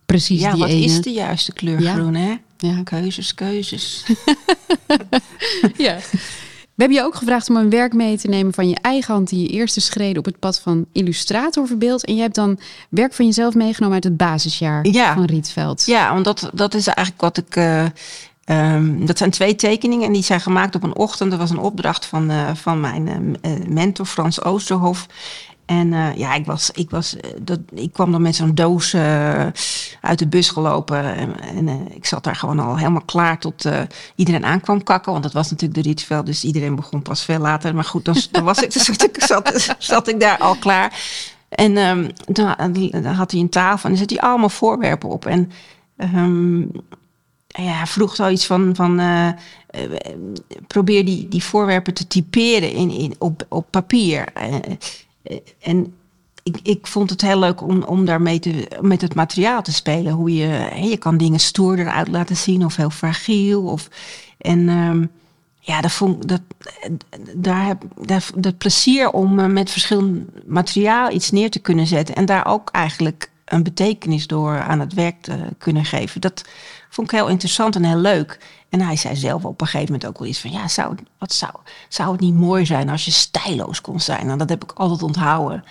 Precies 0.06 0.40
ja 0.40 0.50
die 0.50 0.60
wat 0.60 0.68
ene. 0.68 0.84
is 0.84 1.00
de 1.02 1.10
juiste 1.12 1.52
kleur 1.52 1.80
Ja. 1.80 1.94
groen 1.94 2.14
hè? 2.14 2.34
Ja. 2.56 2.82
Keuzes, 2.82 3.34
keuzes. 3.34 4.04
ja. 5.76 5.96
We 6.78 6.84
hebben 6.84 7.02
je 7.02 7.08
ook 7.08 7.14
gevraagd 7.14 7.48
om 7.50 7.56
een 7.56 7.70
werk 7.70 7.92
mee 7.92 8.18
te 8.18 8.28
nemen 8.28 8.52
van 8.54 8.68
je 8.68 8.76
eigen 8.82 9.14
hand... 9.14 9.28
die 9.28 9.42
je 9.42 9.48
eerste 9.48 9.80
schreden 9.80 10.18
op 10.18 10.24
het 10.24 10.38
pad 10.38 10.60
van 10.60 10.86
illustrator 10.92 11.66
verbeeldt. 11.66 12.04
En 12.04 12.14
je 12.14 12.20
hebt 12.20 12.34
dan 12.34 12.58
werk 12.90 13.12
van 13.14 13.24
jezelf 13.26 13.54
meegenomen 13.54 13.94
uit 13.94 14.04
het 14.04 14.16
basisjaar 14.16 14.86
Ja. 14.86 15.14
van 15.14 15.24
Rietveld. 15.24 15.86
Ja, 15.86 16.12
want 16.12 16.24
dat, 16.24 16.50
dat 16.52 16.74
is 16.74 16.86
eigenlijk 16.86 17.20
wat 17.20 17.36
ik. 17.36 17.56
eh, 17.56 17.84
ehm, 18.44 19.06
dat 19.06 19.18
zijn 19.18 19.30
twee 19.30 19.54
tekeningen 19.54 20.06
en 20.06 20.12
die 20.12 20.22
zijn 20.22 20.40
gemaakt 20.40 20.74
op 20.74 20.82
een 20.82 20.96
ochtend. 20.96 21.30
Dat 21.30 21.40
was 21.40 21.50
een 21.50 21.58
opdracht 21.58 22.06
van, 22.06 22.30
eh, 22.30 22.54
van 22.54 22.80
mijn 22.80 23.36
eh, 23.40 23.52
mentor 23.68 24.06
Frans 24.06 24.42
Oosterhof. 24.42 25.06
En 25.68 25.92
eh, 25.92 26.16
ja, 26.16 26.34
ik, 26.34 26.46
was, 26.46 26.70
ik, 26.70 26.90
was, 26.90 27.16
eh, 27.16 27.30
dat, 27.42 27.58
ik 27.74 27.92
kwam 27.92 28.12
dan 28.12 28.22
met 28.22 28.36
zo'n 28.36 28.54
doos 28.54 28.92
eh, 28.92 29.46
uit 30.00 30.18
de 30.18 30.26
bus 30.28 30.48
gelopen. 30.48 31.14
En, 31.14 31.40
en 31.40 31.94
ik 31.94 32.06
zat 32.06 32.24
daar 32.24 32.36
gewoon 32.36 32.58
al 32.58 32.76
helemaal 32.76 33.04
klaar 33.04 33.38
tot 33.38 33.68
iedereen 34.14 34.44
aankwam 34.44 34.82
kakken. 34.82 35.12
Want 35.12 35.24
dat 35.24 35.32
was 35.32 35.50
natuurlijk 35.50 35.82
de 35.82 35.88
Rietveld, 35.88 36.26
dus 36.26 36.44
iedereen 36.44 36.74
begon 36.74 37.02
pas 37.02 37.24
veel 37.24 37.38
later. 37.38 37.74
Maar 37.74 37.84
goed, 37.84 38.04
dan, 38.04 38.16
dan 38.30 38.44
was 38.44 38.58
ik, 38.58 38.72
zat, 38.72 39.74
zat, 39.78 40.08
ik 40.08 40.20
daar 40.20 40.38
al 40.38 40.56
klaar. 40.56 41.00
En 41.48 41.76
ehm, 41.76 42.10
dan, 42.24 42.54
dan 42.90 43.14
had 43.14 43.30
hij 43.30 43.40
een 43.40 43.48
tafel 43.48 43.84
en 43.88 43.94
er 43.94 44.00
zet 44.00 44.10
hij 44.10 44.20
allemaal 44.20 44.48
voorwerpen 44.48 45.08
op. 45.08 45.26
En 45.26 45.50
ehm, 45.96 46.60
ja, 47.46 47.86
vroeg 47.86 48.14
zoiets 48.14 48.46
van, 48.46 48.74
van 48.74 49.00
probeer 50.66 51.04
die, 51.04 51.28
die 51.28 51.44
voorwerpen 51.44 51.94
te 51.94 52.06
typeren 52.06 52.72
in, 52.72 52.90
in, 52.90 53.14
op, 53.18 53.46
op 53.48 53.66
papier. 53.70 54.32
Eh, 54.34 54.54
en 55.60 55.94
ik, 56.42 56.58
ik 56.62 56.86
vond 56.86 57.10
het 57.10 57.20
heel 57.20 57.38
leuk 57.38 57.62
om, 57.62 57.82
om 57.82 58.04
daarmee 58.04 58.38
te, 58.38 58.68
met 58.80 59.00
het 59.00 59.14
materiaal 59.14 59.62
te 59.62 59.72
spelen. 59.72 60.12
Hoe 60.12 60.34
je, 60.34 60.46
hè, 60.46 60.84
je 60.84 60.96
kan 60.96 61.16
dingen 61.16 61.40
stoerder 61.40 61.88
uit 61.88 62.08
laten 62.08 62.36
zien 62.36 62.64
of 62.64 62.76
heel 62.76 62.90
fragiel. 62.90 63.62
Of, 63.62 63.88
en 64.38 64.68
ehm, 64.68 65.06
ja, 65.60 65.80
dat 65.80 65.92
vond, 65.92 66.28
dat, 66.28 66.40
daar 67.34 67.66
heb 67.66 67.82
dat, 68.00 68.30
dat 68.36 68.58
plezier 68.58 69.10
om 69.10 69.38
eh, 69.38 69.46
met 69.46 69.70
verschillend 69.70 70.46
materiaal 70.46 71.10
iets 71.10 71.30
neer 71.30 71.50
te 71.50 71.58
kunnen 71.58 71.86
zetten. 71.86 72.14
En 72.14 72.26
daar 72.26 72.46
ook 72.46 72.70
eigenlijk 72.70 73.30
een 73.44 73.62
betekenis 73.62 74.26
door 74.26 74.60
aan 74.60 74.80
het 74.80 74.94
werk 74.94 75.22
te 75.22 75.36
kunnen 75.58 75.84
geven. 75.84 76.20
Dat 76.20 76.44
vond 76.88 77.12
ik 77.12 77.18
heel 77.18 77.28
interessant 77.28 77.76
en 77.76 77.84
heel 77.84 77.96
leuk. 77.96 78.38
En 78.68 78.80
hij 78.80 78.96
zei 78.96 79.16
zelf 79.16 79.44
op 79.44 79.60
een 79.60 79.66
gegeven 79.66 79.92
moment 79.92 80.10
ook 80.10 80.18
wel 80.18 80.28
iets 80.28 80.40
van... 80.40 80.50
ja, 80.50 80.68
zou, 80.68 80.94
wat 81.18 81.32
zou, 81.32 81.52
zou 81.88 82.12
het 82.12 82.20
niet 82.20 82.34
mooi 82.34 82.66
zijn 82.66 82.88
als 82.88 83.04
je 83.04 83.10
stijloos 83.10 83.80
kon 83.80 84.00
zijn? 84.00 84.26
Nou, 84.26 84.38
dat 84.38 84.48
heb 84.48 84.62
ik 84.62 84.72
altijd 84.72 85.02
onthouden. 85.02 85.64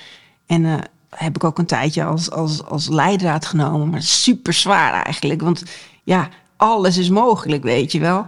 En 0.45 0.63
uh, 0.63 0.77
heb 1.09 1.35
ik 1.35 1.43
ook 1.43 1.57
een 1.57 1.65
tijdje 1.65 2.03
als, 2.03 2.31
als, 2.31 2.65
als 2.65 2.87
leidraad 2.87 3.45
genomen. 3.45 3.89
Maar 3.89 4.01
super 4.01 4.53
zwaar 4.53 5.03
eigenlijk. 5.03 5.41
Want 5.41 5.63
ja, 6.03 6.29
alles 6.57 6.97
is 6.97 7.09
mogelijk, 7.09 7.63
weet 7.63 7.91
je 7.91 7.99
wel. 7.99 8.27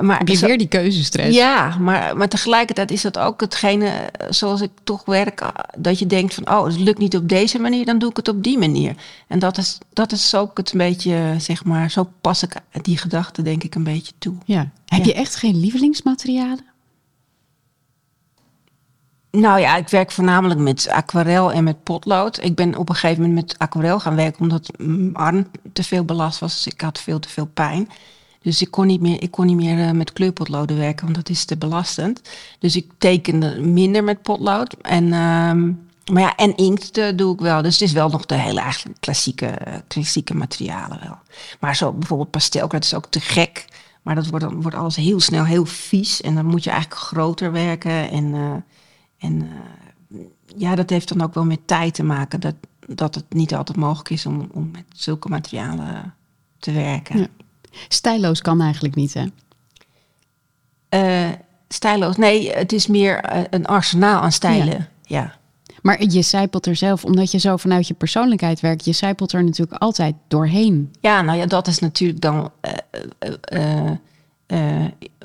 Maar, 0.00 0.18
heb 0.18 0.28
je 0.28 0.46
weer 0.46 0.58
die 0.58 0.68
keuzestress? 0.68 1.36
Ja, 1.36 1.76
maar, 1.78 2.16
maar 2.16 2.28
tegelijkertijd 2.28 2.90
is 2.90 3.02
dat 3.02 3.18
ook 3.18 3.40
hetgene 3.40 3.86
eh, 3.86 4.26
zoals 4.30 4.60
ik 4.60 4.70
toch 4.84 5.04
werk. 5.04 5.40
Eh, 5.40 5.48
dat 5.78 5.98
je 5.98 6.06
denkt 6.06 6.34
van, 6.34 6.50
oh, 6.50 6.64
het 6.64 6.78
lukt 6.78 6.98
niet 6.98 7.16
op 7.16 7.28
deze 7.28 7.58
manier, 7.58 7.84
dan 7.84 7.98
doe 7.98 8.10
ik 8.10 8.16
het 8.16 8.28
op 8.28 8.42
die 8.42 8.58
manier. 8.58 8.94
En 9.26 9.38
dat 9.38 9.58
is, 9.58 9.78
dat 9.92 10.12
is 10.12 10.34
ook 10.34 10.56
het 10.56 10.72
een 10.72 10.78
beetje, 10.78 11.34
zeg 11.38 11.64
maar, 11.64 11.90
zo 11.90 12.10
pas 12.20 12.42
ik 12.42 12.56
die 12.82 12.98
gedachte 12.98 13.42
denk 13.42 13.64
ik 13.64 13.74
een 13.74 13.84
beetje 13.84 14.12
toe. 14.18 14.34
Ja. 14.44 14.70
Heb 14.86 15.04
je 15.04 15.14
echt 15.14 15.34
geen 15.34 15.60
lievelingsmaterialen? 15.60 16.64
Nou 19.30 19.60
ja, 19.60 19.76
ik 19.76 19.88
werk 19.88 20.10
voornamelijk 20.10 20.60
met 20.60 20.88
aquarel 20.88 21.52
en 21.52 21.64
met 21.64 21.82
potlood. 21.82 22.44
Ik 22.44 22.54
ben 22.54 22.76
op 22.76 22.88
een 22.88 22.94
gegeven 22.94 23.22
moment 23.22 23.40
met 23.40 23.58
aquarel 23.58 24.00
gaan 24.00 24.16
werken 24.16 24.40
omdat 24.40 24.70
mijn 24.76 25.14
arm 25.14 25.46
te 25.72 25.82
veel 25.82 26.04
belast 26.04 26.38
was. 26.38 26.54
Dus 26.54 26.72
ik 26.72 26.80
had 26.80 27.00
veel 27.00 27.18
te 27.18 27.28
veel 27.28 27.46
pijn. 27.46 27.88
Dus 28.42 28.62
ik 28.62 28.70
kon 28.70 28.86
niet 28.86 29.00
meer, 29.00 29.22
ik 29.22 29.30
kon 29.30 29.46
niet 29.46 29.56
meer 29.56 29.78
uh, 29.78 29.90
met 29.90 30.12
kleurpotloden 30.12 30.76
werken, 30.76 31.04
want 31.04 31.16
dat 31.16 31.28
is 31.28 31.44
te 31.44 31.56
belastend. 31.56 32.20
Dus 32.58 32.76
ik 32.76 32.90
tekende 32.98 33.60
minder 33.60 34.04
met 34.04 34.22
potlood. 34.22 34.72
En, 34.82 35.04
uh, 35.04 35.12
maar 36.12 36.22
ja, 36.22 36.36
en 36.36 36.56
inkt 36.56 36.98
uh, 36.98 37.16
doe 37.16 37.34
ik 37.34 37.40
wel. 37.40 37.62
Dus 37.62 37.72
het 37.72 37.82
is 37.82 37.92
wel 37.92 38.08
nog 38.08 38.26
de 38.26 38.34
hele 38.34 38.60
eigenlijk 38.60 39.00
klassieke, 39.00 39.82
klassieke 39.88 40.34
materialen 40.34 41.00
wel. 41.02 41.18
Maar 41.60 41.76
zo 41.76 41.92
bijvoorbeeld 41.92 42.30
pastelkrat 42.30 42.84
is 42.84 42.94
ook 42.94 43.06
te 43.06 43.20
gek. 43.20 43.64
Maar 44.02 44.14
dat 44.14 44.26
wordt, 44.26 44.44
dan 44.44 44.62
wordt 44.62 44.76
alles 44.76 44.96
heel 44.96 45.20
snel 45.20 45.44
heel 45.44 45.66
vies. 45.66 46.20
En 46.20 46.34
dan 46.34 46.46
moet 46.46 46.64
je 46.64 46.70
eigenlijk 46.70 47.00
groter 47.00 47.52
werken. 47.52 48.10
En, 48.10 48.34
en 49.18 49.50
ja, 50.56 50.74
dat 50.74 50.90
heeft 50.90 51.08
dan 51.08 51.22
ook 51.22 51.34
wel 51.34 51.44
met 51.44 51.66
tijd 51.66 51.94
te 51.94 52.02
maken. 52.02 52.40
Dat, 52.40 52.54
dat 52.86 53.14
het 53.14 53.24
niet 53.28 53.54
altijd 53.54 53.78
mogelijk 53.78 54.10
is 54.10 54.26
om, 54.26 54.48
om 54.52 54.70
met 54.72 54.84
zulke 54.92 55.28
materialen 55.28 56.14
te 56.58 56.72
werken. 56.72 57.28
Stijloos 57.88 58.40
kan 58.40 58.60
eigenlijk 58.60 58.94
niet, 58.94 59.14
hè? 59.14 59.24
Uh, 60.90 61.34
stijloos, 61.68 62.16
nee, 62.16 62.50
het 62.50 62.72
is 62.72 62.86
meer 62.86 63.20
eh, 63.20 63.42
een 63.50 63.66
arsenaal 63.66 64.20
aan 64.20 64.32
stijlen. 64.32 64.88
Ja. 65.02 65.38
Maar 65.82 66.04
je 66.04 66.22
zijpelt 66.22 66.66
er 66.66 66.76
zelf, 66.76 67.04
omdat 67.04 67.30
je 67.30 67.38
zo 67.38 67.56
vanuit 67.56 67.88
je 67.88 67.94
persoonlijkheid 67.94 68.60
werkt, 68.60 68.84
je 68.84 68.92
zijpelt 68.92 69.32
er 69.32 69.44
natuurlijk 69.44 69.82
altijd 69.82 70.14
doorheen. 70.28 70.94
Ja, 71.00 71.22
nou 71.22 71.38
ja, 71.38 71.46
dat 71.46 71.66
is 71.66 71.78
natuurlijk 71.78 72.20
dan 72.20 72.50
uh, 73.52 73.90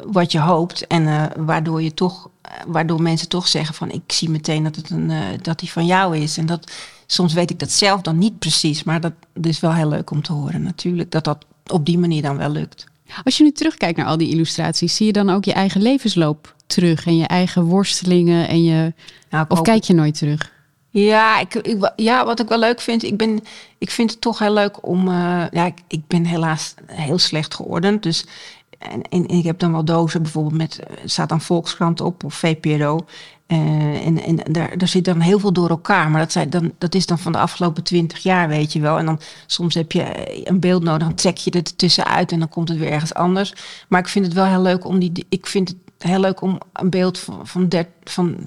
wat 0.06 0.32
je 0.32 0.40
hoopt. 0.40 0.88
En 0.88 1.32
waardoor 1.46 1.82
je 1.82 1.94
toch, 1.94 2.30
waardoor 2.68 3.02
mensen 3.02 3.30
toch 3.30 3.48
zeggen 3.48 3.76
van 3.76 3.92
ik 3.92 4.12
zie 4.12 4.30
meteen 4.30 4.64
dat 4.64 4.76
het 4.76 4.90
een 4.90 5.12
dat 5.42 5.60
die 5.60 5.72
van 5.72 5.86
jou 5.86 6.18
is. 6.18 6.38
En 6.38 6.46
dat 6.46 6.72
soms 7.06 7.34
weet 7.34 7.50
ik 7.50 7.60
dat 7.60 7.72
zelf 7.72 8.02
dan 8.02 8.18
niet 8.18 8.40
precies, 8.40 8.84
maar 8.84 9.02
dat 9.02 9.14
is 9.42 9.60
wel 9.60 9.74
heel 9.74 9.90
leuk 9.90 10.12
om 10.12 10.22
te 10.22 10.34
horen 10.34 10.64
natuurlijk. 10.64 11.12
Dat 11.12 11.24
dat 11.24 11.46
op 11.72 11.86
die 11.86 11.98
manier 11.98 12.22
dan 12.22 12.38
wel 12.38 12.50
lukt. 12.50 12.86
Als 13.24 13.38
je 13.38 13.44
nu 13.44 13.52
terugkijkt 13.52 13.98
naar 13.98 14.06
al 14.06 14.18
die 14.18 14.30
illustraties, 14.30 14.96
zie 14.96 15.06
je 15.06 15.12
dan 15.12 15.30
ook 15.30 15.46
je 15.46 15.54
eigen 15.54 15.82
levensloop 15.82 16.56
terug 16.68 17.06
en 17.06 17.18
je 17.18 17.26
eigen 17.26 17.64
worstelingen 17.64 18.48
en 18.48 18.64
je. 18.64 18.94
Nou, 19.30 19.46
of 19.50 19.62
kijk 19.62 19.84
je 19.84 19.94
nooit 19.94 20.18
terug? 20.18 20.54
Ja, 20.90 21.40
ik, 21.40 21.56
ik, 21.56 21.92
ja, 21.96 22.26
wat 22.26 22.40
ik 22.40 22.48
wel 22.48 22.60
leuk 22.60 22.82
vind, 22.82 23.04
ik, 23.04 23.18
ben, 23.18 23.40
ik 23.78 23.92
vind 23.92 24.12
het 24.12 24.22
toch 24.22 24.40
heel 24.40 24.54
leuk 24.54 24.88
om. 24.88 25.08
Uh, 25.08 25.44
ja, 25.52 25.66
ik, 25.66 25.78
ik 25.88 26.08
ben 26.08 26.26
helaas 26.26 26.74
heel 26.86 27.18
slecht 27.18 27.54
geordend. 27.54 28.04
Dus 28.04 28.26
en, 28.78 29.02
en, 29.10 29.28
ik 29.28 29.44
heb 29.44 29.60
dan 29.60 29.72
wel 29.72 29.86
dozen 29.86 30.22
bijvoorbeeld 30.22 30.58
met, 30.58 30.80
eh, 30.80 30.98
staat 31.06 31.30
dan 31.30 31.42
Volkskrant 31.42 32.02
op 32.02 32.24
of 32.24 32.34
VPRO. 32.34 33.06
Uh, 33.48 34.06
en 34.06 34.24
en 34.24 34.54
daar, 34.54 34.78
daar 34.78 34.88
zit 34.88 35.06
dan 35.06 35.20
heel 35.20 35.40
veel 35.40 35.54
door 35.54 35.70
elkaar. 35.70 36.10
Maar 36.10 36.22
dat, 36.22 36.32
zijn 36.32 36.50
dan, 36.50 36.74
dat 36.78 36.96
is 36.96 37.06
dan 37.06 37.20
van 37.20 37.32
de 37.32 37.38
afgelopen 37.38 37.84
twintig 37.84 38.24
jaar, 38.24 38.48
weet 38.48 38.74
je 38.74 38.80
wel. 38.80 38.98
En 38.98 39.06
dan 39.06 39.20
soms 39.46 39.74
heb 39.74 39.92
je 39.92 40.32
een 40.50 40.60
beeld 40.60 40.84
nodig, 40.84 41.08
dan 41.08 41.16
trek 41.16 41.38
je 41.38 41.52
er 41.52 41.76
tussenuit 41.76 42.32
en 42.32 42.40
dan 42.40 42.50
komt 42.50 42.70
het 42.70 42.78
weer 42.78 42.92
ergens 42.92 43.14
anders. 43.14 43.54
Maar 43.88 44.00
ik 44.00 44.08
vind 44.08 44.26
het 44.26 44.34
wel 44.34 44.46
heel 44.46 44.62
leuk 44.62 44.86
om 44.86 45.00
die. 45.00 45.26
Ik 45.30 45.48
vind 45.48 45.70
het 45.70 45.78
heel 45.98 46.20
leuk 46.20 46.42
om 46.42 46.60
een 46.74 46.90
beeld 46.90 47.20
van, 47.20 47.48
van, 47.48 47.70
van, 48.04 48.38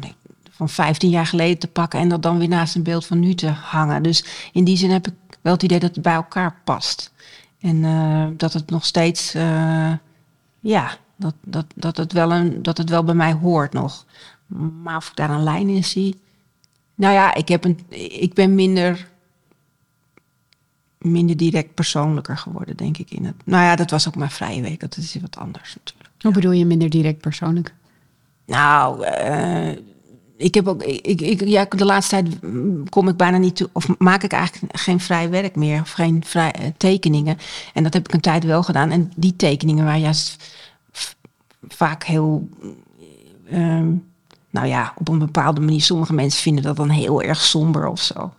van 0.50 0.68
15 0.68 1.10
jaar 1.10 1.26
geleden 1.26 1.58
te 1.58 1.68
pakken 1.68 2.00
en 2.00 2.08
dat 2.08 2.22
dan 2.22 2.38
weer 2.38 2.48
naast 2.48 2.74
een 2.74 2.82
beeld 2.82 3.06
van 3.06 3.20
nu 3.20 3.34
te 3.34 3.48
hangen. 3.48 4.02
Dus 4.02 4.24
in 4.52 4.64
die 4.64 4.76
zin 4.76 4.90
heb 4.90 5.06
ik 5.06 5.14
wel 5.40 5.52
het 5.52 5.62
idee 5.62 5.78
dat 5.78 5.94
het 5.94 6.04
bij 6.04 6.14
elkaar 6.14 6.60
past. 6.64 7.12
En 7.60 7.76
uh, 7.76 8.26
dat 8.36 8.52
het 8.52 8.70
nog 8.70 8.84
steeds. 8.84 9.32
Ja, 10.60 10.96
dat, 11.16 11.34
dat, 11.44 11.64
dat, 11.74 11.96
het 11.96 12.12
wel 12.12 12.32
een, 12.32 12.62
dat 12.62 12.78
het 12.78 12.90
wel 12.90 13.04
bij 13.04 13.14
mij 13.14 13.32
hoort 13.32 13.72
nog. 13.72 14.06
Maar 14.82 14.96
of 14.96 15.08
ik 15.08 15.16
daar 15.16 15.30
een 15.30 15.42
lijn 15.42 15.68
in 15.68 15.84
zie. 15.84 16.20
Nou 16.94 17.14
ja, 17.14 17.34
ik, 17.34 17.48
heb 17.48 17.64
een, 17.64 17.78
ik 18.20 18.34
ben 18.34 18.54
minder, 18.54 19.08
minder 20.98 21.36
direct 21.36 21.74
persoonlijker 21.74 22.36
geworden, 22.36 22.76
denk 22.76 22.98
ik. 22.98 23.10
In 23.10 23.24
het, 23.24 23.34
nou 23.44 23.64
ja, 23.64 23.76
dat 23.76 23.90
was 23.90 24.08
ook 24.08 24.16
mijn 24.16 24.30
vrije 24.30 24.62
week. 24.62 24.80
Dat 24.80 24.96
is 24.96 25.16
wat 25.20 25.36
anders 25.36 25.76
natuurlijk. 25.76 26.10
Hoe 26.20 26.32
bedoel 26.32 26.52
je 26.52 26.64
minder 26.64 26.90
direct 26.90 27.20
persoonlijk? 27.20 27.74
Nou, 28.46 29.06
uh, 29.06 29.76
ik 30.36 30.54
heb 30.54 30.68
ook, 30.68 30.82
ik, 30.82 31.20
ik, 31.20 31.44
ja, 31.44 31.64
de 31.64 31.84
laatste 31.84 32.22
tijd 32.22 32.38
kom 32.88 33.08
ik 33.08 33.16
bijna 33.16 33.36
niet 33.36 33.56
toe, 33.56 33.68
of 33.72 33.98
maak 33.98 34.22
ik 34.22 34.32
eigenlijk 34.32 34.78
geen 34.78 35.00
vrij 35.00 35.30
werk 35.30 35.56
meer, 35.56 35.80
of 35.80 35.90
geen 35.90 36.24
vrij 36.24 36.54
uh, 36.60 36.66
tekeningen. 36.76 37.38
En 37.74 37.82
dat 37.82 37.92
heb 37.92 38.08
ik 38.08 38.14
een 38.14 38.20
tijd 38.20 38.44
wel 38.44 38.62
gedaan. 38.62 38.90
En 38.90 39.12
die 39.16 39.36
tekeningen 39.36 39.84
waren 39.84 40.00
juist 40.00 40.56
vaak 41.68 42.04
heel. 42.04 42.48
Uh, 43.50 43.86
nou 44.50 44.66
ja, 44.66 44.92
op 44.96 45.08
een 45.08 45.18
bepaalde 45.18 45.60
manier. 45.60 45.82
Sommige 45.82 46.12
mensen 46.12 46.42
vinden 46.42 46.62
dat 46.62 46.76
dan 46.76 46.88
heel 46.88 47.22
erg 47.22 47.40
somber 47.40 47.88
of 47.88 48.02
zo. 48.02 48.32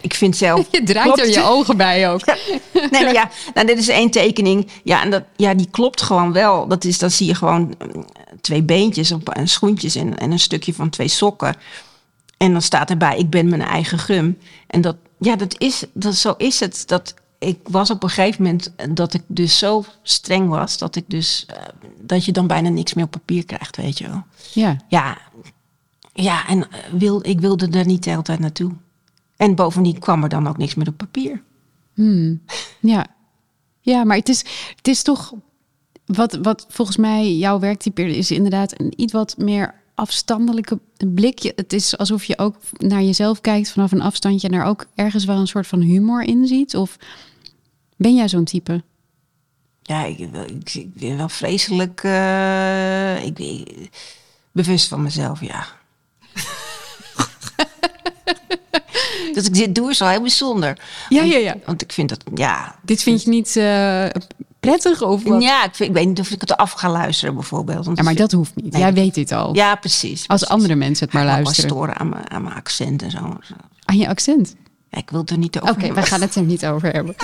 Ik 0.00 0.14
vind 0.14 0.36
zelf. 0.36 0.66
Je 0.70 0.82
draait 0.82 1.18
er 1.18 1.28
je 1.28 1.42
ogen 1.42 1.76
bij 1.76 2.10
ook. 2.10 2.24
Nee, 2.72 3.02
nou 3.02 3.12
ja, 3.12 3.30
nou, 3.54 3.66
dit 3.66 3.78
is 3.78 3.88
één 3.88 4.10
tekening. 4.10 4.68
Ja, 4.84 5.02
en 5.02 5.10
dat, 5.10 5.22
ja, 5.36 5.54
die 5.54 5.68
klopt 5.70 6.02
gewoon 6.02 6.32
wel. 6.32 6.68
Dat 6.68 6.84
is, 6.84 6.98
dan 6.98 7.10
zie 7.10 7.26
je 7.26 7.34
gewoon 7.34 7.74
mm, 7.78 8.04
twee 8.40 8.62
beentjes 8.62 9.12
op, 9.12 9.28
en 9.28 9.48
schoentjes 9.48 9.94
en, 9.94 10.18
en 10.18 10.30
een 10.30 10.38
stukje 10.38 10.74
van 10.74 10.90
twee 10.90 11.08
sokken. 11.08 11.56
En 12.36 12.52
dan 12.52 12.62
staat 12.62 12.90
erbij: 12.90 13.18
Ik 13.18 13.30
ben 13.30 13.48
mijn 13.48 13.62
eigen 13.62 13.98
gum. 13.98 14.38
En 14.66 14.80
dat, 14.80 14.96
ja, 15.18 15.36
dat 15.36 15.54
is, 15.58 15.84
dat, 15.92 16.14
zo 16.14 16.34
is 16.36 16.60
het. 16.60 16.82
Dat, 16.86 17.14
ik 17.40 17.58
was 17.62 17.90
op 17.90 18.02
een 18.02 18.08
gegeven 18.08 18.42
moment 18.42 18.72
dat 18.90 19.14
ik 19.14 19.22
dus 19.26 19.58
zo 19.58 19.84
streng 20.02 20.48
was 20.48 20.78
dat 20.78 20.96
ik 20.96 21.04
dus 21.06 21.46
uh, 21.50 21.56
dat 22.00 22.24
je 22.24 22.32
dan 22.32 22.46
bijna 22.46 22.68
niks 22.68 22.94
meer 22.94 23.04
op 23.04 23.10
papier 23.10 23.44
krijgt, 23.44 23.76
weet 23.76 23.98
je 23.98 24.08
wel. 24.08 24.22
Ja. 24.52 24.76
Ja, 24.88 25.18
ja 26.12 26.48
en 26.48 26.68
wil, 26.92 27.26
ik 27.26 27.40
wilde 27.40 27.68
er 27.78 27.86
niet 27.86 28.04
de 28.04 28.10
hele 28.10 28.22
tijd 28.22 28.38
naartoe. 28.38 28.72
En 29.36 29.54
bovendien 29.54 29.98
kwam 29.98 30.22
er 30.22 30.28
dan 30.28 30.46
ook 30.46 30.56
niks 30.56 30.74
meer 30.74 30.88
op 30.88 30.96
papier. 30.96 31.42
Hmm. 31.94 32.42
Ja. 32.80 33.06
ja, 33.80 34.04
maar 34.04 34.16
het 34.16 34.28
is, 34.28 34.44
het 34.76 34.88
is 34.88 35.02
toch 35.02 35.32
wat, 36.06 36.38
wat 36.42 36.66
volgens 36.68 36.96
mij 36.96 37.36
jouw 37.36 37.58
werktype 37.58 38.16
is 38.16 38.30
inderdaad 38.30 38.80
een 38.80 38.92
iets 38.96 39.12
wat 39.12 39.36
meer 39.38 39.74
afstandelijke 39.94 40.78
blik. 41.14 41.52
Het 41.56 41.72
is 41.72 41.98
alsof 41.98 42.24
je 42.24 42.38
ook 42.38 42.56
naar 42.78 43.02
jezelf 43.02 43.40
kijkt 43.40 43.70
vanaf 43.70 43.92
een 43.92 44.00
afstandje 44.00 44.48
en 44.48 44.54
er 44.54 44.64
ook 44.64 44.86
ergens 44.94 45.24
wel 45.24 45.36
een 45.36 45.46
soort 45.46 45.66
van 45.66 45.80
humor 45.80 46.22
in 46.22 46.46
ziet. 46.46 46.76
Of 46.76 46.96
ben 48.00 48.14
jij 48.14 48.28
zo'n 48.28 48.44
type? 48.44 48.82
Ja, 49.82 50.04
ik, 50.04 50.18
ik, 50.18 50.74
ik 50.74 50.94
ben 50.94 51.16
wel 51.16 51.28
vreselijk 51.28 52.02
uh, 52.02 53.24
ik 53.24 53.34
ben 53.34 53.66
bewust 54.52 54.88
van 54.88 55.02
mezelf, 55.02 55.40
ja. 55.40 55.66
dat 59.34 59.46
ik 59.46 59.54
dit 59.54 59.74
doe 59.74 59.90
is 59.90 59.98
wel 59.98 60.08
heel 60.08 60.20
bijzonder. 60.20 60.78
Ja, 61.08 61.22
ja, 61.22 61.38
ja. 61.38 61.56
Want 61.64 61.82
ik 61.82 61.92
vind 61.92 62.08
dat, 62.08 62.24
ja. 62.34 62.78
Dit 62.82 63.02
vind 63.02 63.22
je 63.22 63.30
niet 63.30 63.56
uh, 63.56 64.06
prettig 64.60 65.02
of 65.02 65.22
wat? 65.22 65.42
Ja, 65.42 65.64
ik, 65.64 65.74
vind, 65.74 65.88
ik 65.88 65.94
weet 65.94 66.06
niet 66.06 66.20
of 66.20 66.30
ik 66.30 66.40
het 66.40 66.56
af 66.56 66.72
ga 66.72 66.90
luisteren 66.90 67.34
bijvoorbeeld. 67.34 67.90
ja, 67.94 68.02
maar 68.02 68.14
dat 68.14 68.32
hoeft 68.32 68.54
niet. 68.54 68.72
Nee, 68.72 68.82
Jij 68.82 68.92
weet 68.92 69.14
dit 69.14 69.32
al. 69.32 69.54
Ja, 69.54 69.74
precies. 69.74 70.28
Als 70.28 70.46
andere 70.46 70.74
mensen 70.74 71.04
het 71.04 71.14
maar 71.14 71.24
luisteren. 71.24 71.64
Ik 71.64 71.70
storen 71.70 71.96
aan 71.96 72.08
mijn, 72.08 72.30
aan 72.30 72.42
mijn 72.42 72.54
accent 72.54 73.02
en 73.02 73.10
zo. 73.10 73.38
Aan 73.84 73.96
je 73.96 74.08
accent? 74.08 74.56
Ik 74.90 75.10
wil 75.10 75.22
er 75.24 75.38
niet 75.38 75.60
over 75.60 75.74
Oké, 75.74 75.84
okay, 75.84 75.94
we 75.94 76.02
gaan 76.02 76.20
het 76.20 76.34
er 76.34 76.42
niet 76.42 76.66
over 76.66 76.92
hebben. 76.92 77.14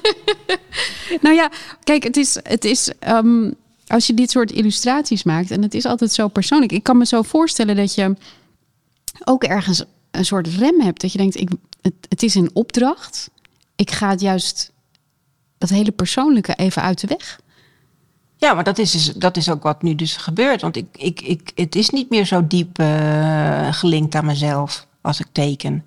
nou 1.22 1.34
ja, 1.34 1.50
kijk, 1.84 2.02
het 2.02 2.16
is, 2.16 2.38
het 2.42 2.64
is 2.64 2.92
um, 3.08 3.54
als 3.86 4.06
je 4.06 4.14
dit 4.14 4.30
soort 4.30 4.52
illustraties 4.52 5.22
maakt, 5.22 5.50
en 5.50 5.62
het 5.62 5.74
is 5.74 5.84
altijd 5.84 6.12
zo 6.12 6.28
persoonlijk. 6.28 6.72
Ik 6.72 6.82
kan 6.82 6.98
me 6.98 7.06
zo 7.06 7.22
voorstellen 7.22 7.76
dat 7.76 7.94
je 7.94 8.16
ook 9.24 9.44
ergens 9.44 9.84
een 10.10 10.24
soort 10.24 10.46
rem 10.46 10.80
hebt. 10.80 11.00
Dat 11.00 11.12
je 11.12 11.18
denkt, 11.18 11.40
ik, 11.40 11.50
het, 11.82 11.94
het 12.08 12.22
is 12.22 12.34
een 12.34 12.50
opdracht. 12.52 13.30
Ik 13.76 13.90
ga 13.90 14.10
het 14.10 14.20
juist 14.20 14.72
dat 15.58 15.68
hele 15.68 15.90
persoonlijke 15.90 16.54
even 16.54 16.82
uit 16.82 17.00
de 17.00 17.06
weg. 17.06 17.40
Ja, 18.36 18.54
maar 18.54 18.64
dat 18.64 18.78
is, 18.78 18.90
dus, 18.90 19.04
dat 19.04 19.36
is 19.36 19.50
ook 19.50 19.62
wat 19.62 19.82
nu 19.82 19.94
dus 19.94 20.16
gebeurt. 20.16 20.60
Want 20.60 20.76
ik, 20.76 20.86
ik, 20.92 21.20
ik, 21.20 21.52
het 21.54 21.74
is 21.74 21.90
niet 21.90 22.10
meer 22.10 22.24
zo 22.24 22.46
diep 22.46 22.80
uh, 22.80 23.72
gelinkt 23.72 24.14
aan 24.14 24.26
mezelf 24.26 24.86
als 25.00 25.20
ik 25.20 25.26
teken. 25.32 25.84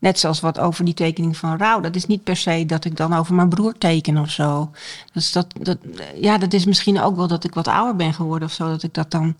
Net 0.00 0.18
zoals 0.18 0.40
wat 0.40 0.58
over 0.58 0.84
die 0.84 0.94
tekening 0.94 1.36
van 1.36 1.56
rouw. 1.56 1.80
Dat 1.80 1.96
is 1.96 2.06
niet 2.06 2.24
per 2.24 2.36
se 2.36 2.66
dat 2.66 2.84
ik 2.84 2.96
dan 2.96 3.12
over 3.12 3.34
mijn 3.34 3.48
broer 3.48 3.78
teken 3.78 4.16
of 4.16 4.30
zo. 4.30 4.70
Dus 5.12 5.32
dat, 5.32 5.46
dat, 5.60 5.78
ja, 6.14 6.38
dat 6.38 6.52
is 6.52 6.64
misschien 6.64 7.00
ook 7.00 7.16
wel 7.16 7.26
dat 7.26 7.44
ik 7.44 7.54
wat 7.54 7.68
ouder 7.68 7.96
ben 7.96 8.14
geworden 8.14 8.48
of 8.48 8.54
zo. 8.54 8.68
Dat 8.68 8.82
ik 8.82 8.94
dat 8.94 9.10
dan. 9.10 9.34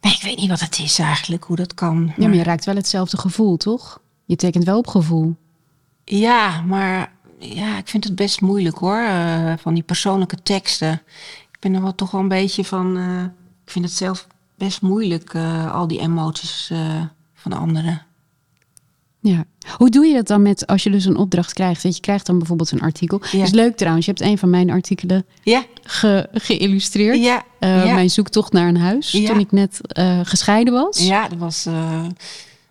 Nee, 0.00 0.12
ik 0.12 0.22
weet 0.22 0.36
niet 0.36 0.48
wat 0.48 0.60
het 0.60 0.78
is 0.78 0.98
eigenlijk, 0.98 1.44
hoe 1.44 1.56
dat 1.56 1.74
kan. 1.74 2.04
Maar... 2.04 2.14
Ja, 2.20 2.26
maar 2.26 2.36
je 2.36 2.42
raakt 2.42 2.64
wel 2.64 2.74
hetzelfde 2.74 3.18
gevoel, 3.18 3.56
toch? 3.56 4.00
Je 4.24 4.36
tekent 4.36 4.64
wel 4.64 4.78
op 4.78 4.86
gevoel. 4.86 5.36
Ja, 6.04 6.60
maar 6.60 7.12
ja, 7.38 7.78
ik 7.78 7.88
vind 7.88 8.04
het 8.04 8.14
best 8.14 8.40
moeilijk 8.40 8.78
hoor. 8.78 9.00
Uh, 9.00 9.52
van 9.58 9.74
die 9.74 9.82
persoonlijke 9.82 10.42
teksten. 10.42 10.92
Ik 11.52 11.56
ben 11.60 11.74
er 11.74 11.82
wel 11.82 11.94
toch 11.94 12.10
wel 12.10 12.20
een 12.20 12.28
beetje 12.28 12.64
van. 12.64 12.96
Uh, 12.96 13.22
ik 13.64 13.70
vind 13.72 13.84
het 13.84 13.94
zelf 13.94 14.26
best 14.54 14.82
moeilijk, 14.82 15.34
uh, 15.34 15.74
al 15.74 15.88
die 15.88 16.00
emoties 16.00 16.72
van 17.34 17.52
anderen. 17.52 18.06
Ja. 19.20 19.44
Hoe 19.76 19.90
doe 19.90 20.06
je 20.06 20.14
dat 20.14 20.26
dan 20.26 20.42
met 20.42 20.66
als 20.66 20.82
je 20.82 20.90
dus 20.90 21.04
een 21.04 21.16
opdracht 21.16 21.52
krijgt? 21.52 21.82
Dat 21.82 21.94
je 21.94 22.00
krijgt 22.00 22.26
dan 22.26 22.38
bijvoorbeeld 22.38 22.70
een 22.70 22.80
artikel. 22.80 23.20
Ja. 23.30 23.42
is 23.42 23.50
leuk 23.50 23.76
trouwens. 23.76 24.06
Je 24.06 24.12
hebt 24.12 24.24
een 24.24 24.38
van 24.38 24.50
mijn 24.50 24.70
artikelen 24.70 25.26
ja. 25.42 25.64
ge, 25.82 26.28
geïllustreerd. 26.32 27.18
Ja. 27.18 27.42
Uh, 27.60 27.86
ja. 27.86 27.94
Mijn 27.94 28.10
zoektocht 28.10 28.52
naar 28.52 28.68
een 28.68 28.76
huis. 28.76 29.10
Toen 29.10 29.38
ik 29.38 29.52
net 29.52 29.80
uh, 29.98 30.20
gescheiden 30.22 30.72
was. 30.72 31.06
Ja, 31.06 31.28
dat 31.28 31.38
was 31.38 31.66
uh, 31.66 32.06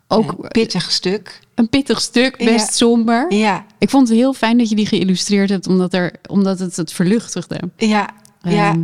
ook 0.08 0.32
een 0.32 0.48
pittig 0.48 0.92
stuk. 0.92 1.40
Een 1.56 1.70
pittig 1.70 2.02
stuk, 2.02 2.38
best 2.38 2.74
somber. 2.74 3.34
Ja. 3.34 3.66
Ik 3.80 3.90
vond 3.90 4.08
het 4.08 4.18
heel 4.18 4.34
fijn 4.34 4.58
dat 4.58 4.70
je 4.70 4.76
die 4.76 4.86
geïllustreerd 4.86 5.50
hebt, 5.50 5.68
omdat, 5.68 5.94
er, 5.94 6.12
omdat 6.30 6.60
het 6.60 6.76
het 6.76 6.94
verluchtigde. 6.94 7.60
Ja. 7.78 8.10
Um, 8.46 8.52
ja. 8.52 8.76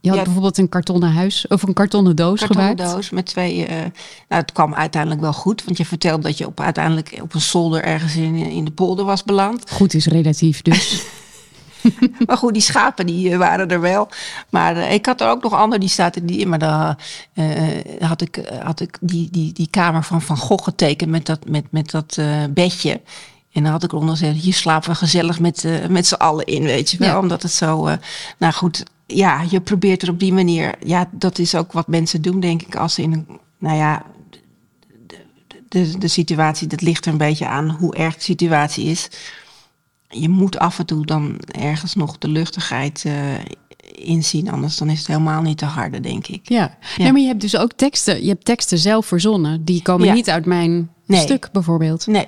Je 0.00 0.08
had 0.08 0.18
ja, 0.18 0.24
bijvoorbeeld 0.24 0.58
een 0.58 0.68
kartonnen 0.68 1.12
huis 1.12 1.46
of 1.46 1.62
een 1.62 1.72
kartonnen 1.72 2.16
doos 2.16 2.38
kartonnen 2.40 2.76
gemaakt. 2.76 2.92
doos 2.94 3.10
met 3.10 3.26
twee. 3.26 3.58
Uh, 3.58 3.68
nou, 3.68 3.90
het 4.28 4.52
kwam 4.52 4.74
uiteindelijk 4.74 5.20
wel 5.20 5.32
goed, 5.32 5.64
want 5.64 5.76
je 5.76 5.84
vertelde 5.84 6.22
dat 6.22 6.38
je 6.38 6.46
op, 6.46 6.60
uiteindelijk 6.60 7.18
op 7.22 7.34
een 7.34 7.40
zolder 7.40 7.84
ergens 7.84 8.16
in, 8.16 8.34
in 8.34 8.64
de 8.64 8.70
polder 8.70 9.04
was 9.04 9.24
beland. 9.24 9.70
Goed 9.70 9.94
is 9.94 10.06
relatief 10.06 10.62
dus. 10.62 11.02
maar 12.26 12.36
goed, 12.36 12.52
die 12.52 12.62
schapen 12.62 13.06
die 13.06 13.30
uh, 13.30 13.36
waren 13.36 13.68
er 13.68 13.80
wel. 13.80 14.08
Maar 14.50 14.76
uh, 14.76 14.92
ik 14.92 15.06
had 15.06 15.20
er 15.20 15.28
ook 15.28 15.42
nog 15.42 15.52
ander 15.54 15.78
die 15.80 15.88
staat 15.88 16.16
in 16.16 16.26
die. 16.26 16.46
Maar 16.46 16.58
dan 16.58 16.96
had 17.98 18.20
ik, 18.20 18.52
had 18.62 18.80
ik 18.80 18.98
die, 19.00 19.28
die, 19.30 19.52
die 19.52 19.68
kamer 19.70 20.04
van 20.04 20.22
Van 20.22 20.36
Gogh 20.36 20.64
getekend 20.64 21.10
met 21.10 21.26
dat, 21.26 21.48
met, 21.48 21.64
met 21.70 21.90
dat 21.90 22.18
bedje. 22.50 23.00
En 23.52 23.62
dan 23.62 23.72
had 23.72 23.82
ik 23.82 23.90
gezegd, 23.90 24.42
hier 24.42 24.54
slapen 24.54 24.90
we 24.90 24.94
gezellig 24.94 25.40
met, 25.40 25.64
met 25.88 26.06
z'n 26.06 26.14
allen 26.14 26.46
in, 26.46 26.62
weet 26.62 26.90
je 26.90 26.98
wel. 26.98 27.08
Ja. 27.08 27.18
Omdat 27.18 27.42
het 27.42 27.52
zo, 27.52 27.88
nou 28.38 28.52
goed, 28.52 28.84
ja, 29.14 29.44
je 29.50 29.60
probeert 29.60 30.02
er 30.02 30.10
op 30.10 30.18
die 30.18 30.32
manier. 30.32 30.74
Ja, 30.84 31.08
dat 31.12 31.38
is 31.38 31.54
ook 31.54 31.72
wat 31.72 31.86
mensen 31.86 32.22
doen, 32.22 32.40
denk 32.40 32.62
ik, 32.62 32.76
als 32.76 32.94
ze 32.94 33.02
in 33.02 33.12
een. 33.12 33.26
Nou 33.58 33.76
ja, 33.76 34.02
de, 35.06 35.18
de, 35.68 35.98
de 35.98 36.08
situatie, 36.08 36.66
dat 36.66 36.80
ligt 36.80 37.06
er 37.06 37.12
een 37.12 37.18
beetje 37.18 37.46
aan 37.46 37.70
hoe 37.70 37.94
erg 37.94 38.14
de 38.14 38.22
situatie 38.22 38.84
is. 38.84 39.08
Je 40.08 40.28
moet 40.28 40.58
af 40.58 40.78
en 40.78 40.86
toe 40.86 41.06
dan 41.06 41.40
ergens 41.46 41.94
nog 41.94 42.18
de 42.18 42.28
luchtigheid 42.28 43.04
uh, 43.06 43.14
inzien, 43.92 44.50
anders 44.50 44.76
dan 44.76 44.90
is 44.90 44.98
het 44.98 45.06
helemaal 45.06 45.42
niet 45.42 45.58
te 45.58 45.64
harde, 45.64 46.00
denk 46.00 46.26
ik. 46.26 46.48
Ja. 46.48 46.76
ja. 46.96 47.02
Nee, 47.02 47.12
maar 47.12 47.20
je 47.20 47.26
hebt 47.26 47.40
dus 47.40 47.56
ook 47.56 47.72
teksten. 47.72 48.22
Je 48.22 48.28
hebt 48.28 48.44
teksten 48.44 48.78
zelf 48.78 49.06
verzonnen. 49.06 49.64
Die 49.64 49.82
komen 49.82 50.06
ja. 50.06 50.12
niet 50.12 50.30
uit 50.30 50.46
mijn 50.46 50.90
nee. 51.06 51.20
stuk, 51.20 51.48
bijvoorbeeld. 51.52 52.06
Nee. 52.06 52.26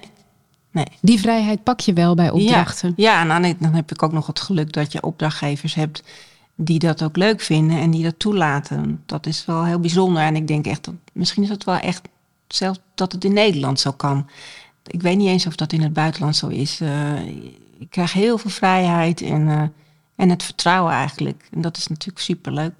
Nee. 0.70 0.86
Die 1.00 1.20
vrijheid 1.20 1.62
pak 1.62 1.80
je 1.80 1.92
wel 1.92 2.14
bij 2.14 2.30
opdrachten. 2.30 2.92
Ja, 2.96 3.12
ja 3.12 3.20
en 3.20 3.42
dan, 3.42 3.54
dan 3.58 3.74
heb 3.74 3.90
ik 3.92 4.02
ook 4.02 4.12
nog 4.12 4.26
het 4.26 4.40
geluk 4.40 4.72
dat 4.72 4.92
je 4.92 5.02
opdrachtgevers 5.02 5.74
hebt 5.74 6.02
die 6.54 6.78
dat 6.78 7.02
ook 7.02 7.16
leuk 7.16 7.40
vinden 7.40 7.78
en 7.78 7.90
die 7.90 8.02
dat 8.02 8.18
toelaten. 8.18 9.02
Dat 9.06 9.26
is 9.26 9.44
wel 9.44 9.64
heel 9.64 9.80
bijzonder. 9.80 10.22
En 10.22 10.36
ik 10.36 10.46
denk 10.46 10.66
echt, 10.66 10.84
dat, 10.84 10.94
misschien 11.12 11.42
is 11.42 11.48
het 11.48 11.64
wel 11.64 11.78
echt 11.78 12.08
zelfs 12.48 12.78
dat 12.94 13.12
het 13.12 13.24
in 13.24 13.32
Nederland 13.32 13.80
zo 13.80 13.90
kan. 13.90 14.28
Ik 14.86 15.02
weet 15.02 15.16
niet 15.16 15.28
eens 15.28 15.46
of 15.46 15.56
dat 15.56 15.72
in 15.72 15.82
het 15.82 15.92
buitenland 15.92 16.36
zo 16.36 16.48
is. 16.48 16.80
Uh, 16.80 17.26
ik 17.78 17.90
krijg 17.90 18.12
heel 18.12 18.38
veel 18.38 18.50
vrijheid 18.50 19.20
en, 19.20 19.40
uh, 19.46 19.62
en 20.16 20.30
het 20.30 20.42
vertrouwen 20.42 20.92
eigenlijk. 20.92 21.48
En 21.50 21.60
dat 21.60 21.76
is 21.76 21.86
natuurlijk 21.86 22.24
superleuk. 22.24 22.72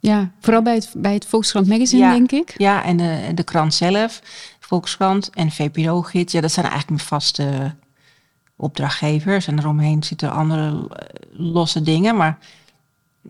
Ja, 0.00 0.30
vooral 0.40 0.62
bij 0.62 0.74
het, 0.74 0.90
bij 0.96 1.14
het 1.14 1.26
Volkskrant 1.26 1.66
Magazine, 1.66 2.02
ja, 2.02 2.12
denk 2.12 2.32
ik. 2.32 2.54
Ja, 2.56 2.84
en 2.84 2.96
de, 2.96 3.30
de 3.34 3.42
krant 3.42 3.74
zelf, 3.74 4.22
Volkskrant 4.68 5.30
en 5.30 5.50
VPRO-gids. 5.50 6.32
Ja, 6.32 6.40
dat 6.40 6.52
zijn 6.52 6.66
eigenlijk 6.66 6.96
mijn 6.96 7.08
vaste 7.08 7.74
opdrachtgevers. 8.56 9.46
En 9.46 9.58
eromheen 9.58 10.02
zitten 10.02 10.32
andere 10.32 10.88
losse 11.32 11.82
dingen, 11.82 12.16
maar 12.16 12.38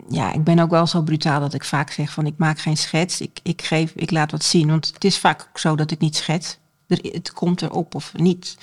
ja, 0.09 0.33
ik 0.33 0.43
ben 0.43 0.59
ook 0.59 0.69
wel 0.69 0.87
zo 0.87 1.01
brutaal 1.01 1.39
dat 1.39 1.53
ik 1.53 1.63
vaak 1.63 1.91
zeg 1.91 2.11
van 2.11 2.25
ik 2.25 2.33
maak 2.37 2.59
geen 2.59 2.77
schets. 2.77 3.21
Ik, 3.21 3.39
ik, 3.43 3.61
geef, 3.61 3.91
ik 3.95 4.11
laat 4.11 4.31
wat 4.31 4.43
zien. 4.43 4.67
Want 4.67 4.91
het 4.93 5.03
is 5.03 5.17
vaak 5.17 5.49
zo 5.53 5.75
dat 5.75 5.91
ik 5.91 5.99
niet 5.99 6.15
schets. 6.15 6.57
Er, 6.87 6.99
het 7.01 7.33
komt 7.33 7.61
erop 7.61 7.95
of 7.95 8.13
niet. 8.13 8.57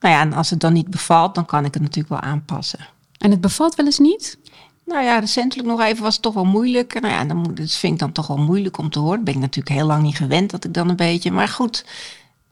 Nou 0.00 0.14
ja, 0.14 0.20
en 0.20 0.32
als 0.32 0.50
het 0.50 0.60
dan 0.60 0.72
niet 0.72 0.90
bevalt, 0.90 1.34
dan 1.34 1.46
kan 1.46 1.64
ik 1.64 1.74
het 1.74 1.82
natuurlijk 1.82 2.08
wel 2.08 2.30
aanpassen. 2.30 2.88
En 3.18 3.30
het 3.30 3.40
bevalt 3.40 3.74
wel 3.74 3.86
eens 3.86 3.98
niet? 3.98 4.38
Nou 4.86 5.04
ja, 5.04 5.18
recentelijk 5.18 5.68
nog 5.68 5.80
even 5.80 6.02
was 6.02 6.12
het 6.12 6.22
toch 6.22 6.34
wel 6.34 6.44
moeilijk. 6.44 7.00
Nou 7.00 7.14
ja, 7.14 7.24
dan, 7.24 7.50
dat 7.54 7.72
vind 7.72 7.92
ik 7.92 7.98
dan 7.98 8.12
toch 8.12 8.26
wel 8.26 8.36
moeilijk 8.36 8.78
om 8.78 8.90
te 8.90 8.98
horen. 8.98 9.24
Ben 9.24 9.34
ik 9.34 9.40
natuurlijk 9.40 9.76
heel 9.76 9.86
lang 9.86 10.02
niet 10.02 10.16
gewend 10.16 10.50
dat 10.50 10.64
ik 10.64 10.74
dan 10.74 10.88
een 10.88 10.96
beetje. 10.96 11.30
Maar 11.30 11.48
goed, 11.48 11.84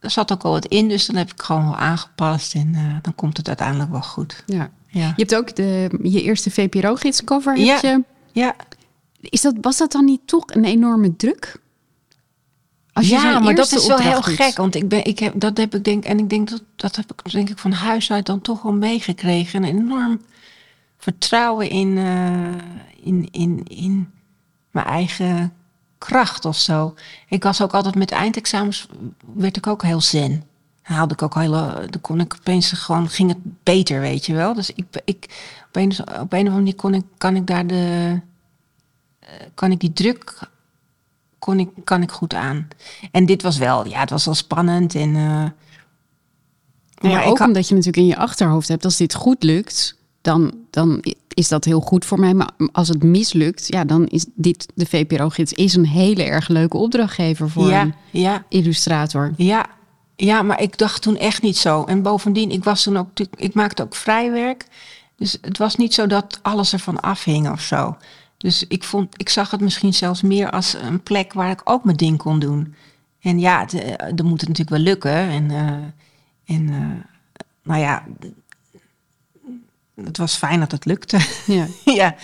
er 0.01 0.11
zat 0.11 0.33
ook 0.33 0.43
al 0.43 0.51
wat 0.51 0.67
in, 0.67 0.89
dus 0.89 1.07
dan 1.07 1.17
heb 1.17 1.33
ik 1.33 1.43
gewoon 1.43 1.65
wel 1.65 1.77
aangepast. 1.77 2.55
En 2.55 2.73
uh, 2.75 2.97
dan 3.03 3.15
komt 3.15 3.37
het 3.37 3.49
uiteindelijk 3.49 3.91
wel 3.91 4.03
goed. 4.03 4.43
Ja. 4.47 4.71
ja. 4.87 5.07
Je 5.07 5.13
hebt 5.17 5.35
ook 5.35 5.57
de, 5.57 5.99
je 6.03 6.23
eerste 6.23 6.51
VPRO-gids 6.51 7.25
cover. 7.25 7.59
Ja. 7.59 7.79
Je 7.83 8.03
ja. 8.33 8.57
Is 9.21 9.41
dat, 9.41 9.55
was 9.61 9.77
dat 9.77 9.93
dan 9.93 10.05
niet 10.05 10.21
toch 10.25 10.45
een 10.47 10.65
enorme 10.65 11.17
druk? 11.17 11.57
Als 12.93 13.09
je 13.09 13.15
ja, 13.15 13.39
maar 13.39 13.55
dat 13.55 13.73
is 13.73 13.87
wel 13.87 13.99
heel 13.99 14.21
doet. 14.21 14.35
gek. 14.35 14.57
Want 14.57 14.75
ik 14.75 14.89
ben, 14.89 15.05
ik 15.05 15.19
heb, 15.19 15.41
dat 15.41 15.57
heb 15.57 15.75
ik 15.75 15.85
denk, 15.85 16.05
en 16.05 16.19
ik 16.19 16.29
denk 16.31 16.51
dat 16.51 16.63
dat 16.77 16.97
heb 16.97 17.13
ik 17.13 17.33
denk 17.33 17.51
ik 17.51 17.59
van 17.59 17.73
huis 17.73 18.13
uit 18.13 18.27
dan 18.27 18.41
toch 18.41 18.63
wel 18.63 18.73
meegekregen. 18.73 19.63
Een 19.63 19.79
enorm 19.79 20.21
vertrouwen 21.05 21.71
in, 21.71 21.89
uh, 21.97 22.55
in, 23.03 23.29
in, 23.31 23.63
in 23.65 24.11
mijn 24.71 24.87
eigen 24.87 25.53
kracht 25.99 26.45
of 26.45 26.57
zo. 26.57 26.95
Ik 27.29 27.43
was 27.43 27.63
ook 27.63 27.75
altijd 27.75 27.95
met 27.95 28.11
eindexamens, 28.11 28.89
werd 29.35 29.57
ik 29.57 29.67
ook 29.67 29.83
heel 29.83 30.01
zen. 30.01 30.45
Haalde 30.83 31.15
ik 31.15 31.23
ook 31.23 31.35
hele, 31.35 31.87
dan 31.91 32.01
kon 32.01 32.21
ik 32.21 32.35
opeens 32.39 32.73
gewoon, 32.73 33.09
ging 33.09 33.29
het 33.29 33.63
beter, 33.63 34.01
weet 34.01 34.27
je 34.27 34.35
wel. 34.35 34.55
Dus 34.55 34.71
ik, 34.71 34.85
ik 35.05 35.25
op, 35.69 35.77
een, 35.77 35.93
op 36.01 36.07
een 36.09 36.19
of 36.19 36.33
andere 36.33 36.51
manier 36.51 36.75
kon 36.75 36.95
ik, 36.95 37.05
kan 37.19 37.37
ik 37.37 37.47
daar 37.47 37.67
de, 37.67 38.21
kan 39.55 39.71
ik 39.71 39.81
die 39.81 39.93
druk, 39.93 40.49
kon 41.39 41.59
ik, 41.59 41.69
kan 41.85 42.03
ik 42.03 42.11
goed 42.11 42.35
aan. 42.35 42.69
En 43.11 43.27
dit 43.27 43.43
was 43.43 43.59
wel, 43.59 43.87
ja, 43.87 44.01
het 44.01 44.11
was 44.11 44.25
wel 44.25 44.35
spannend 44.35 44.95
en... 44.95 45.15
Uh, 45.15 45.45
ja, 46.95 47.25
ook 47.25 47.41
omdat 47.41 47.69
je 47.69 47.75
natuurlijk 47.75 48.03
in 48.03 48.09
je 48.09 48.17
achterhoofd 48.17 48.69
hebt, 48.69 48.85
als 48.85 48.97
dit 48.97 49.15
goed 49.15 49.43
lukt, 49.43 49.97
dan, 50.25 50.55
dan 50.71 51.05
is 51.29 51.49
dat 51.49 51.65
heel 51.65 51.81
goed 51.81 52.05
voor 52.05 52.21
mij. 52.21 52.35
Maar 52.35 52.51
als 52.73 52.89
het 52.89 53.03
mislukt, 53.03 53.67
ja, 53.69 53.85
dan 53.85 54.07
is 54.07 54.27
dit, 54.35 54.67
de 54.75 54.87
VPRO-gids, 54.87 55.53
is 55.53 55.75
een 55.75 55.87
hele 55.87 56.23
erg 56.23 56.49
leuke 56.49 56.77
opdrachtgever 56.77 57.51
voor 57.51 57.69
ja, 57.69 57.81
een 57.81 57.95
ja. 58.11 58.45
illustrator. 58.49 59.33
Ja, 59.37 59.67
ja, 60.17 60.43
maar 60.43 60.61
ik 60.61 60.79
dacht 60.79 61.03
toen 61.03 61.17
echt 61.17 61.43
niet 61.43 61.57
zo. 61.57 61.85
En 61.85 62.03
bovendien, 62.03 62.51
ik 62.51 62.65
was 62.65 62.83
toen 62.83 62.97
ook, 62.97 63.09
ik 63.37 63.55
maakte 63.55 63.83
ook 63.83 63.95
vrijwerk. 63.95 64.67
Dus 65.17 65.39
het 65.41 65.59
was 65.59 65.77
niet 65.77 65.95
zo 65.95 66.07
dat 66.07 66.39
alles 66.43 66.73
ervan 66.73 67.01
afhing 67.01 67.51
of 67.51 67.61
zo. 67.61 67.97
Dus 68.37 68.67
ik, 68.69 68.85
vond, 68.85 69.21
ik 69.21 69.29
zag 69.29 69.51
het 69.51 69.61
misschien 69.61 69.95
zelfs 69.95 70.23
meer 70.23 70.51
als 70.51 70.75
een 70.75 71.03
plek 71.03 71.33
waar 71.33 71.51
ik 71.51 71.61
ook 71.65 71.85
mijn 71.85 71.97
ding 71.97 72.19
kon 72.19 72.39
doen. 72.39 72.75
En 73.21 73.39
ja, 73.39 73.61
het, 73.61 73.73
dan 74.17 74.27
moet 74.27 74.41
het 74.41 74.49
natuurlijk 74.49 74.77
wel 74.77 74.79
lukken. 74.79 75.13
En, 75.13 75.51
uh, 75.51 76.57
en 76.57 76.69
uh, 76.69 76.87
nou 77.63 77.81
ja, 77.81 78.05
het 80.05 80.17
was 80.19 80.35
fijn 80.35 80.61
dat 80.61 80.71
het 80.73 80.85
lukte. 80.85 81.19
Ja. 81.47 81.67
ja. 81.85 81.93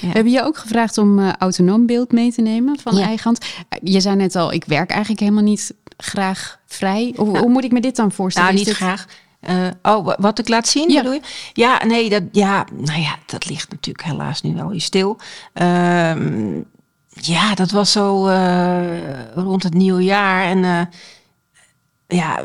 Ja. 0.00 0.06
We 0.08 0.14
hebben 0.14 0.32
je 0.32 0.42
ook 0.42 0.56
gevraagd 0.58 0.98
om 0.98 1.18
uh, 1.18 1.32
autonoom 1.32 1.86
beeld 1.86 2.12
mee 2.12 2.32
te 2.32 2.40
nemen 2.42 2.78
van 2.80 2.94
ja. 2.96 3.06
eigen 3.06 3.24
hand. 3.24 3.44
Je 3.82 4.00
zei 4.00 4.16
net 4.16 4.36
al, 4.36 4.52
ik 4.52 4.64
werk 4.64 4.90
eigenlijk 4.90 5.20
helemaal 5.20 5.42
niet 5.42 5.74
graag 5.96 6.58
vrij. 6.66 7.14
Hoe, 7.16 7.26
Nou, 7.30 7.38
hoe 7.38 7.50
moet 7.52 7.64
ik 7.64 7.72
me 7.72 7.80
dit 7.80 7.96
dan 7.96 8.12
voorstellen? 8.12 8.48
Nou, 8.48 8.58
niet 8.64 8.68
dit- 8.68 8.76
graag. 8.76 9.06
Eh, 9.40 9.66
oh, 9.82 10.04
wa- 10.04 10.16
wat 10.20 10.38
ik 10.38 10.48
laat 10.48 10.68
zien, 10.68 10.88
Ja. 10.90 10.96
bedoel 10.96 11.12
je? 11.12 11.20
Ja, 11.52 11.84
nee, 11.84 12.08
dat, 12.10 12.22
ja, 12.32 12.66
nou 12.74 13.00
ja, 13.00 13.16
dat 13.26 13.48
ligt 13.48 13.70
natuurlijk 13.70 14.06
helaas 14.06 14.42
nu 14.42 14.54
wel 14.54 14.68
weer 14.68 14.80
stil. 14.80 15.18
Ehm, 15.52 16.56
ja, 17.10 17.54
dat 17.54 17.70
was 17.70 17.92
zo 17.92 18.26
eh, 18.26 18.80
rond 19.34 19.62
het 19.62 19.74
nieuwe 19.74 20.02
jaar. 20.04 20.44
En 20.44 20.64
eh, 20.64 20.80
ja, 22.18 22.42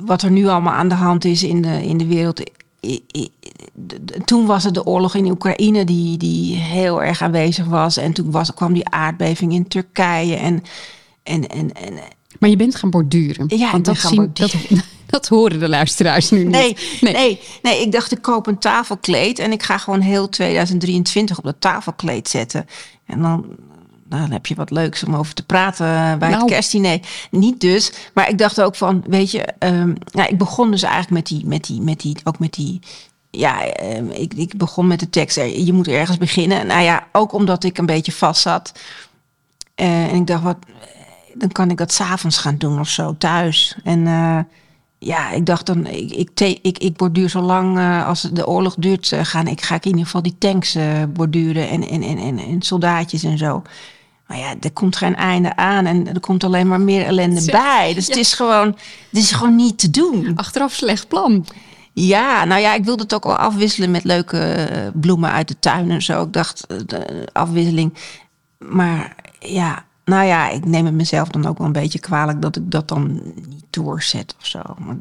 wat 0.00 0.22
er 0.22 0.30
nu 0.30 0.46
allemaal 0.46 0.72
aan 0.74 0.88
de 0.88 0.94
hand 0.94 1.24
is 1.24 1.42
in 1.42 1.62
de, 1.62 1.86
in 1.86 1.96
de 1.98 2.06
wereld. 2.06 2.50
Toen 4.24 4.46
was 4.46 4.64
het 4.64 4.74
de 4.74 4.84
oorlog 4.84 5.14
in 5.14 5.30
Oekraïne 5.30 5.84
die, 5.84 6.16
die 6.16 6.56
heel 6.56 7.02
erg 7.02 7.22
aanwezig 7.22 7.66
was. 7.66 7.96
En 7.96 8.12
toen 8.12 8.30
was, 8.30 8.54
kwam 8.54 8.72
die 8.72 8.88
aardbeving 8.88 9.52
in 9.52 9.68
Turkije. 9.68 10.34
En, 10.34 10.62
en, 11.22 11.48
en, 11.48 11.72
en 11.72 11.94
Maar 12.38 12.50
je 12.50 12.56
bent 12.56 12.74
gaan 12.74 12.90
borduren. 12.90 13.44
Ja, 13.56 13.70
want 13.70 13.84
dat, 13.84 13.98
zien, 13.98 14.30
dat, 14.32 14.54
dat 15.06 15.28
horen 15.28 15.60
de 15.60 15.68
luisteraars 15.68 16.30
nu 16.30 16.44
Nee, 16.44 16.68
niet. 16.68 16.98
nee. 17.00 17.40
Nee, 17.62 17.80
ik 17.80 17.92
dacht 17.92 18.12
ik 18.12 18.22
koop 18.22 18.46
een 18.46 18.58
tafelkleed 18.58 19.38
en 19.38 19.52
ik 19.52 19.62
ga 19.62 19.78
gewoon 19.78 20.00
heel 20.00 20.28
2023 20.28 21.38
op 21.38 21.44
dat 21.44 21.56
tafelkleed 21.58 22.28
zetten. 22.28 22.66
En 23.06 23.22
dan, 23.22 23.46
nou, 24.08 24.22
dan 24.22 24.30
heb 24.30 24.46
je 24.46 24.54
wat 24.54 24.70
leuks 24.70 25.04
om 25.04 25.16
over 25.16 25.34
te 25.34 25.44
praten 25.46 25.86
eh, 25.86 26.16
bij 26.16 26.28
Nou. 26.30 26.40
het 26.42 26.50
kerstdiner. 26.50 27.00
Niet 27.30 27.60
dus, 27.60 27.92
maar 28.14 28.28
ik 28.28 28.38
dacht 28.38 28.60
ook 28.60 28.74
van, 28.76 29.04
weet 29.06 29.30
je, 29.30 29.42
ehm, 29.58 29.94
nou, 30.12 30.28
ik 30.28 30.38
begon 30.38 30.70
dus 30.70 30.82
eigenlijk 30.82 31.12
met 31.12 31.26
die, 31.26 31.46
met 31.46 31.64
die, 31.64 31.80
met 31.80 32.00
die, 32.00 32.16
ook 32.24 32.38
met 32.38 32.52
die. 32.54 32.80
Ja, 33.30 33.62
ehm, 33.64 34.10
ik, 34.10 34.34
ik 34.34 34.56
begon 34.56 34.86
met 34.86 35.00
de 35.00 35.10
tekst. 35.10 35.36
eh, 35.36 35.66
Je 35.66 35.72
moet 35.72 35.88
ergens 35.88 36.18
beginnen. 36.18 36.66
Nou 36.66 36.82
ja, 36.82 37.06
ook 37.12 37.32
omdat 37.32 37.64
ik 37.64 37.78
een 37.78 37.86
beetje 37.86 38.12
vast 38.12 38.40
zat. 38.42 38.72
Eh, 39.74 40.04
en 40.04 40.14
ik 40.14 40.26
dacht, 40.26 40.42
wat, 40.42 40.56
dan 41.34 41.52
kan 41.52 41.70
ik 41.70 41.76
dat 41.76 41.92
s'avonds 41.92 42.38
gaan 42.38 42.56
doen 42.56 42.80
of 42.80 42.88
zo 42.88 43.14
thuis. 43.18 43.76
En 43.84 44.06
eh, 44.06 44.38
ja, 44.98 45.30
ik 45.30 45.46
dacht 45.46 45.66
dan, 45.66 45.86
ik, 45.86 46.10
ik, 46.10 46.30
te- 46.34 46.58
ik, 46.62 46.78
ik 46.78 46.96
borduur 46.96 47.28
zo 47.28 47.40
lang 47.40 47.78
eh, 47.78 48.06
als 48.06 48.20
de 48.22 48.46
oorlog 48.46 48.74
duurt, 48.78 49.12
eh, 49.12 49.24
gaan, 49.24 49.46
ik 49.46 49.60
ga 49.62 49.74
ik 49.74 49.84
in 49.84 49.90
ieder 49.90 50.04
geval 50.04 50.22
die 50.22 50.36
tanks 50.38 50.74
eh, 50.74 50.84
borduren 51.08 51.68
en, 51.68 51.88
en, 51.88 52.02
en, 52.02 52.18
en, 52.18 52.38
en 52.38 52.62
soldaatjes 52.62 53.22
en 53.22 53.38
zo. 53.38 53.62
Maar 54.26 54.38
ja, 54.38 54.54
er 54.60 54.72
komt 54.72 54.96
geen 54.96 55.16
einde 55.16 55.56
aan 55.56 55.86
en 55.86 56.14
er 56.14 56.20
komt 56.20 56.44
alleen 56.44 56.68
maar 56.68 56.80
meer 56.80 57.04
ellende 57.06 57.44
bij. 57.44 57.94
Dus 57.94 58.06
het 58.06 58.16
is 58.16 58.32
gewoon, 58.32 58.66
het 59.10 59.18
is 59.22 59.32
gewoon 59.32 59.56
niet 59.56 59.78
te 59.78 59.90
doen. 59.90 60.32
Achteraf 60.36 60.72
slecht 60.72 61.08
plan. 61.08 61.46
Ja, 61.92 62.44
nou 62.44 62.60
ja, 62.60 62.74
ik 62.74 62.84
wilde 62.84 63.02
het 63.02 63.14
ook 63.14 63.24
wel 63.24 63.36
afwisselen 63.36 63.90
met 63.90 64.04
leuke 64.04 64.38
eh, 64.38 64.88
bloemen 64.94 65.30
uit 65.30 65.48
de 65.48 65.58
tuin 65.58 65.90
en 65.90 66.02
zo. 66.02 66.22
Ik 66.22 66.32
dacht, 66.32 66.66
eh, 66.66 66.76
de 66.86 67.28
afwisseling. 67.32 67.94
Maar 68.58 69.16
ja, 69.38 69.84
nou 70.04 70.26
ja, 70.26 70.48
ik 70.48 70.64
neem 70.64 70.84
het 70.84 70.94
mezelf 70.94 71.28
dan 71.28 71.46
ook 71.46 71.58
wel 71.58 71.66
een 71.66 71.72
beetje 71.72 71.98
kwalijk 71.98 72.42
dat 72.42 72.56
ik 72.56 72.70
dat 72.70 72.88
dan 72.88 73.20
niet 73.48 73.64
doorzet 73.70 74.34
of 74.38 74.46
zo. 74.46 74.60
Maar, 74.78 74.96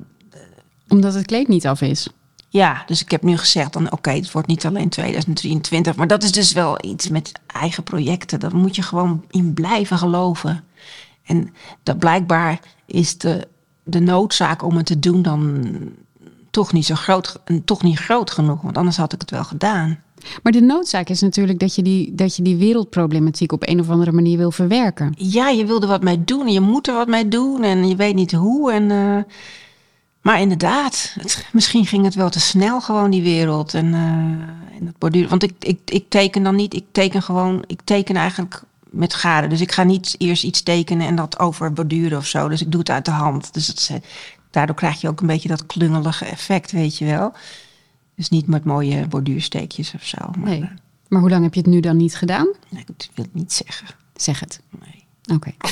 Omdat 0.88 1.13
het 1.13 1.26
kleed 1.26 1.47
niet 1.47 1.67
af 1.67 1.82
is. 1.82 2.07
Ja, 2.55 2.83
dus 2.85 3.01
ik 3.01 3.11
heb 3.11 3.23
nu 3.23 3.37
gezegd 3.37 3.73
dan, 3.73 3.91
oké, 3.91 4.11
het 4.11 4.31
wordt 4.31 4.47
niet 4.47 4.65
alleen 4.65 4.89
2023. 4.89 5.95
Maar 5.95 6.07
dat 6.07 6.23
is 6.23 6.31
dus 6.31 6.53
wel 6.53 6.77
iets 6.85 7.09
met 7.09 7.31
eigen 7.47 7.83
projecten. 7.83 8.39
Daar 8.39 8.55
moet 8.55 8.75
je 8.75 8.81
gewoon 8.81 9.23
in 9.29 9.53
blijven 9.53 9.97
geloven. 9.97 10.63
En 11.25 11.53
dat 11.83 11.99
blijkbaar 11.99 12.59
is 12.85 13.17
de, 13.17 13.47
de 13.83 13.99
noodzaak 13.99 14.63
om 14.63 14.77
het 14.77 14.85
te 14.85 14.99
doen 14.99 15.21
dan 15.21 15.67
toch 16.51 16.73
niet 16.73 16.85
zo 16.85 16.95
groot, 16.95 17.39
toch 17.65 17.83
niet 17.83 17.99
groot 17.99 18.31
genoeg. 18.31 18.61
Want 18.61 18.77
anders 18.77 18.97
had 18.97 19.13
ik 19.13 19.21
het 19.21 19.31
wel 19.31 19.43
gedaan. 19.43 19.99
Maar 20.43 20.51
de 20.51 20.61
noodzaak 20.61 21.09
is 21.09 21.21
natuurlijk 21.21 21.59
dat 21.59 21.75
je, 21.75 21.81
die, 21.81 22.15
dat 22.15 22.35
je 22.35 22.43
die 22.43 22.57
wereldproblematiek 22.57 23.51
op 23.51 23.67
een 23.67 23.79
of 23.79 23.89
andere 23.89 24.11
manier 24.11 24.37
wil 24.37 24.51
verwerken. 24.51 25.13
Ja, 25.17 25.49
je 25.49 25.65
wil 25.65 25.81
er 25.81 25.87
wat 25.87 26.03
mee 26.03 26.23
doen 26.23 26.45
en 26.45 26.53
je 26.53 26.61
moet 26.61 26.87
er 26.87 26.93
wat 26.93 27.07
mee 27.07 27.27
doen 27.27 27.63
en 27.63 27.87
je 27.87 27.95
weet 27.95 28.15
niet 28.15 28.31
hoe. 28.31 28.71
En, 28.71 28.91
eh, 28.91 29.23
maar 30.26 30.39
inderdaad, 30.41 31.15
het, 31.19 31.45
misschien 31.53 31.86
ging 31.86 32.03
het 32.05 32.15
wel 32.15 32.30
te 32.30 32.39
snel 32.39 32.82
gewoon 32.82 33.11
die 33.11 33.23
wereld. 33.23 33.73
En, 33.73 33.93
eh, 33.93 33.99
en 34.78 34.86
het 34.86 34.97
borduren. 34.97 35.30
Want 35.30 35.43
ik, 35.43 35.53
ik, 35.59 35.80
ik 35.86 36.09
teken 36.09 36.43
dan 36.43 36.55
niet, 36.55 36.73
ik 36.73 36.86
teken 36.91 37.21
gewoon, 37.21 37.63
ik 37.67 37.80
teken 37.84 38.15
eigenlijk 38.15 38.63
met 38.89 39.13
garen. 39.13 39.49
Dus 39.49 39.61
ik 39.61 39.71
ga 39.71 39.84
niet 39.84 40.15
eerst 40.17 40.43
iets 40.43 40.61
tekenen 40.63 41.07
en 41.07 41.15
dat 41.15 41.39
over 41.39 41.73
borduren 41.73 42.17
of 42.17 42.26
zo. 42.26 42.47
Dus 42.47 42.61
ik 42.61 42.71
doe 42.71 42.80
het 42.80 42.89
uit 42.89 43.05
de 43.05 43.11
hand. 43.11 43.53
Dus 43.53 43.67
het, 43.67 43.89
eh, 43.91 43.97
daardoor 44.51 44.76
krijg 44.76 45.01
je 45.01 45.07
ook 45.09 45.21
een 45.21 45.28
beetje 45.28 45.47
dat 45.49 45.65
klungelige 45.65 46.26
effect, 46.26 46.71
weet 46.71 46.97
je 46.97 47.05
wel. 47.05 47.34
Dus 48.15 48.30
niet 48.30 48.47
met 48.47 48.63
mooie 48.63 49.07
borduursteekjes 49.07 49.93
of 49.95 50.03
zo. 50.05 50.17
Maar 50.38 50.49
Nee. 50.49 50.61
eh, 50.61 50.67
Maar 51.07 51.19
hoe 51.21 51.30
lang 51.30 51.43
heb 51.43 51.53
je 51.53 51.59
het 51.59 51.69
nu 51.69 51.80
dan 51.80 51.97
niet 51.97 52.15
gedaan? 52.15 52.47
ik 52.69 52.88
wil 53.13 53.26
het 53.26 53.34
niet 53.34 53.53
zeggen. 53.53 53.88
Zeg 54.15 54.39
het. 54.39 54.59
Nee. 54.86 55.04
Oké. 55.34 55.53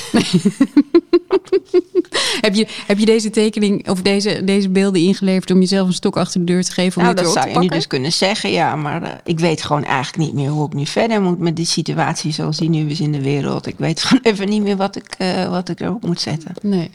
heb, 2.42 2.54
je, 2.54 2.68
heb 2.88 2.98
je 2.98 3.06
deze 3.06 3.30
tekening 3.30 3.90
of 3.90 4.02
deze, 4.02 4.44
deze 4.44 4.70
beelden 4.70 5.02
ingeleverd 5.02 5.52
om 5.52 5.60
jezelf 5.60 5.88
een 5.88 5.94
stok 5.94 6.18
achter 6.18 6.40
de 6.40 6.46
deur 6.46 6.64
te 6.64 6.72
geven 6.72 6.98
om 6.98 7.04
Nou, 7.04 7.16
dat 7.16 7.34
zou 7.34 7.50
je 7.50 7.60
nu 7.60 7.68
dus 7.68 7.88
kunnen 7.88 8.12
zeggen, 8.12 8.52
ja. 8.52 8.76
Maar 8.76 9.04
eh, 9.04 9.12
ik 9.24 9.40
weet 9.40 9.64
gewoon 9.64 9.84
eigenlijk 9.84 10.18
niet 10.18 10.34
meer 10.34 10.50
hoe 10.50 10.68
ik 10.68 10.74
nu 10.74 10.86
verder 10.86 11.22
moet 11.22 11.40
met 11.40 11.56
die 11.56 11.66
situatie 11.66 12.32
zoals 12.32 12.58
die 12.58 12.70
nu 12.70 12.90
is 12.90 13.00
in 13.00 13.12
de 13.12 13.22
wereld. 13.22 13.66
Ik 13.66 13.78
weet 13.78 14.02
gewoon 14.04 14.24
even 14.24 14.50
niet 14.50 14.62
meer 14.62 14.78
wat 14.78 14.96
ik, 14.96 15.16
eh, 15.18 15.50
wat 15.50 15.70
ik 15.70 15.80
erop 15.80 16.06
moet 16.06 16.22
zetten. 16.22 16.52
Nee, 16.62 16.92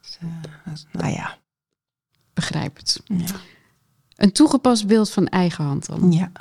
Dus, 0.00 0.86
nou 0.92 1.12
ja. 1.12 1.38
begrijp 2.34 2.76
het. 2.76 3.00
Ja. 3.04 3.24
Een 4.16 4.32
toegepast 4.32 4.86
beeld 4.86 5.10
van 5.10 5.26
eigen 5.26 5.64
hand 5.64 5.86
dan. 5.86 6.12
Ja. 6.12 6.32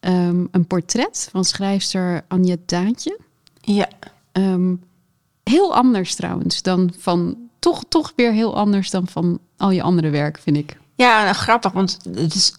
Ehm, 0.00 0.44
een 0.50 0.66
portret 0.66 1.28
van 1.30 1.44
schrijfster 1.44 2.24
Anja 2.28 2.56
Daantje. 2.66 3.18
ja. 3.60 3.88
Ehm, 4.32 4.74
heel 5.42 5.74
anders 5.74 6.14
trouwens 6.14 6.62
dan 6.62 6.92
van... 6.98 7.36
Toch, 7.58 7.84
toch 7.88 8.12
weer 8.16 8.32
heel 8.32 8.56
anders 8.56 8.90
dan 8.90 9.08
van 9.08 9.38
al 9.56 9.70
je 9.70 9.82
andere 9.82 10.10
werk, 10.10 10.38
vind 10.38 10.56
ik. 10.56 10.78
Ja, 10.94 11.22
nou, 11.22 11.34
grappig, 11.34 11.72
want 11.72 11.98
het 12.14 12.34
is, 12.34 12.54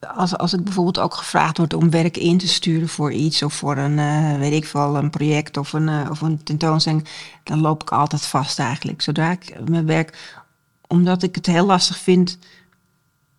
als, 0.00 0.36
als 0.36 0.52
ik 0.52 0.64
bijvoorbeeld 0.64 0.98
ook 0.98 1.14
gevraagd 1.14 1.58
word 1.58 1.74
om 1.74 1.90
werk 1.90 2.16
in 2.16 2.38
te 2.38 2.48
sturen 2.48 2.88
voor 2.88 3.12
iets 3.12 3.42
of 3.42 3.54
voor 3.54 3.76
een, 3.76 3.98
eh, 3.98 4.38
weet 4.38 4.52
ik 4.52 4.64
veel, 4.64 4.96
een 4.96 5.10
project 5.10 5.56
of 5.56 5.72
een, 5.72 5.88
eh, 5.88 6.10
of 6.10 6.20
een 6.20 6.42
tentoonstelling, 6.42 7.08
dan 7.44 7.60
loop 7.60 7.82
ik 7.82 7.90
altijd 7.90 8.26
vast 8.26 8.58
eigenlijk. 8.58 9.02
Zodra 9.02 9.30
ik 9.30 9.68
mijn 9.68 9.86
werk, 9.86 10.36
omdat 10.86 11.22
ik 11.22 11.34
het 11.34 11.46
heel 11.46 11.66
lastig 11.66 11.98
vind 11.98 12.38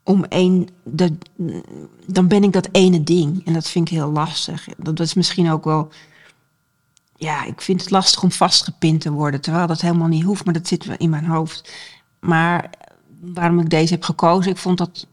om 0.04 0.24
één, 0.24 0.68
dan 2.06 2.28
ben 2.28 2.44
ik 2.44 2.54
dat 2.54 2.70
ene 2.72 3.04
ding 3.04 3.46
en 3.46 3.54
dat 3.54 3.70
vind 3.70 3.90
ik 3.90 3.98
heel 3.98 4.12
lastig. 4.12 4.68
Dat 4.78 5.00
is 5.00 5.14
misschien 5.14 5.52
ook 5.52 5.64
wel, 5.64 5.90
ja, 7.20 7.46
ik 7.46 7.62
vind 7.62 7.82
het 7.82 7.92
lastig 7.92 8.24
om 8.24 8.32
vastgepind 8.32 9.02
te 9.02 9.12
worden, 9.12 9.42
terwijl 9.42 9.68
dat 9.68 9.82
helemaal 9.82 10.08
niet 10.08 10.24
hoeft, 10.24 10.46
maar 10.46 10.54
dat 10.54 10.68
zit 10.68 10.86
wel 10.86 10.98
in 10.98 11.10
mijn 11.10 11.26
hoofd. 11.26 11.72
Maar 12.20 12.70
waarom 13.20 13.60
ik 13.60 13.70
deze 13.70 13.94
heb 13.94 14.04
gekozen, 14.04 14.52
ik 14.52 14.58
vond 14.58 14.78
dat 14.78 15.08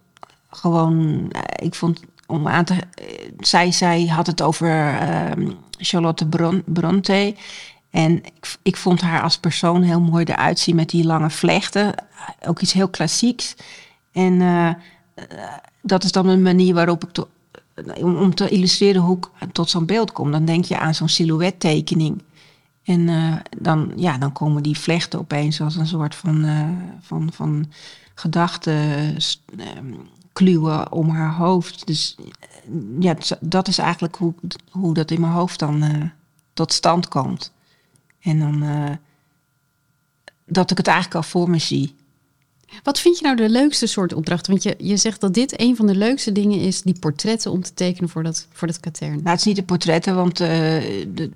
gewoon, 0.50 1.26
eh, 1.30 1.66
ik 1.66 1.74
vond 1.74 2.00
om 2.26 2.48
aan 2.48 2.64
te, 2.64 2.74
eh, 2.74 3.30
zij, 3.38 3.72
zij 3.72 4.06
had 4.06 4.26
het 4.26 4.42
over 4.42 4.98
ehm, 4.98 5.50
Charlotte 5.78 6.26
Bron, 6.26 6.62
Bronte. 6.66 7.34
En 7.90 8.24
ik, 8.24 8.56
ik 8.62 8.76
vond 8.76 9.00
haar 9.00 9.22
als 9.22 9.38
persoon 9.38 9.82
heel 9.82 10.00
mooi 10.00 10.24
eruit 10.24 10.58
zien 10.58 10.76
met 10.76 10.90
die 10.90 11.04
lange 11.04 11.30
vlechten. 11.30 11.94
Ook 12.46 12.60
iets 12.60 12.72
heel 12.72 12.88
klassieks. 12.88 13.54
En 14.12 14.40
eh, 14.40 14.68
eh, 14.68 14.74
dat 15.82 16.04
is 16.04 16.12
dan 16.12 16.28
een 16.28 16.42
manier 16.42 16.74
waarop 16.74 17.04
ik, 17.04 17.24
om, 18.00 18.16
om 18.16 18.34
te 18.34 18.48
illustreren 18.48 19.02
hoe 19.02 19.16
ik 19.16 19.52
tot 19.52 19.70
zo'n 19.70 19.86
beeld 19.86 20.12
kom. 20.12 20.30
Dan 20.30 20.44
denk 20.44 20.64
je 20.64 20.78
aan 20.78 20.94
zo'n 20.94 21.08
silhouettekening. 21.08 22.22
En 22.82 23.08
eh, 23.08 23.34
dan, 23.58 23.92
ja, 23.96 24.18
dan 24.18 24.32
komen 24.32 24.62
die 24.62 24.78
vlechten 24.78 25.18
opeens 25.18 25.60
als 25.60 25.76
een 25.76 25.86
soort 25.86 26.14
van, 26.14 26.44
eh 26.44 26.68
van, 27.00 27.32
van 27.32 27.66
gedachten 28.14 29.16
ehm, 29.56 29.92
om 30.90 31.08
haar 31.08 31.34
hoofd. 31.34 31.86
Dus 31.86 32.16
eh, 32.18 32.70
ja, 32.98 33.16
dat 33.40 33.68
is 33.68 33.78
eigenlijk 33.78 34.16
hoe, 34.16 34.34
hoe 34.70 34.94
dat 34.94 35.10
in 35.10 35.20
mijn 35.20 35.32
hoofd 35.32 35.58
dan 35.58 35.82
eh, 35.82 36.02
tot 36.52 36.72
stand 36.72 37.08
komt. 37.08 37.52
En 38.20 38.38
dan 38.38 38.62
eh, 38.62 38.96
dat 40.44 40.70
ik 40.70 40.76
het 40.76 40.86
eigenlijk 40.86 41.16
al 41.16 41.22
voor 41.22 41.50
me 41.50 41.58
zie. 41.58 41.94
Wat 42.82 43.00
vind 43.00 43.18
je 43.18 43.24
nou 43.24 43.36
de 43.36 43.48
leukste 43.48 43.86
soort 43.86 44.12
opdracht? 44.12 44.46
Want 44.46 44.62
je, 44.62 44.74
je 44.78 44.96
zegt 44.96 45.20
dat 45.20 45.34
dit 45.34 45.60
een 45.60 45.76
van 45.76 45.86
de 45.86 45.94
leukste 45.94 46.32
dingen 46.32 46.60
is, 46.60 46.82
die 46.82 46.98
portretten 46.98 47.50
om 47.50 47.62
te 47.62 47.74
tekenen 47.74 48.08
voor 48.08 48.22
dat, 48.22 48.46
voor 48.52 48.66
dat 48.66 48.80
katern. 48.80 49.14
Nou, 49.14 49.28
het 49.28 49.38
is 49.38 49.44
niet 49.44 49.56
de 49.56 49.62
portretten, 49.62 50.14
want 50.14 50.40
eh, 50.40 50.48
de, 51.08 51.30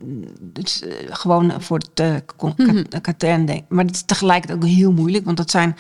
het 0.53 0.67
is 0.67 0.83
eh, 0.83 0.93
gewoon 1.11 1.63
voor 1.63 1.79
het 1.79 2.01
eh, 2.01 2.15
ka- 2.37 3.01
katern 3.01 3.45
denk 3.47 3.65
Maar 3.69 3.85
het 3.85 3.95
is 3.95 4.03
tegelijkertijd 4.03 4.63
ook 4.63 4.69
heel 4.69 4.93
moeilijk, 4.93 5.25
want 5.25 5.37
dat 5.37 5.51
zijn 5.51 5.77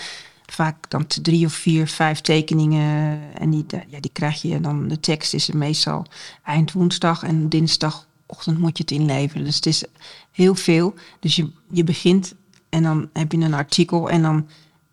vaak 0.46 0.90
dan 0.90 1.07
drie 1.07 1.46
of 1.46 1.53
vier, 1.53 1.86
vijf 1.86 2.20
tekeningen. 2.20 3.20
En 3.34 3.51
die, 3.51 3.64
ja, 3.88 4.01
die 4.01 4.11
krijg 4.12 4.42
je 4.42 4.61
dan, 4.61 4.88
de 4.88 5.01
tekst 5.01 5.34
is 5.34 5.48
er 5.48 5.57
meestal 5.57 6.07
eind 6.44 6.72
woensdag 6.72 7.22
en 7.22 7.48
dinsdagochtend 7.48 8.59
moet 8.59 8.76
je 8.76 8.82
het 8.82 8.92
inleveren. 8.92 9.44
Dus 9.44 9.57
het 9.57 9.66
is 9.66 9.84
heel 10.32 10.55
veel. 10.55 10.94
Dus 11.20 11.36
je, 11.36 11.51
je 11.70 11.84
begint 11.84 12.34
en 12.68 12.82
dan 12.82 13.09
heb 13.12 13.32
je 13.32 13.38
een 13.38 13.55
artikel 13.55 14.11
en 14.11 14.22
dan 14.22 14.46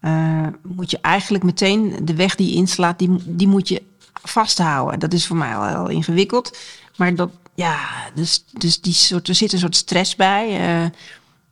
eh, 0.08 0.48
moet 0.62 0.92
je 0.92 1.00
eigenlijk 1.02 1.44
meteen 1.44 2.00
de 2.04 2.16
weg 2.16 2.36
die 2.36 2.50
je 2.50 2.56
inslaat, 2.56 3.00
die, 3.00 3.16
die 3.26 3.48
moet 3.48 3.68
je 3.68 3.84
vasthouden. 4.14 5.00
Dat 5.00 5.14
is 5.14 5.28
voor 5.28 5.38
mij 5.38 5.56
al 5.56 5.68
heel 5.68 5.90
ingewikkeld. 5.90 6.58
Maar 6.96 7.16
dat, 7.16 7.30
ja, 7.56 7.80
dus, 8.14 8.44
dus 8.52 8.82
die 8.82 8.94
soort, 8.94 9.28
er 9.28 9.36
zit 9.36 9.54
een 9.54 9.60
soort 9.60 9.76
stress 9.76 10.16
bij. 10.16 10.50
eh, 10.50 10.90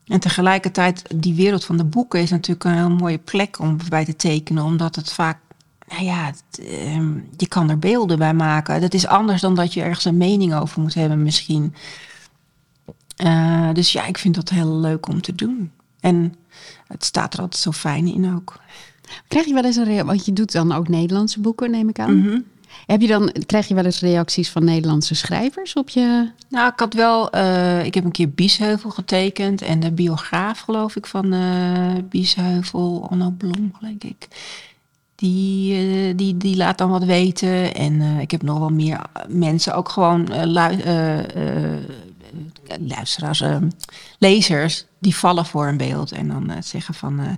en 0.08 0.20
tegelijkertijd, 0.20 1.04
die 1.16 1.34
wereld 1.34 1.66
van 1.66 1.78
de 1.78 1.84
boeken 1.84 2.22
is 2.22 2.30
natuurlijk 2.30 2.64
een 2.66 2.76
heel 2.76 2.90
mooie 2.90 3.18
plek 3.18 3.60
om 3.60 3.78
bij 3.90 4.06
te 4.06 4.16
tekenen, 4.16 4.64
omdat 4.64 4.96
het 4.96 5.12
vaak, 5.12 5.40
nou 5.88 6.04
ja, 6.04 6.32
ehm, 6.60 7.14
je 7.38 7.48
kan 7.48 7.70
er 7.70 7.80
beelden 7.80 8.18
bij 8.18 8.34
maken. 8.34 8.82
Dat 8.82 8.94
is 8.94 9.08
anders 9.08 9.42
dan 9.42 9.56
dat 9.56 9.74
je 9.74 9.82
ergens 9.82 10.06
een 10.06 10.18
mening 10.18 10.56
over 10.56 10.82
moet 10.82 10.94
hebben, 10.94 11.24
misschien. 11.24 11.76
Eh, 13.16 13.70
dus 13.74 13.92
ja, 13.92 14.06
ik 14.06 14.18
vind 14.18 14.36
dat 14.36 14.50
heel 14.50 14.76
leuk 14.80 15.08
om 15.08 15.22
te 15.22 15.36
doen. 15.36 15.72
En 16.06 16.34
het 16.88 17.04
staat 17.04 17.34
er 17.34 17.40
altijd 17.40 17.62
zo 17.62 17.72
fijn 17.72 18.08
in 18.08 18.36
ook. 18.36 18.56
Krijg 19.28 19.46
je 19.46 19.54
wel 19.54 19.66
eens 19.66 19.76
een 19.76 19.84
rea- 19.84 20.06
Want 20.06 20.26
je 20.26 20.34
doet 20.34 20.52
dan 20.52 20.72
ook 20.72 20.88
Nederlandse 20.88 21.40
boeken, 21.40 21.72
neem 21.72 21.90
ik 21.90 22.00
aan. 22.00 22.20
Mhm. 22.20 22.40
Heb 22.86 23.02
je 23.02 23.08
dan, 23.08 23.32
krijg 23.46 23.68
je 23.68 23.74
wel 23.74 23.86
eens 23.86 24.00
reacties 24.00 24.50
van 24.50 24.64
Nederlandse 24.64 25.16
schrijvers 25.16 25.74
op 25.74 25.90
je... 25.90 26.30
Nou, 26.50 26.72
ik 26.72 26.80
had 26.80 26.94
wel, 26.94 27.30
eh, 27.30 27.86
ik 27.86 27.94
heb 27.94 28.04
een 28.04 28.12
keer 28.12 28.30
Biesheuvel 28.30 28.90
getekend 28.90 29.62
en 29.62 29.80
de 29.80 29.92
biograaf, 29.92 30.60
geloof 30.60 30.96
ik, 30.96 31.06
van 31.06 31.34
uh, 31.34 31.94
Biesheuvel, 32.10 33.08
Onno 33.12 33.30
Blom, 33.30 33.72
denk 33.82 34.04
ik. 34.04 34.28
Die, 35.16 35.86
uh, 35.86 36.14
die, 36.18 36.38
die 36.38 36.56
laat 36.56 36.78
dan 36.78 36.90
wat 36.90 37.04
weten. 37.04 37.74
En 37.76 38.02
ik 38.02 38.32
heb 38.32 38.42
nog 38.42 38.60
wel 38.60 38.70
meer 38.70 39.00
mensen, 39.28 39.76
ook 39.76 39.90
gewoon 39.90 40.28
luisteraars, 42.80 43.44
lezers, 44.18 44.86
die 45.00 45.16
vallen 45.16 45.46
voor 45.46 45.68
een 45.68 45.78
beeld 45.78 46.12
en 46.12 46.28
dan 46.28 46.64
zeggen 46.64 46.94
van, 46.94 47.38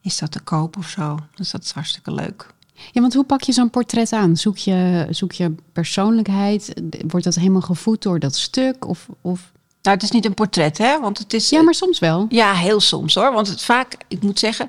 is 0.00 0.18
dat 0.18 0.32
te 0.32 0.40
koop 0.40 0.76
of 0.76 0.88
zo? 0.88 1.18
Dus 1.34 1.50
dat 1.50 1.62
is 1.62 1.70
hartstikke 1.70 2.12
leuk. 2.12 2.46
Ja, 2.92 3.00
want 3.00 3.14
hoe 3.14 3.24
pak 3.24 3.42
je 3.42 3.52
zo'n 3.52 3.70
portret 3.70 4.12
aan? 4.12 4.36
Zoek 4.36 4.56
je, 4.56 5.06
zoek 5.10 5.32
je 5.32 5.54
persoonlijkheid? 5.72 6.82
Wordt 7.08 7.24
dat 7.24 7.34
helemaal 7.34 7.60
gevoed 7.60 8.02
door 8.02 8.18
dat 8.18 8.36
stuk? 8.36 8.86
Of, 8.86 9.08
of... 9.20 9.52
Nou, 9.82 9.96
het 9.96 10.02
is 10.02 10.10
niet 10.10 10.24
een 10.24 10.34
portret, 10.34 10.78
hè? 10.78 11.00
Want 11.00 11.18
het 11.18 11.32
is. 11.32 11.48
Ja, 11.48 11.62
maar 11.62 11.74
soms 11.74 11.98
wel. 11.98 12.26
Ja, 12.28 12.54
heel 12.54 12.80
soms 12.80 13.14
hoor. 13.14 13.32
Want 13.32 13.48
het 13.48 13.62
vaak, 13.62 13.96
ik 14.08 14.22
moet 14.22 14.38
zeggen, 14.38 14.68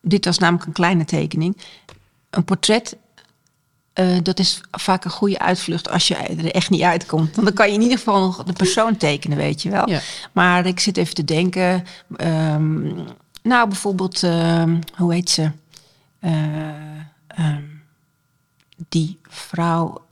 dit 0.00 0.24
was 0.24 0.38
namelijk 0.38 0.66
een 0.66 0.72
kleine 0.72 1.04
tekening. 1.04 1.56
Een 2.30 2.44
portret, 2.44 2.96
uh, 3.94 4.18
dat 4.22 4.38
is 4.38 4.60
vaak 4.70 5.04
een 5.04 5.10
goede 5.10 5.38
uitvlucht 5.38 5.90
als 5.90 6.08
je 6.08 6.14
er 6.16 6.50
echt 6.50 6.70
niet 6.70 6.82
uitkomt. 6.82 7.34
Want 7.34 7.46
dan 7.46 7.56
kan 7.56 7.68
je 7.68 7.74
in 7.74 7.82
ieder 7.82 7.98
geval 7.98 8.20
nog 8.20 8.44
de 8.44 8.52
persoon 8.52 8.96
tekenen, 8.96 9.36
weet 9.36 9.62
je 9.62 9.70
wel. 9.70 9.88
Ja. 9.88 10.00
Maar 10.32 10.66
ik 10.66 10.80
zit 10.80 10.96
even 10.96 11.14
te 11.14 11.24
denken. 11.24 11.84
Um, 12.16 13.06
nou, 13.42 13.68
bijvoorbeeld, 13.68 14.22
uh, 14.22 14.74
hoe 14.96 15.12
heet 15.12 15.30
ze? 15.30 15.50
Uh, 16.20 17.00
um, 17.38 17.82
die 18.88 19.18
vrouw, 19.28 20.06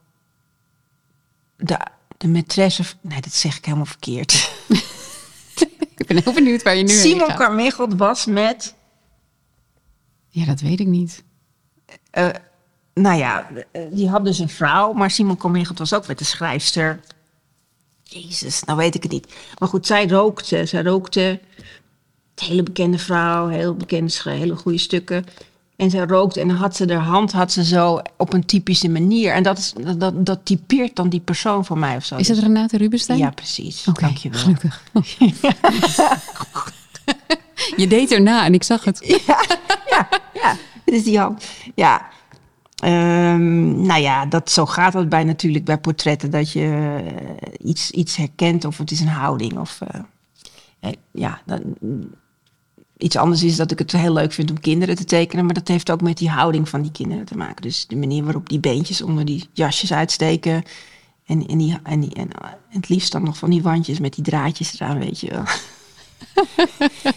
de, 1.57 1.79
de 2.17 2.29
maîtresse, 2.29 2.85
nee, 3.01 3.21
dat 3.21 3.35
zeg 3.35 3.57
ik 3.57 3.65
helemaal 3.65 3.87
verkeerd. 3.87 4.53
ik 5.97 6.07
ben 6.07 6.23
heel 6.23 6.33
benieuwd 6.33 6.63
waar 6.63 6.77
je 6.77 6.83
nu 6.83 6.89
Simon 6.89 7.35
Carmichael 7.35 7.97
was 7.97 8.27
met... 8.27 8.75
Ja, 10.29 10.45
dat 10.45 10.61
weet 10.61 10.81
ik 10.81 10.87
niet. 10.87 11.23
Uh, 12.13 12.29
nou 13.01 13.19
ja, 13.19 13.47
die 13.91 14.09
had 14.09 14.25
dus 14.25 14.39
een 14.39 14.49
vrouw, 14.49 14.93
maar 14.93 15.11
Simon 15.11 15.37
Carmichael 15.37 15.79
was 15.79 15.95
ook 15.95 16.07
met 16.07 16.19
de 16.19 16.25
schrijfster. 16.25 17.01
Jezus, 18.03 18.63
nou 18.63 18.79
weet 18.79 18.95
ik 18.95 19.03
het 19.03 19.13
niet. 19.13 19.35
Maar 19.59 19.69
goed, 19.69 19.87
zij 19.87 20.09
rookte. 20.09 20.67
Zij 20.67 20.83
rookte. 20.83 21.41
Hele 22.35 22.63
bekende 22.63 22.99
vrouw, 22.99 23.49
heel 23.49 23.75
bekende, 23.75 24.13
hele 24.25 24.57
goede 24.57 24.79
stukken. 24.79 25.25
En 25.77 25.91
ze 25.91 26.07
rookte 26.07 26.41
en 26.41 26.49
dan 26.49 26.57
had 26.57 26.77
ze 26.77 26.93
haar 26.93 27.03
hand 27.03 27.33
had 27.33 27.53
ze 27.53 27.65
zo 27.65 28.01
op 28.17 28.33
een 28.33 28.45
typische 28.45 28.89
manier. 28.89 29.33
En 29.33 29.43
dat, 29.43 29.59
is, 29.59 29.75
dat, 29.97 30.27
dat 30.27 30.41
typeert 30.43 30.97
dan 30.97 31.09
die 31.09 31.21
persoon 31.21 31.65
voor 31.65 31.79
mij 31.79 31.97
of 31.97 32.05
zo. 32.05 32.17
Is 32.17 32.29
het 32.29 32.39
Renate 32.39 32.77
Rubenstein? 32.77 33.19
Ja, 33.19 33.31
precies. 33.31 33.89
Okay, 33.89 34.09
Dankjewel. 34.09 34.41
Gelukkig. 34.41 34.83
je 37.77 37.87
deed 37.87 38.13
erna 38.13 38.45
en 38.45 38.55
ik 38.55 38.63
zag 38.63 38.85
het. 38.85 39.23
ja, 39.27 39.45
ja, 39.91 40.09
ja. 40.35 40.57
Het 40.85 40.95
is 40.95 41.05
die 41.05 41.19
hand. 41.19 41.45
Ja. 41.75 42.09
Um, 42.85 43.87
nou 43.87 44.01
ja, 44.01 44.27
dat, 44.27 44.51
zo 44.51 44.67
gaat 44.67 44.93
het 44.93 45.09
bij 45.09 45.25
natuurlijk 45.25 45.65
bij 45.65 45.79
portretten. 45.79 46.31
Dat 46.31 46.53
je 46.53 46.61
uh, 46.61 47.69
iets, 47.69 47.91
iets 47.91 48.17
herkent 48.17 48.65
of 48.65 48.79
het 48.79 48.91
is 48.91 49.01
een 49.01 49.09
houding. 49.09 49.59
Of, 49.59 49.81
uh, 50.83 50.93
ja, 51.11 51.41
dan, 51.47 51.61
Iets 53.01 53.17
anders 53.17 53.43
is 53.43 53.57
dat 53.57 53.71
ik 53.71 53.79
het 53.79 53.93
heel 53.93 54.13
leuk 54.13 54.33
vind 54.33 54.51
om 54.51 54.61
kinderen 54.61 54.97
te 54.97 55.05
tekenen, 55.05 55.45
maar 55.45 55.55
dat 55.55 55.69
heeft 55.69 55.91
ook 55.91 56.01
met 56.01 56.19
die 56.19 56.31
houding 56.31 56.69
van 56.69 56.83
die 56.83 56.93
kinderen 56.93 57.25
te 57.25 57.37
maken. 57.37 57.63
Dus 57.63 57.87
de 57.87 57.97
manier 57.97 58.25
waarop 58.25 58.49
die 58.49 58.61
beentjes 58.61 59.03
onder 59.03 59.25
die 59.25 59.49
jasjes 59.53 59.93
uitsteken. 59.93 60.63
En, 61.27 61.47
en, 61.47 61.59
die, 61.59 61.79
en, 61.83 62.01
die, 62.01 62.15
en, 62.15 62.29
het 62.69 62.89
liefst 62.89 63.13
dan 63.13 63.23
nog 63.23 63.37
van 63.37 63.51
die 63.51 63.63
wandjes 63.63 63.99
met 63.99 64.15
die 64.15 64.25
draadjes 64.25 64.75
eraan, 64.75 64.99
weet 64.99 65.21
je 65.21 65.31
wel. 65.31 65.45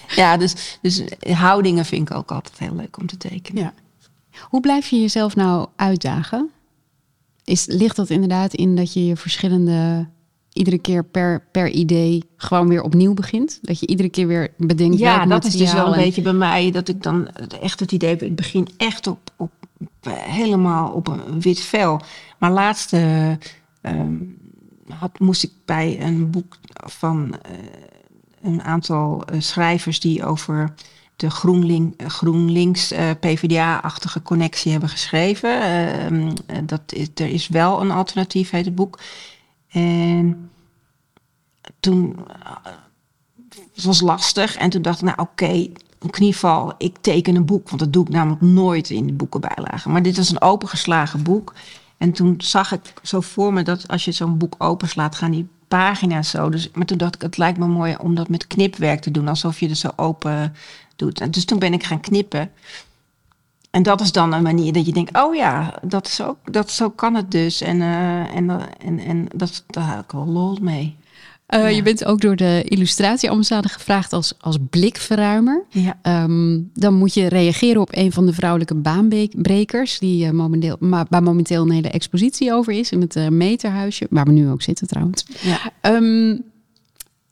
ja, 0.23 0.37
dus, 0.37 0.79
dus 0.81 1.03
houdingen 1.19 1.85
vind 1.85 2.09
ik 2.09 2.15
ook 2.15 2.31
altijd 2.31 2.59
heel 2.59 2.75
leuk 2.75 2.97
om 2.97 3.07
te 3.07 3.17
tekenen. 3.17 3.63
Ja. 3.63 3.73
Hoe 4.41 4.61
blijf 4.61 4.87
je 4.87 5.01
jezelf 5.01 5.35
nou 5.35 5.67
uitdagen? 5.75 6.49
Is, 7.43 7.65
ligt 7.65 7.95
dat 7.95 8.09
inderdaad 8.09 8.53
in 8.53 8.75
dat 8.75 8.93
je 8.93 9.05
je 9.05 9.15
verschillende 9.15 10.07
iedere 10.53 10.77
keer 10.77 11.03
per, 11.03 11.47
per 11.51 11.69
idee 11.69 12.23
gewoon 12.37 12.67
weer 12.67 12.81
opnieuw 12.81 13.13
begint? 13.13 13.59
Dat 13.61 13.79
je 13.79 13.87
iedere 13.87 14.09
keer 14.09 14.27
weer 14.27 14.53
bedenkt. 14.57 14.97
Ja, 14.97 15.25
dat 15.25 15.45
is 15.45 15.55
dus 15.55 15.73
wel 15.73 15.87
een 15.87 16.03
beetje 16.03 16.21
bij 16.21 16.33
mij 16.33 16.71
dat 16.71 16.87
ik 16.87 17.03
dan 17.03 17.27
echt 17.61 17.79
het 17.79 17.91
idee 17.91 18.09
heb, 18.09 18.21
ik 18.21 18.35
begin 18.35 18.67
echt 18.77 19.07
op, 19.07 19.19
op 19.37 19.51
helemaal 20.07 20.91
op 20.91 21.07
een 21.07 21.41
wit 21.41 21.59
vel. 21.59 22.01
Maar 22.37 22.51
laatst 22.51 22.93
uh, 22.93 23.31
had, 24.87 25.19
moest 25.19 25.43
ik 25.43 25.51
bij 25.65 26.01
een 26.01 26.29
boek 26.29 26.57
van 26.73 27.35
uh, 27.49 27.57
een 28.41 28.61
aantal 28.61 29.23
uh, 29.33 29.41
schrijvers 29.41 29.99
die 29.99 30.25
over 30.25 30.73
de 31.15 31.29
GroenLink, 31.29 32.01
GroenLinks 32.07 32.93
PvdA-achtige 33.19 34.21
connectie 34.21 34.71
hebben 34.71 34.89
geschreven. 34.89 35.61
Ehm, 35.61 36.35
dat 36.65 36.81
is, 36.87 37.07
er 37.15 37.27
is 37.27 37.47
wel 37.47 37.81
een 37.81 37.91
alternatief, 37.91 38.49
heet 38.49 38.65
het 38.65 38.75
boek. 38.75 38.99
En 39.69 40.49
toen 41.79 42.15
het 43.73 43.83
was 43.83 44.01
lastig. 44.01 44.55
En 44.55 44.69
toen 44.69 44.81
dacht 44.81 45.01
ik, 45.01 45.05
nou 45.05 45.17
oké, 45.19 45.67
een 45.99 46.09
knieval, 46.09 46.73
ik 46.77 46.97
teken 47.01 47.35
een 47.35 47.45
boek. 47.45 47.69
Want 47.69 47.81
dat 47.81 47.93
doe 47.93 48.05
ik 48.05 48.09
namelijk 48.09 48.41
nooit 48.41 48.89
in 48.89 49.07
de 49.07 49.13
boekenbijlagen. 49.13 49.91
Maar 49.91 50.01
dit 50.01 50.17
was 50.17 50.29
een 50.29 50.41
opengeslagen 50.41 51.23
boek. 51.23 51.53
En 51.97 52.11
toen 52.11 52.35
zag 52.37 52.71
ik 52.71 52.93
zo 53.03 53.21
voor 53.21 53.53
me 53.53 53.63
dat 53.63 53.87
als 53.87 54.05
je 54.05 54.11
zo'n 54.11 54.37
boek 54.37 54.55
openslaat, 54.57 55.15
gaan 55.15 55.31
die 55.31 55.47
pagina's 55.77 56.29
zo. 56.29 56.49
Dus, 56.49 56.69
maar 56.73 56.85
toen 56.85 56.97
dacht 56.97 57.15
ik, 57.15 57.21
het 57.21 57.37
lijkt 57.37 57.57
me 57.57 57.67
mooi 57.67 57.95
om 57.99 58.15
dat 58.15 58.29
met 58.29 58.47
knipwerk 58.47 59.01
te 59.01 59.11
doen. 59.11 59.27
Alsof 59.27 59.59
je 59.59 59.69
er 59.69 59.75
zo 59.75 59.89
open 59.95 60.55
doet. 60.95 61.21
En 61.21 61.31
dus 61.31 61.45
toen 61.45 61.59
ben 61.59 61.73
ik 61.73 61.83
gaan 61.83 61.99
knippen. 61.99 62.51
En 63.71 63.83
dat 63.83 64.01
is 64.01 64.11
dan 64.11 64.33
een 64.33 64.43
manier 64.43 64.73
dat 64.73 64.85
je 64.85 64.93
denkt, 64.93 65.17
oh 65.17 65.35
ja, 65.35 65.79
dat 65.81 66.07
is 66.07 66.21
ook, 66.21 66.37
dat, 66.53 66.71
zo 66.71 66.89
kan 66.89 67.15
het 67.15 67.31
dus. 67.31 67.61
En, 67.61 67.77
uh, 67.77 68.35
en, 68.35 68.99
en, 68.99 69.27
dat, 69.35 69.63
daar 69.67 69.89
heb 69.89 70.03
ik 70.03 70.11
wel 70.11 70.25
lol 70.25 70.57
mee. 70.61 70.97
Uh, 71.53 71.75
Je 71.75 71.81
bent 71.81 72.05
ook 72.05 72.21
door 72.21 72.35
de 72.35 72.63
illustratieambassade 72.63 73.69
gevraagd 73.69 74.13
als, 74.13 74.33
als 74.39 74.57
blikverruimer. 74.69 75.63
Ja. 75.69 76.23
Um, 76.23 76.69
dan 76.73 76.93
moet 76.93 77.13
je 77.13 77.27
reageren 77.27 77.81
op 77.81 77.89
een 77.91 78.11
van 78.11 78.25
de 78.25 78.33
vrouwelijke 78.33 78.75
baanbrekers, 78.75 79.99
die 79.99 80.25
uh, 80.25 80.31
momenteel, 80.31 80.75
maar, 80.79 81.05
waar 81.09 81.23
momenteel 81.23 81.61
een 81.61 81.71
hele 81.71 81.89
expositie 81.89 82.53
over 82.53 82.73
is 82.73 82.91
in 82.91 83.01
het 83.01 83.15
uh, 83.15 83.27
meterhuisje, 83.27 84.07
waar 84.09 84.25
we 84.25 84.31
nu 84.31 84.49
ook 84.49 84.61
zitten 84.61 84.87
trouwens. 84.87 85.25
Ja. 85.41 85.71
Um, 85.81 86.43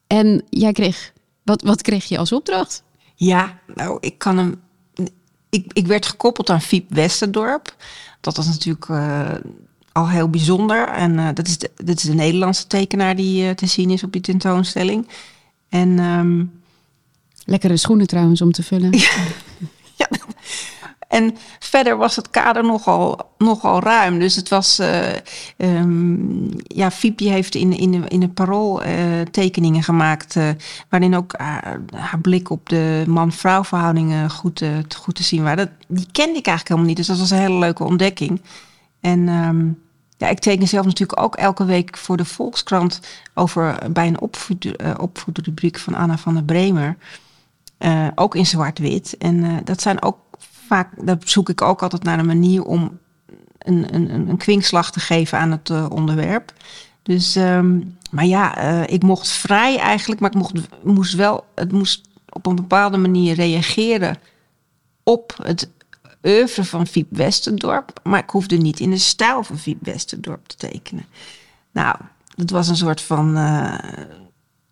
en 0.07 0.43
jij 0.49 0.71
kreeg, 0.71 1.13
wat, 1.43 1.61
wat 1.61 1.81
kreeg 1.81 2.05
je 2.05 2.17
als 2.17 2.31
opdracht? 2.31 2.83
Ja, 3.15 3.59
nou, 3.75 3.97
ik 3.99 4.17
kan 4.17 4.37
hem 4.37 4.55
ik, 5.51 5.73
ik 5.73 5.87
werd 5.87 6.05
gekoppeld 6.05 6.49
aan 6.49 6.61
Fiep 6.61 6.89
Westerdorp. 6.89 7.75
Dat 8.21 8.35
was 8.35 8.47
natuurlijk 8.47 8.87
uh, 8.87 9.31
al 9.91 10.09
heel 10.09 10.29
bijzonder. 10.29 10.87
En 10.87 11.11
uh, 11.11 11.29
dat, 11.33 11.47
is 11.47 11.57
de, 11.57 11.71
dat 11.75 11.97
is 11.97 12.03
de 12.03 12.13
Nederlandse 12.13 12.67
tekenaar 12.67 13.15
die 13.15 13.43
uh, 13.43 13.49
te 13.49 13.65
zien 13.65 13.89
is 13.89 14.03
op 14.03 14.11
die 14.11 14.21
tentoonstelling. 14.21 15.07
En, 15.69 15.99
um... 15.99 16.59
Lekkere 17.45 17.77
schoenen 17.77 18.07
trouwens 18.07 18.41
om 18.41 18.51
te 18.51 18.63
vullen. 18.63 18.91
ja, 20.01 20.07
en 21.07 21.35
verder 21.59 21.97
was 21.97 22.15
het 22.15 22.29
kader 22.29 22.63
nogal, 22.63 23.31
nogal 23.37 23.79
ruim. 23.79 24.19
Dus 24.19 24.35
het 24.35 24.49
was. 24.49 24.79
Uh, 24.79 25.07
um, 25.57 26.49
ja, 26.63 26.91
Fiepje 26.91 27.29
heeft 27.29 27.55
in, 27.55 27.77
in, 27.77 28.07
in 28.07 28.21
het 28.21 28.33
parool 28.33 28.85
uh, 28.85 29.21
tekeningen 29.31 29.83
gemaakt. 29.83 30.35
Uh, 30.35 30.49
waarin 30.89 31.15
ook 31.15 31.33
haar, 31.37 31.81
haar, 31.95 32.19
blik 32.19 32.49
op 32.49 32.69
de 32.69 33.03
man-vrouw 33.07 33.63
verhoudingen 33.63 34.29
goed, 34.29 34.63
goed 34.97 35.15
te 35.15 35.23
zien 35.23 35.43
waren. 35.43 35.57
Dat, 35.57 35.69
die 35.87 36.07
kende 36.11 36.37
ik 36.37 36.47
eigenlijk 36.47 36.67
helemaal 36.67 36.87
niet. 36.87 36.97
Dus 36.97 37.07
dat 37.07 37.19
was 37.19 37.31
een 37.31 37.37
hele 37.37 37.59
leuke 37.59 37.83
ontdekking. 37.83 38.41
En. 39.01 39.27
Um, 39.27 39.79
ja, 40.17 40.27
ik 40.27 40.39
teken 40.39 40.67
zelf 40.67 40.85
natuurlijk 40.85 41.21
ook 41.21 41.35
elke 41.35 41.65
week 41.65 41.97
voor 41.97 42.17
de 42.17 42.25
Volkskrant 42.25 42.99
over 43.33 43.91
bij 43.91 44.07
een 44.07 44.21
opvoed, 44.21 44.75
opvoedrubriek 44.97 45.79
van 45.79 45.93
Anna 45.93 46.17
van 46.17 46.33
der 46.33 46.43
Bremer. 46.43 46.97
ook 48.15 48.35
in 48.35 48.45
zwart-wit. 48.45 49.17
En 49.17 49.61
dat 49.63 49.81
zijn 49.81 50.01
ook 50.01 50.17
vaak, 50.39 51.05
daar 51.05 51.17
zoek 51.25 51.49
ik 51.49 51.61
ook 51.61 51.81
altijd 51.81 52.03
naar 52.03 52.19
een 52.19 52.25
manier 52.25 52.63
om 52.63 52.99
een, 53.57 53.95
een, 53.95 54.29
een 54.29 54.37
kwinkslag 54.37 54.91
te 54.91 54.99
geven 54.99 55.37
aan 55.37 55.51
het 55.51 55.89
onderwerp. 55.89 56.53
Dus, 57.03 57.35
um, 57.35 57.97
maar 58.11 58.25
ja, 58.25 58.55
ik 58.85 59.03
mocht 59.03 59.27
vrij 59.27 59.77
eigenlijk, 59.77 60.21
maar 60.21 60.29
ik 60.29 60.37
mocht, 60.37 60.53
moest 60.83 61.15
wel, 61.15 61.45
het 61.55 61.71
moest 61.71 62.07
op 62.29 62.45
een 62.45 62.55
bepaalde 62.55 62.97
manier 62.97 63.35
reageren 63.35 64.17
op 65.03 65.35
het 65.43 65.69
oeuvre 66.23 66.63
van 66.63 66.87
Fiep 66.87 67.07
Westendorp. 67.09 67.99
Maar 68.03 68.19
ik 68.19 68.29
hoefde 68.29 68.57
niet 68.57 68.79
in 68.79 68.89
de 68.89 68.97
stijl 68.97 69.43
van 69.43 69.57
Fiep 69.57 69.85
Westendorp 69.85 70.47
te 70.47 70.55
tekenen. 70.55 71.05
Nou, 71.71 71.95
dat 72.35 72.49
was 72.49 72.67
een 72.67 72.75
soort 72.75 73.01
van. 73.01 73.37
Uh, 73.37 73.77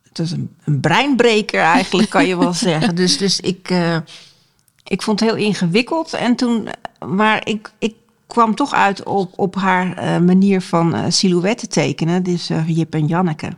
het 0.04 0.18
was 0.18 0.32
een, 0.32 0.56
een, 0.64 0.80
breinbreker 0.80 1.62
eigenlijk, 1.62 2.10
kan 2.10 2.28
je 2.28 2.38
wel 2.38 2.54
zeggen. 2.70 2.96
Dus, 2.96 3.18
dus 3.18 3.40
ik 3.40 3.70
ik 4.90 5.02
vond 5.02 5.20
het 5.20 5.30
heel 5.30 5.38
ingewikkeld. 5.38 6.14
En 6.14 6.36
toen, 6.36 6.68
maar 7.08 7.48
ik, 7.48 7.72
ik 7.80 7.96
kwam 8.28 8.56
toch 8.56 8.74
uit 8.74 9.04
op, 9.04 9.34
op 9.36 9.56
haar 9.56 9.98
eh, 9.98 10.20
manier 10.20 10.62
van 10.62 11.12
silhouetten 11.12 11.70
tekenen. 11.70 12.24
Dus 12.24 12.50
Jip 12.66 12.94
en 12.94 13.08
Janneke. 13.08 13.50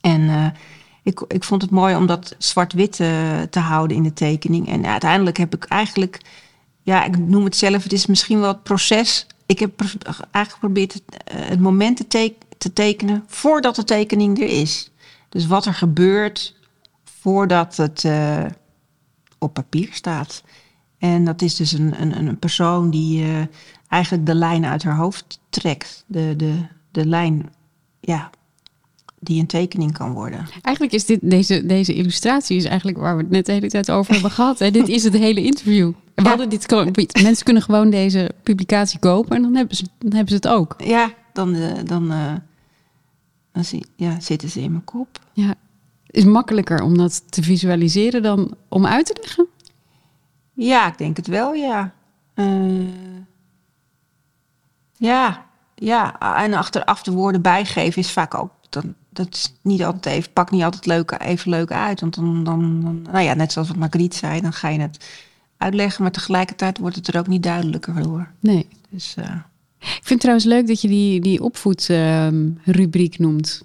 En 0.00 0.54
ik, 1.02 1.24
ik 1.28 1.44
vond 1.44 1.62
het 1.62 1.70
mooi 1.70 1.96
om 1.96 2.06
dat 2.06 2.34
zwart-wit 2.38 2.92
te 3.50 3.58
houden 3.58 3.96
in 3.96 4.02
de 4.02 4.12
tekening. 4.12 4.68
En 4.68 4.86
uiteindelijk 4.86 5.36
heb 5.36 5.54
ik 5.54 5.64
eigenlijk, 5.64 6.20
ja, 6.82 7.04
ik 7.04 7.18
noem 7.18 7.44
het 7.44 7.56
zelf, 7.56 7.82
het 7.82 7.92
is 7.92 8.06
misschien 8.06 8.40
wel 8.40 8.48
het 8.48 8.62
proces. 8.62 9.26
Ik 9.46 9.58
heb 9.58 9.80
eigenlijk 9.80 10.50
geprobeerd 10.50 10.92
het, 10.92 11.02
het 11.32 11.60
moment 11.60 11.96
te, 11.96 12.06
te, 12.06 12.34
te 12.58 12.72
tekenen 12.72 13.24
voordat 13.26 13.74
de 13.74 13.84
tekening 13.84 14.40
er 14.40 14.48
is. 14.48 14.90
Dus 15.28 15.46
wat 15.46 15.66
er 15.66 15.74
gebeurt 15.74 16.56
voordat 17.04 17.76
het 17.76 18.04
op 19.38 19.54
papier 19.54 19.88
staat. 19.90 20.42
En 20.98 21.24
dat 21.24 21.42
is 21.42 21.56
dus 21.56 21.72
een, 21.72 22.00
een, 22.00 22.26
een 22.26 22.38
persoon 22.38 22.90
die 22.90 23.24
uh, 23.24 23.42
eigenlijk 23.88 24.26
de 24.26 24.34
lijn 24.34 24.64
uit 24.64 24.82
haar 24.82 24.96
hoofd 24.96 25.40
trekt. 25.48 26.04
De, 26.06 26.34
de, 26.36 26.54
de 26.90 27.06
lijn, 27.06 27.52
ja, 28.00 28.30
die 29.22 29.40
een 29.40 29.46
tekening 29.46 29.92
kan 29.92 30.12
worden. 30.12 30.46
Eigenlijk 30.62 30.94
is 30.94 31.04
dit, 31.04 31.18
deze, 31.22 31.66
deze 31.66 31.94
illustratie 31.94 32.56
is 32.56 32.64
eigenlijk 32.64 32.98
waar 32.98 33.16
we 33.16 33.22
het 33.22 33.30
net 33.30 33.46
de 33.46 33.52
hele 33.52 33.68
tijd 33.68 33.90
over 33.90 34.12
hebben 34.12 34.30
gehad. 34.30 34.60
En 34.60 34.72
dit 34.72 34.88
is 34.88 35.04
het 35.04 35.12
hele 35.12 35.42
interview. 35.42 35.92
We 36.14 36.28
hadden 36.28 36.48
dit, 36.48 36.68
mensen 37.22 37.44
kunnen 37.44 37.62
gewoon 37.62 37.90
deze 37.90 38.30
publicatie 38.42 38.98
kopen 38.98 39.36
en 39.36 39.42
dan 39.42 39.54
hebben 39.54 39.76
ze, 39.76 39.84
dan 39.98 40.12
hebben 40.12 40.28
ze 40.28 40.34
het 40.34 40.48
ook. 40.48 40.74
Ja, 40.78 41.10
dan, 41.32 41.54
uh, 41.54 41.72
dan, 41.84 42.12
uh, 42.12 42.32
dan 43.52 43.64
zie, 43.64 43.86
ja, 43.96 44.20
zitten 44.20 44.48
ze 44.48 44.60
in 44.60 44.70
mijn 44.70 44.84
kop. 44.84 45.18
Ja, 45.32 45.54
is 46.06 46.24
makkelijker 46.24 46.82
om 46.82 46.98
dat 46.98 47.32
te 47.32 47.42
visualiseren 47.42 48.22
dan 48.22 48.54
om 48.68 48.86
uit 48.86 49.06
te 49.06 49.16
leggen? 49.20 49.46
Ja, 50.52 50.86
ik 50.86 50.98
denk 50.98 51.16
het 51.16 51.26
wel, 51.26 51.54
ja. 51.54 51.94
Uh, 52.34 52.88
ja, 54.96 55.46
ja. 55.74 56.18
En 56.36 56.54
achteraf 56.54 57.02
de 57.02 57.12
woorden 57.12 57.42
bijgeven 57.42 58.02
is 58.02 58.10
vaak 58.10 58.34
ook... 58.34 58.50
Dan, 58.68 58.94
dat 59.12 59.34
is 59.34 59.52
niet 59.62 59.84
altijd 59.84 60.16
even, 60.16 60.32
pakt 60.32 60.50
niet 60.50 60.62
altijd 60.62 60.86
leuk, 60.86 61.16
even 61.18 61.50
leuk 61.50 61.72
uit. 61.72 62.00
Want 62.00 62.14
dan, 62.14 62.44
dan, 62.44 62.80
dan, 62.80 63.02
nou 63.02 63.24
ja, 63.24 63.34
net 63.34 63.52
zoals 63.52 63.68
wat 63.68 63.76
Margriet 63.76 64.14
zei, 64.14 64.40
dan 64.40 64.52
ga 64.52 64.68
je 64.68 64.80
het 64.80 65.04
uitleggen. 65.56 66.02
Maar 66.02 66.12
tegelijkertijd 66.12 66.78
wordt 66.78 66.96
het 66.96 67.08
er 67.08 67.18
ook 67.18 67.26
niet 67.26 67.42
duidelijker 67.42 68.02
door. 68.02 68.30
Nee. 68.40 68.68
Dus, 68.90 69.14
uh, 69.18 69.24
ik 69.78 69.88
vind 69.88 70.08
het 70.08 70.20
trouwens 70.20 70.46
leuk 70.46 70.66
dat 70.66 70.80
je 70.80 70.88
die, 70.88 71.20
die 71.20 71.42
opvoedrubriek 71.42 73.18
noemt. 73.18 73.62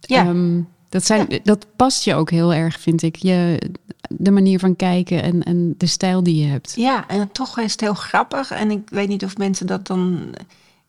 Ja. 0.00 0.26
Um, 0.26 0.68
dat, 0.88 1.04
zijn, 1.04 1.40
dat 1.42 1.66
past 1.76 2.04
je 2.04 2.14
ook 2.14 2.30
heel 2.30 2.54
erg, 2.54 2.80
vind 2.80 3.02
ik. 3.02 3.16
Je, 3.16 3.70
de 4.08 4.30
manier 4.30 4.58
van 4.58 4.76
kijken 4.76 5.22
en, 5.22 5.42
en 5.42 5.74
de 5.78 5.86
stijl 5.86 6.22
die 6.22 6.44
je 6.44 6.46
hebt. 6.46 6.72
Ja, 6.76 7.08
en 7.08 7.32
toch 7.32 7.58
is 7.58 7.72
het 7.72 7.80
heel 7.80 7.94
grappig. 7.94 8.50
En 8.50 8.70
ik 8.70 8.88
weet 8.88 9.08
niet 9.08 9.24
of 9.24 9.36
mensen 9.36 9.66
dat 9.66 9.86
dan. 9.86 10.34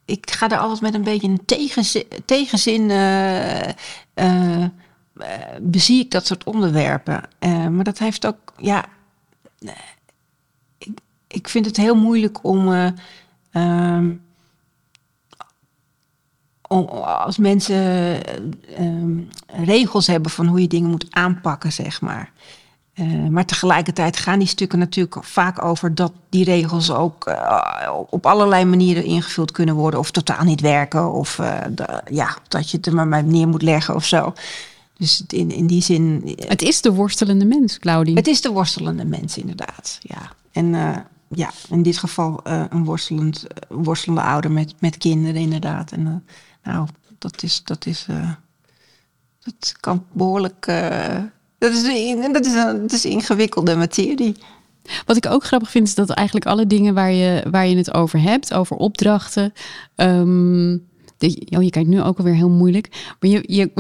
Ik 0.05 0.31
ga 0.31 0.49
er 0.49 0.57
altijd 0.57 0.81
met 0.81 0.93
een 0.93 1.03
beetje 1.03 1.27
een 1.27 1.45
tegenzin, 1.45 2.05
tegenzin 2.25 2.89
uh, 2.89 3.67
uh, 4.15 4.65
bezie 5.61 5.99
ik 5.99 6.11
dat 6.11 6.25
soort 6.25 6.43
onderwerpen. 6.43 7.23
Maar 7.71 7.83
dat 7.83 7.97
heeft 7.97 8.25
ook, 8.25 8.53
ja. 8.57 8.85
Ik, 11.27 11.47
vind 11.47 11.65
het 11.65 11.77
heel 11.77 11.95
moeilijk 11.95 12.43
om. 12.43 12.67
Uh, 13.51 13.99
als 17.03 17.37
mensen 17.37 18.19
uh, 18.79 19.27
regels 19.65 20.07
hebben 20.07 20.31
van 20.31 20.47
hoe 20.47 20.61
je 20.61 20.67
dingen 20.67 20.89
moet 20.89 21.07
aanpakken, 21.09 21.71
zeg 21.71 22.01
maar. 22.01 22.31
Uh, 22.95 23.27
maar 23.27 23.45
tegelijkertijd 23.45 24.17
gaan 24.17 24.39
die 24.39 24.47
stukken 24.47 24.79
natuurlijk 24.79 25.25
vaak 25.25 25.63
over 25.63 25.95
dat 25.95 26.13
die 26.29 26.43
regels 26.43 26.91
ook 26.91 27.27
uh, 27.27 27.89
op 28.09 28.25
allerlei 28.25 28.65
manieren 28.65 29.03
ingevuld 29.03 29.51
kunnen 29.51 29.75
worden, 29.75 29.99
of 29.99 30.11
totaal 30.11 30.43
niet 30.43 30.61
werken, 30.61 31.11
of 31.11 31.35
de, 31.69 32.01
ja, 32.11 32.37
dat 32.47 32.69
je 32.69 32.77
het 32.77 32.85
er 32.85 33.07
maar 33.07 33.23
neer 33.23 33.47
moet 33.47 33.61
leggen 33.61 33.95
of 33.95 34.05
zo. 34.05 34.33
Dus 34.97 35.23
in, 35.27 35.51
in 35.51 35.67
die 35.67 35.81
zin. 35.81 36.35
Het 36.35 36.61
is 36.61 36.81
de 36.81 36.93
worstelende 36.93 37.45
mens, 37.45 37.79
Claudie. 37.79 38.15
Het 38.15 38.27
is 38.27 38.41
de 38.41 38.49
worstelende 38.49 39.05
mens, 39.05 39.37
inderdaad. 39.37 39.97
Ja. 40.01 40.31
En 40.51 40.67
ja, 41.27 41.51
in 41.69 41.83
dit 41.83 41.97
geval 41.97 42.39
een 42.43 42.83
worstelend, 42.83 43.45
worstelende 43.69 44.23
ouder 44.23 44.51
met, 44.51 44.73
met 44.79 44.97
kinderen, 44.97 45.41
inderdaad. 45.41 45.91
En 45.91 46.25
nou, 46.63 46.87
dat 47.17 47.43
is, 47.43 47.63
dat 47.63 47.85
is, 47.85 48.07
dat 49.43 49.75
kan 49.79 50.05
behoorlijk, 50.11 50.65
dat 51.63 51.71
is, 51.71 51.83
dat 52.31 52.45
is, 52.45 52.53
een, 52.53 52.81
dat 52.81 52.91
is 52.91 53.05
ingewikkelde 53.05 53.75
materie. 53.75 54.35
Wat 55.05 55.17
ik 55.17 55.25
ook 55.25 55.43
grappig 55.43 55.69
vind, 55.69 55.87
is 55.87 55.95
dat 55.95 56.09
eigenlijk 56.09 56.47
alle 56.47 56.67
dingen 56.67 56.93
waar 56.93 57.11
je, 57.11 57.43
waar 57.51 57.67
je 57.67 57.77
het 57.77 57.93
over 57.93 58.21
hebt, 58.21 58.53
over 58.53 58.75
opdrachten. 58.75 59.53
Um, 59.95 60.87
de, 61.17 61.47
oh, 61.49 61.63
je 61.63 61.69
kijkt 61.69 61.89
nu 61.89 62.01
ook 62.01 62.17
alweer 62.17 62.33
heel 62.35 62.49
moeilijk. 62.49 63.15
Maar 63.19 63.29
je, 63.29 63.43
je, 63.47 63.71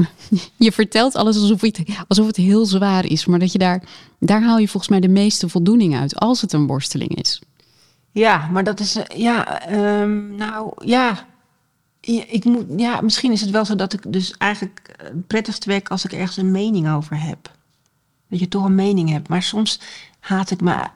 je 0.65 0.71
vertelt 0.71 1.15
alles 1.15 1.35
alsof 1.35 1.61
het, 1.61 1.83
alsof 2.07 2.27
het 2.27 2.35
heel 2.35 2.65
zwaar 2.65 3.05
is. 3.05 3.25
Maar 3.25 3.39
dat 3.39 3.51
je 3.51 3.57
daar, 3.57 3.83
daar 4.19 4.43
haal 4.43 4.57
je 4.57 4.67
volgens 4.67 4.91
mij 4.91 4.99
de 4.99 5.07
meeste 5.07 5.49
voldoening 5.49 5.95
uit, 5.95 6.15
als 6.19 6.41
het 6.41 6.53
een 6.53 6.67
worsteling 6.67 7.15
is. 7.15 7.41
Ja, 8.11 8.49
maar 8.51 8.63
dat 8.63 8.79
is, 8.79 8.97
ja, 9.15 9.71
um, 10.01 10.35
nou 10.35 10.71
ja, 10.85 11.25
ik 12.27 12.43
moet, 12.45 12.65
ja, 12.77 13.01
misschien 13.01 13.31
is 13.31 13.41
het 13.41 13.49
wel 13.49 13.65
zo 13.65 13.75
dat 13.75 13.93
ik 13.93 14.13
dus 14.13 14.33
eigenlijk 14.37 14.93
het 14.97 15.07
eh, 15.07 15.15
prettigst 15.27 15.65
werk 15.65 15.89
als 15.89 16.05
ik 16.05 16.13
ergens 16.13 16.37
een 16.37 16.51
mening 16.51 16.89
over 16.89 17.21
heb. 17.21 17.51
Dat 18.33 18.41
je 18.41 18.47
toch 18.47 18.63
een 18.63 18.75
mening 18.75 19.09
hebt. 19.09 19.27
Maar 19.27 19.43
soms 19.43 19.79
haat 20.19 20.51
ik 20.51 20.61
mijn 20.61 20.89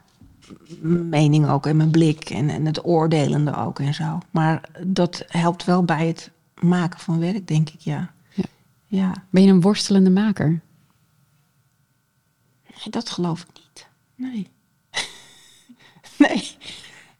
mening 1.10 1.48
ook 1.50 1.66
en 1.66 1.78
mijn 1.78 1.92
blik 1.92 2.30
en, 2.30 2.50
en 2.50 2.66
het 2.66 2.86
oordelende 2.86 3.56
ook 3.56 3.80
en 3.80 3.94
zo. 3.94 4.20
Maar 4.32 4.70
dat 4.86 5.24
helpt 5.28 5.64
wel 5.64 5.84
bij 5.84 6.08
het 6.08 6.32
maken 6.62 7.00
van 7.00 7.20
werk, 7.20 7.48
denk 7.48 7.70
ik, 7.70 7.80
ja. 7.80 8.14
ja. 8.34 8.44
ja. 8.88 9.14
Ben 9.30 9.44
je 9.44 9.52
een 9.52 9.62
worstelende 9.62 10.10
maker? 10.10 10.62
Nee, 12.64 12.90
dat 12.90 13.10
geloof 13.10 13.42
ik 13.42 13.50
niet. 13.54 13.88
Nee. 14.16 14.48
nee. 16.28 16.58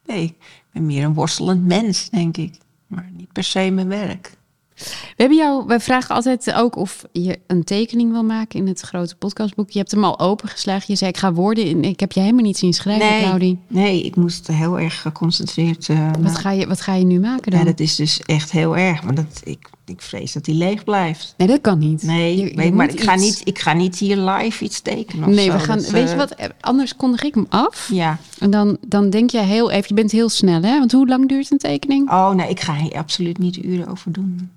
Nee, 0.06 0.24
ik 0.24 0.36
ben 0.72 0.86
meer 0.86 1.04
een 1.04 1.14
worstelend 1.14 1.66
mens, 1.66 2.10
denk 2.10 2.38
ik 2.38 2.58
maar 2.88 3.10
niet 3.12 3.32
per 3.32 3.44
se 3.44 3.70
mijn 3.70 3.88
werk. 3.88 4.37
We 4.78 5.24
hebben 5.24 5.38
jou, 5.38 5.66
wij 5.66 5.80
vragen 5.80 6.16
altijd 6.16 6.54
ook 6.54 6.76
of 6.76 7.06
je 7.12 7.40
een 7.48 7.64
tekening 7.64 8.12
wil 8.12 8.24
maken 8.24 8.60
in 8.60 8.68
het 8.68 8.82
grote 8.82 9.16
podcastboek. 9.16 9.70
Je 9.70 9.80
hebt 9.80 9.92
hem 9.92 10.04
al 10.04 10.20
opengeslagen. 10.20 10.86
Je 10.88 10.96
zei, 10.96 11.10
ik 11.10 11.18
ga 11.18 11.34
woorden 11.34 11.66
in. 11.66 11.84
Ik 11.84 12.00
heb 12.00 12.12
je 12.12 12.20
helemaal 12.20 12.44
niet 12.44 12.58
zien 12.58 12.74
schrijven, 12.74 13.08
nee, 13.08 13.22
Claudie. 13.22 13.60
Nee, 13.68 14.04
ik 14.04 14.16
moest 14.16 14.48
heel 14.48 14.80
erg 14.80 15.02
geconcentreerd. 15.02 15.88
Uh, 15.88 16.12
wat, 16.20 16.36
ga 16.36 16.52
je, 16.52 16.68
wat 16.68 16.82
ga 16.82 16.94
je 16.94 17.06
nu 17.06 17.20
maken 17.20 17.52
dan? 17.52 17.60
Ja, 17.60 17.66
dat 17.66 17.80
is 17.80 17.96
dus 17.96 18.22
echt 18.26 18.52
heel 18.52 18.78
erg. 18.78 19.04
Maar 19.04 19.16
dat, 19.16 19.42
ik, 19.44 19.70
ik 19.86 20.02
vrees 20.02 20.34
dat 20.34 20.46
hij 20.46 20.56
leeg 20.56 20.84
blijft. 20.84 21.34
Nee, 21.38 21.48
dat 21.48 21.62
kan 21.62 21.80
niet. 21.80 22.04
Nee, 22.04 22.72
maar 22.72 22.90
ik 22.90 23.02
ga, 23.02 23.16
niet, 23.16 23.42
ik 23.44 23.60
ga 23.60 23.74
niet 23.74 23.98
hier 23.98 24.18
live 24.18 24.64
iets 24.64 24.82
tekenen. 24.82 25.30
nee, 25.30 25.52
we 25.52 25.60
gaan. 25.60 25.82
weet 25.82 26.10
je 26.10 26.14
eh, 26.14 26.18
wat? 26.18 26.36
Anders 26.60 26.96
kondig 26.96 27.24
ik 27.24 27.34
hem 27.34 27.46
af. 27.50 27.90
Ja. 27.92 28.18
En 28.40 28.50
dan, 28.50 28.78
dan 28.88 29.10
denk 29.10 29.30
jij 29.30 29.46
heel 29.46 29.72
even. 29.72 29.86
Je 29.88 29.94
bent 29.94 30.12
heel 30.12 30.30
snel, 30.30 30.62
hè? 30.62 30.80
Want 30.80 30.92
hoe 30.92 31.08
lang 31.08 31.28
duurt 31.28 31.52
een 31.52 31.58
tekening? 31.58 32.10
Oh, 32.10 32.32
nee, 32.32 32.50
ik 32.50 32.60
ga 32.60 32.76
hier 32.76 32.98
absoluut 32.98 33.38
niet 33.38 33.64
uren 33.64 33.88
over 33.88 34.12
doen. 34.12 34.50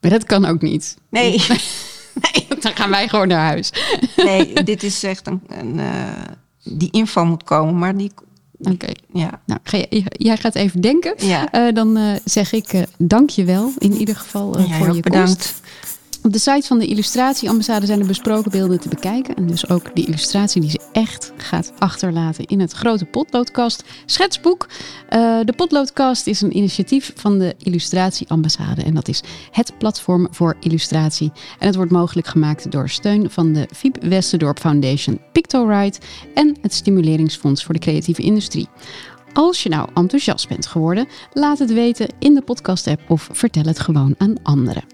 Maar 0.00 0.10
dat 0.10 0.24
kan 0.24 0.44
ook 0.44 0.62
niet. 0.62 0.96
Nee. 1.10 1.42
nee. 2.32 2.46
Dan 2.60 2.74
gaan 2.74 2.90
wij 2.90 3.08
gewoon 3.08 3.28
naar 3.28 3.46
huis. 3.46 3.72
nee, 4.16 4.62
dit 4.62 4.82
is 4.82 5.02
echt 5.02 5.26
een. 5.26 5.40
een 5.48 5.78
uh, 5.78 6.10
die 6.64 6.90
info 6.90 7.24
moet 7.24 7.44
komen, 7.44 7.78
maar 7.78 7.96
die. 7.96 8.12
Oké. 8.58 8.92
Ja. 9.12 9.40
Nou, 9.46 9.60
ga 9.62 9.76
jij, 9.76 10.06
jij 10.10 10.36
gaat 10.36 10.54
even 10.54 10.80
denken. 10.80 11.14
Ja. 11.16 11.54
Uh, 11.54 11.74
dan 11.74 11.98
uh, 11.98 12.12
zeg 12.24 12.52
ik 12.52 12.84
dank 12.98 13.30
je 13.30 13.44
wel 13.44 13.72
in 13.78 13.92
ieder 13.92 14.16
geval 14.16 14.52
voor 14.52 14.94
je 14.94 15.02
bedankt. 15.02 15.32
komst. 15.32 15.60
Op 16.22 16.32
de 16.32 16.38
site 16.38 16.66
van 16.66 16.78
de 16.78 16.86
illustratieambassade 16.86 17.86
zijn 17.86 17.98
de 17.98 18.06
besproken 18.06 18.50
beelden 18.50 18.80
te 18.80 18.88
bekijken. 18.88 19.34
En 19.34 19.46
dus 19.46 19.68
ook 19.68 19.94
die 19.94 20.06
illustratie 20.06 20.60
die 20.60 20.70
ze 20.70 20.80
echt 20.92 21.32
gaat 21.36 21.72
achterlaten 21.78 22.44
in 22.44 22.60
het 22.60 22.72
grote 22.72 23.04
potloodkast 23.04 23.84
schetsboek. 24.06 24.66
Uh, 25.10 25.38
de 25.44 25.52
potloodkast 25.56 26.26
is 26.26 26.40
een 26.40 26.56
initiatief 26.56 27.12
van 27.14 27.38
de 27.38 27.54
illustratieambassade. 27.58 28.82
En 28.82 28.94
dat 28.94 29.08
is 29.08 29.22
het 29.50 29.78
platform 29.78 30.28
voor 30.30 30.56
illustratie. 30.60 31.32
En 31.58 31.66
het 31.66 31.76
wordt 31.76 31.90
mogelijk 31.90 32.26
gemaakt 32.26 32.70
door 32.70 32.88
steun 32.88 33.30
van 33.30 33.52
de 33.52 33.68
Fiep 33.74 34.02
Westendorp 34.02 34.58
Foundation 34.58 35.20
Pictorite 35.32 36.00
en 36.34 36.56
het 36.60 36.74
Stimuleringsfonds 36.74 37.64
voor 37.64 37.74
de 37.74 37.80
Creatieve 37.80 38.22
Industrie. 38.22 38.68
Als 39.32 39.62
je 39.62 39.68
nou 39.68 39.88
enthousiast 39.94 40.48
bent 40.48 40.66
geworden, 40.66 41.08
laat 41.32 41.58
het 41.58 41.72
weten 41.72 42.08
in 42.18 42.34
de 42.34 42.42
podcast-app 42.42 43.10
of 43.10 43.28
vertel 43.32 43.64
het 43.64 43.78
gewoon 43.78 44.14
aan 44.18 44.42
anderen. 44.42 44.84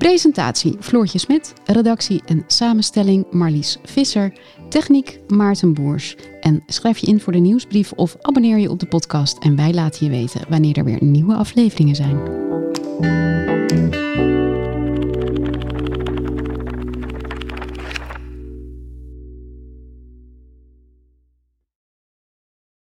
Presentatie 0.00 0.76
Floortje 0.80 1.18
Smit, 1.18 1.52
redactie 1.64 2.22
en 2.26 2.44
samenstelling 2.46 3.26
Marlies 3.30 3.78
Visser, 3.82 4.32
techniek 4.68 5.20
Maarten 5.28 5.74
Boers. 5.74 6.16
En 6.40 6.62
schrijf 6.66 6.98
je 6.98 7.06
in 7.06 7.20
voor 7.20 7.32
de 7.32 7.38
nieuwsbrief 7.38 7.92
of 7.92 8.16
abonneer 8.20 8.58
je 8.58 8.70
op 8.70 8.78
de 8.78 8.86
podcast 8.86 9.38
en 9.38 9.56
wij 9.56 9.72
laten 9.72 10.04
je 10.04 10.10
weten 10.10 10.40
wanneer 10.48 10.78
er 10.78 10.84
weer 10.84 11.04
nieuwe 11.04 11.34
afleveringen 11.34 11.94
zijn. 11.96 12.18